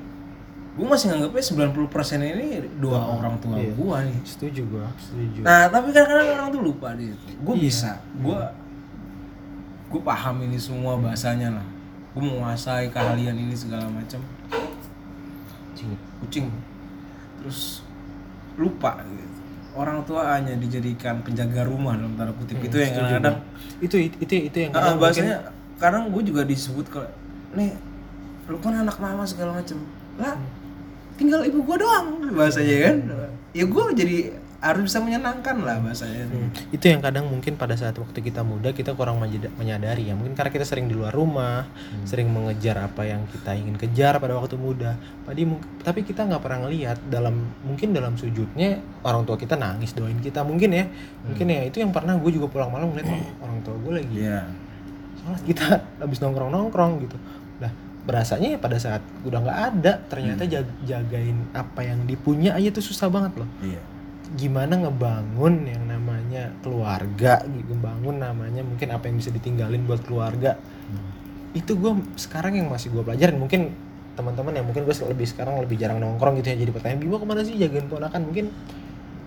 gue 0.71 0.87
masih 0.87 1.11
nganggapnya 1.11 1.43
90% 1.75 1.83
ini 2.25 2.47
dua 2.79 2.95
orang 3.13 3.35
tua 3.37 3.59
iya. 3.59 3.69
gue 3.69 3.97
nih 4.07 4.17
setuju 4.23 4.61
gua 4.65 4.87
setuju 4.97 5.39
Nah, 5.43 5.67
tapi 5.67 5.91
kan 5.91 6.03
kadang 6.05 6.29
orang 6.31 6.47
tuh 6.49 6.61
lupa 6.63 6.95
di 6.95 7.11
situ. 7.11 7.35
Gue 7.37 7.53
Iya. 7.53 7.61
bisa, 7.61 7.91
gue 8.17 8.39
gue 9.89 10.01
paham 10.01 10.35
ini 10.41 10.55
semua 10.55 10.95
bahasanya 10.95 11.51
lah. 11.51 11.67
Gue 12.11 12.21
menguasai 12.21 12.89
keahlian 12.89 13.33
ini 13.33 13.55
segala 13.55 13.87
macam. 13.87 14.19
Kucing. 15.71 15.91
Kucing. 16.19 16.47
Terus 17.39 17.81
lupa 18.55 18.99
gitu. 19.01 19.29
Orang 19.71 20.03
tua 20.03 20.35
hanya 20.35 20.51
dijadikan 20.53 21.23
penjaga 21.23 21.63
rumah 21.63 21.95
dalam 21.95 22.11
tanda 22.13 22.35
kutip 22.35 22.59
itu 22.59 22.75
yang 22.75 22.91
kadang-kadang 22.91 23.39
itu 23.79 23.95
itu 24.19 24.35
itu 24.43 24.57
yang 24.59 24.71
Ah, 24.71 24.75
kadang 24.75 24.87
mungkin- 24.91 25.01
bahasanya 25.01 25.37
kadang 25.79 26.03
gue 26.11 26.23
juga 26.27 26.41
disebut 26.43 26.85
kalau 26.85 27.07
nih 27.55 27.71
lu 28.45 28.59
kan 28.59 28.75
anak 28.77 28.99
mama 28.99 29.23
segala 29.23 29.55
macam 29.55 29.79
lah 30.19 30.35
tinggal 31.15 31.39
ibu 31.41 31.63
gue 31.63 31.77
doang 31.79 32.19
bahasanya 32.29 32.75
kan 32.83 32.95
ya 33.49 33.63
gue 33.63 33.83
jadi 33.95 34.17
harus 34.61 34.85
bisa 34.85 35.01
menyenangkan 35.01 35.57
lah 35.59 35.81
bahasanya 35.81 36.29
Hmm, 36.29 36.53
itu 36.69 36.85
yang 36.85 37.01
kadang 37.01 37.25
mungkin 37.25 37.57
pada 37.57 37.73
saat 37.73 37.97
waktu 37.97 38.21
kita 38.21 38.45
muda 38.45 38.69
kita 38.69 38.93
kurang 38.93 39.17
menyadari 39.57 40.05
ya. 40.05 40.13
Mungkin 40.13 40.31
karena 40.31 40.47
kita 40.47 40.63
sering 40.63 40.85
di 40.85 40.93
luar 40.93 41.09
rumah 41.09 41.65
sering 42.03 42.29
mengejar 42.29 42.77
apa 42.79 43.01
yang 43.03 43.25
kita 43.25 43.51
ingin 43.51 43.73
kejar 43.75 44.15
pada 44.15 44.37
waktu 44.37 44.53
muda. 44.55 44.93
Tadi 45.25 45.49
tapi 45.81 46.05
kita 46.05 46.23
nggak 46.23 46.39
pernah 46.39 46.61
ngelihat 46.63 47.01
dalam 47.05 47.35
mungkin 47.61 47.89
dalam 47.89 48.13
sujudnya 48.15 48.77
orang 49.01 49.25
tua 49.25 49.33
kita 49.35 49.57
nangis 49.57 49.91
doain 49.91 50.17
kita. 50.17 50.45
Mungkin 50.45 50.69
ya 50.69 50.85
mungkin 51.25 51.45
ya. 51.47 51.65
Itu 51.65 51.81
yang 51.81 51.89
pernah 51.89 52.13
gue 52.15 52.29
juga 52.29 52.45
pulang 52.45 52.69
malam 52.69 52.93
ngeliat 52.93 53.09
"Oh, 53.09 53.25
orang 53.43 53.57
tua 53.61 53.75
gue 53.75 53.93
lagi. 53.97 54.15
Iya. 54.21 54.45
sholat 55.17 55.41
kita 55.43 55.65
habis 56.01 56.17
nongkrong 56.17 56.49
nongkrong 56.49 57.01
gitu. 57.01 57.17
Lah 57.57 57.73
berasanya 58.01 58.53
ya 58.53 58.59
pada 58.61 58.77
saat 58.77 59.01
udah 59.21 59.41
nggak 59.41 59.59
ada 59.73 59.93
ternyata 60.05 60.45
jag- 60.45 60.69
jagain 60.81 61.49
apa 61.51 61.81
yang 61.81 62.05
dipunya 62.05 62.53
aja 62.53 62.69
tuh 62.69 62.81
susah 62.83 63.09
banget 63.09 63.33
loh. 63.37 63.49
Iya. 63.59 63.81
Gimana 64.31 64.79
ngebangun 64.79 65.67
yang 65.67 65.83
namanya 65.91 66.55
keluarga 66.63 67.43
ngebangun 67.43 68.23
namanya 68.23 68.63
mungkin 68.63 68.87
apa 68.95 69.11
yang 69.11 69.19
bisa 69.19 69.31
ditinggalin 69.33 69.83
buat 69.83 70.01
keluarga. 70.07 70.55
Itu 71.51 71.75
gue 71.75 71.99
sekarang 72.15 72.55
yang 72.55 72.71
masih 72.71 72.95
gue 72.95 73.03
pelajarin. 73.03 73.35
Mungkin 73.35 73.75
teman-teman 74.15 74.55
yang 74.55 74.65
mungkin 74.67 74.87
gue 74.87 74.95
lebih 74.95 75.27
sekarang 75.27 75.59
lebih 75.59 75.75
jarang 75.75 75.99
nongkrong 75.99 76.39
gitu 76.39 76.55
ya. 76.55 76.57
Jadi 76.63 76.71
pertanyaan 76.71 76.99
Bimo 77.03 77.19
ke 77.19 77.27
mana 77.27 77.43
sih? 77.43 77.59
Jagain 77.59 77.91
ponakan. 77.91 78.31
Mungkin 78.31 78.45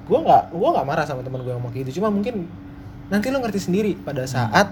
gue 0.04 0.18
nggak 0.20 0.52
gue 0.52 0.68
nggak 0.68 0.86
marah 0.86 1.04
sama 1.08 1.24
teman 1.24 1.40
gue 1.40 1.52
yang 1.52 1.64
mau 1.64 1.72
kayak 1.72 1.88
gitu 1.88 2.00
cuma 2.00 2.12
mungkin 2.12 2.44
nanti 3.08 3.32
lo 3.32 3.40
ngerti 3.40 3.60
sendiri 3.60 3.96
pada 3.96 4.28
saat 4.28 4.68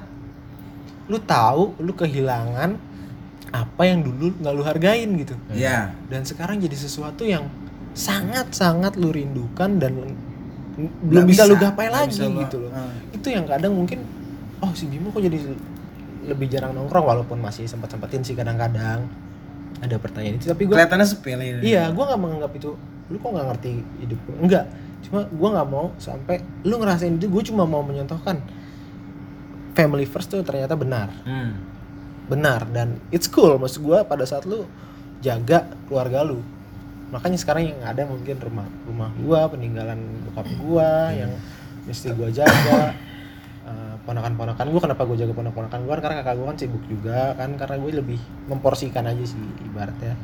lu 1.08 1.16
tahu 1.16 1.76
lu 1.80 1.92
kehilangan 1.96 2.76
apa 3.52 3.82
yang 3.84 4.00
dulu 4.00 4.32
nggak 4.40 4.52
lu 4.56 4.62
hargain 4.64 5.08
gitu. 5.20 5.36
Iya. 5.52 5.92
dan 6.08 6.24
sekarang 6.24 6.56
jadi 6.60 6.72
sesuatu 6.72 7.24
yang 7.24 7.48
sangat 7.92 8.52
sangat 8.56 8.96
lu 8.96 9.12
rindukan 9.12 9.76
dan 9.76 10.16
belum 11.04 11.28
bisa, 11.28 11.44
lu 11.44 11.60
gapai 11.60 11.92
lagi 11.92 12.16
bisa 12.16 12.32
gitu 12.32 12.56
loh. 12.64 12.72
Ah. 12.72 12.88
itu 13.12 13.28
yang 13.28 13.44
kadang 13.44 13.76
mungkin 13.76 14.00
oh 14.64 14.72
si 14.72 14.88
Bimo 14.88 15.12
kok 15.12 15.20
jadi 15.20 15.36
lebih 16.24 16.48
jarang 16.48 16.72
nongkrong 16.72 17.04
walaupun 17.04 17.36
masih 17.42 17.68
sempat 17.68 17.92
sempetin 17.92 18.24
sih 18.24 18.32
kadang-kadang. 18.32 19.04
Ada 19.82 19.98
pertanyaan 19.98 20.38
itu 20.38 20.46
tapi 20.46 20.70
gue 20.70 20.78
Kelihatannya 20.78 21.06
sepele. 21.08 21.58
iya 21.60 21.90
gue 21.90 22.04
nggak 22.06 22.20
menganggap 22.20 22.52
itu 22.54 22.70
lu 23.10 23.16
kok 23.18 23.30
nggak 23.34 23.46
ngerti 23.50 23.70
hidup 24.06 24.18
gue 24.24 24.36
enggak 24.38 24.64
cuma 25.02 25.26
gue 25.26 25.48
nggak 25.58 25.68
mau 25.68 25.86
sampai 25.98 26.36
lu 26.62 26.78
ngerasain 26.78 27.18
itu 27.18 27.26
gue 27.26 27.42
cuma 27.50 27.66
mau 27.66 27.82
menyontohkan 27.82 28.38
family 29.74 30.06
first 30.06 30.30
tuh 30.30 30.40
ternyata 30.46 30.78
benar. 30.78 31.10
Hmm. 31.26 31.58
benar 32.30 32.64
dan 32.70 33.02
it's 33.10 33.26
cool. 33.28 33.58
Maksud 33.58 33.82
gue 33.82 33.98
pada 34.06 34.22
saat 34.24 34.46
lu 34.46 34.64
jaga 35.20 35.66
keluarga 35.90 36.22
lu 36.22 36.40
makanya 37.12 37.36
sekarang 37.36 37.68
yang 37.68 37.80
ada 37.84 38.02
mungkin 38.08 38.40
rumah 38.40 38.64
rumah 38.88 39.12
gua 39.20 39.44
peninggalan 39.46 40.00
bokap 40.26 40.48
gua 40.58 41.12
yang 41.12 41.28
mesti 41.84 42.08
gua 42.16 42.32
jaga. 42.32 42.96
Eh, 43.62 43.94
ponakan-ponakan 44.02 44.66
gua 44.74 44.80
kenapa 44.82 45.06
gua 45.06 45.14
jaga 45.14 45.30
ponakan-ponakan 45.36 45.80
gua? 45.86 45.94
Karena 46.02 46.16
kakak 46.24 46.34
gua 46.40 46.46
kan 46.50 46.58
sibuk 46.58 46.82
juga 46.88 47.36
kan 47.38 47.54
karena 47.54 47.76
gue 47.78 47.92
lebih 47.94 48.20
memporsikan 48.50 49.06
aja 49.06 49.22
sih 49.22 49.38
ibaratnya. 49.62 50.18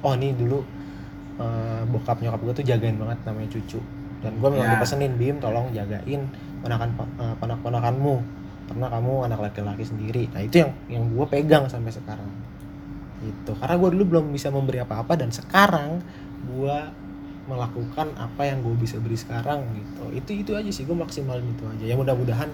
Oh 0.00 0.16
ini 0.16 0.32
dulu 0.32 0.64
eh, 1.36 1.82
bokap 1.84 2.22
nyokap 2.24 2.40
gua 2.40 2.54
tuh 2.56 2.64
jagain 2.64 2.96
banget 2.96 3.18
namanya 3.26 3.50
cucu. 3.52 3.82
Dan 4.24 4.38
gua 4.40 4.48
memang 4.54 4.70
Ya. 4.70 4.72
dipesenin 4.80 5.12
bim 5.20 5.36
tolong 5.42 5.68
jagain 5.74 6.24
ponakan 6.64 6.88
eh, 7.20 7.34
ponak-ponakanmu. 7.36 8.14
Karena 8.70 8.86
kamu 8.86 9.12
anak 9.26 9.38
laki-laki 9.50 9.82
sendiri. 9.82 10.30
Nah 10.30 10.46
itu 10.46 10.62
yang 10.62 10.70
yang 10.86 11.02
gue 11.10 11.26
pegang 11.26 11.66
sampai 11.66 11.90
sekarang 11.90 12.30
itu 13.20 13.52
karena 13.54 13.76
gue 13.76 13.88
dulu 13.92 14.04
belum 14.08 14.24
bisa 14.30 14.48
memberi 14.48 14.78
apa-apa 14.78 15.12
dan 15.14 15.28
sekarang 15.28 16.00
gue 16.46 16.76
melakukan 17.44 18.14
apa 18.14 18.42
yang 18.42 18.60
gue 18.60 18.76
bisa 18.76 18.96
beri 18.96 19.14
sekarang 19.14 19.60
gitu 19.72 20.04
itu 20.10 20.30
itu 20.38 20.50
aja 20.52 20.70
sih 20.70 20.82
gue 20.82 20.94
maksimalin 20.94 21.44
itu 21.46 21.64
aja 21.66 21.84
ya 21.84 21.94
mudah-mudahan 21.94 22.48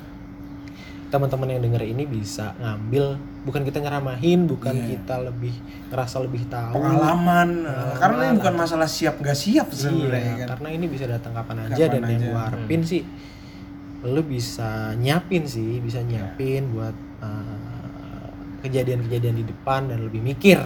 teman-teman 1.06 1.46
yang 1.48 1.62
denger 1.62 1.86
ini 1.86 2.02
bisa 2.02 2.50
ngambil 2.56 3.14
bukan 3.46 3.62
kita 3.62 3.78
nyeramahin 3.78 4.42
bukan 4.44 4.74
Iya. 4.74 4.86
kita 4.98 5.14
lebih 5.22 5.54
ngerasa 5.86 6.16
lebih 6.18 6.42
tahu 6.50 6.74
Pengalaman. 6.74 7.48
Pengalaman. 7.62 7.94
Karena 7.94 8.20
ini 8.24 8.34
bukan 8.34 8.54
masalah 8.56 8.88
siap 8.90 9.22
gak 9.22 9.38
siap 9.38 9.70
sebenarnya 9.70 10.18
Iya, 10.18 10.34
kan. 10.42 10.46
karena 10.58 10.68
ini 10.74 10.86
bisa 10.90 11.06
datang 11.06 11.30
kapan 11.32 11.56
aja 11.64 11.78
Kapan 11.78 11.92
dan 11.92 12.02
yang 12.02 12.18
aja. 12.18 12.26
gue 12.26 12.40
harapin 12.42 12.80
sih 12.82 13.02
lu 14.02 14.22
bisa 14.22 14.70
nyiapin 14.94 15.42
sih 15.44 15.78
bisa 15.78 15.98
nyiapin 16.00 16.70
buat 16.70 16.94
uh, 17.20 17.76
kejadian-kejadian 18.64 19.36
di 19.40 19.44
depan 19.44 19.90
dan 19.90 20.04
lebih 20.07 20.22
mikir. 20.22 20.62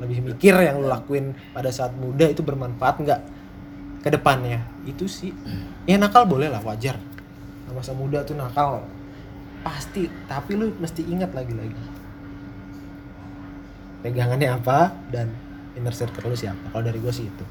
Lebih 0.00 0.34
mikir 0.34 0.56
yang 0.58 0.82
lu 0.82 0.88
lakuin 0.88 1.36
pada 1.52 1.70
saat 1.70 1.94
muda 1.94 2.26
itu 2.26 2.42
bermanfaat 2.42 2.96
nggak 3.04 3.20
ke 4.02 4.08
depannya? 4.10 4.64
Itu 4.82 5.06
sih. 5.06 5.30
Ya 5.86 6.00
nakal 6.00 6.26
boleh 6.26 6.50
lah 6.50 6.58
wajar. 6.64 6.98
Masa 7.72 7.94
muda 7.94 8.20
tuh 8.26 8.34
nakal. 8.34 8.84
Pasti. 9.62 10.10
Tapi 10.26 10.58
lu 10.58 10.74
mesti 10.76 11.06
ingat 11.06 11.30
lagi-lagi. 11.32 12.02
Pegangannya 14.02 14.50
apa 14.50 14.90
dan 15.08 15.30
inner 15.78 15.94
circle 15.94 16.34
lu 16.34 16.36
siapa? 16.36 16.60
Kalau 16.74 16.82
dari 16.82 16.98
gue 16.98 17.12
sih 17.14 17.30
itu. 17.30 17.44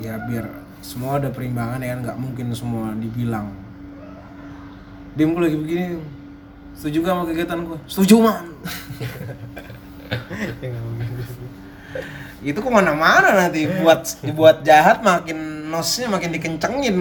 Ya 0.00 0.20
biar 0.22 0.46
semua 0.80 1.18
ada 1.18 1.28
perimbangan 1.34 1.82
ya. 1.82 1.98
Nggak 1.98 2.16
mungkin 2.16 2.54
semua 2.54 2.94
dibilang. 2.94 3.65
Dim 5.16 5.32
gue 5.32 5.42
lagi 5.42 5.56
begini. 5.56 5.84
Setuju 6.76 6.96
gak 7.00 7.10
sama 7.10 7.22
kegiatan 7.24 7.58
gue? 7.62 7.78
Setuju 7.86 8.14
man. 8.20 8.44
Ya. 10.62 10.70
Itu 12.46 12.62
kok 12.62 12.70
mana-mana 12.70 13.34
nanti 13.34 13.66
buat 13.66 14.06
dibuat 14.22 14.62
jahat 14.62 15.02
makin 15.02 15.66
nosnya 15.66 16.06
makin 16.06 16.30
dikencengin. 16.30 16.94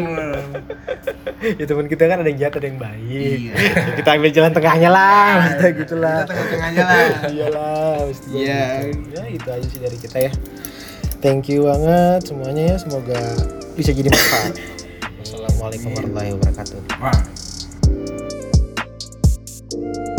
ya 1.60 1.66
teman 1.68 1.86
kita 1.86 2.10
kan 2.10 2.18
ada 2.18 2.30
yang 2.32 2.40
jahat 2.40 2.58
ada 2.58 2.66
yang 2.66 2.80
baik 2.82 3.06
Iya. 3.06 3.54
Ya, 3.54 3.54
kita 4.02 4.10
ambil 4.10 4.32
jalan 4.32 4.52
tengahnya 4.52 4.90
lah 4.90 5.28
maksudnya 5.38 5.70
gitu 5.76 5.96
lah 6.00 6.18
Kita 6.18 6.32
tengah-tengahnya 6.34 6.82
lah. 6.82 6.98
iyalah 7.30 7.94
mesti 8.08 8.28
Iya. 8.34 8.64
gitu. 8.90 9.10
ya 9.14 9.24
itu 9.30 9.48
aja 9.52 9.68
sih 9.70 9.80
dari 9.80 9.98
kita 10.00 10.18
ya 10.18 10.32
thank 11.22 11.46
you 11.46 11.70
banget 11.70 12.20
semuanya 12.26 12.64
ya 12.74 12.78
semoga 12.82 13.20
bisa 13.76 13.92
jadi 13.94 14.10
manfaat 14.10 14.54
wassalamualaikum 15.22 15.90
warahmatullahi 15.94 16.30
wabarakatuh 16.34 16.80
Wah. 16.98 17.20
Thank 19.76 19.98
you. 19.98 20.15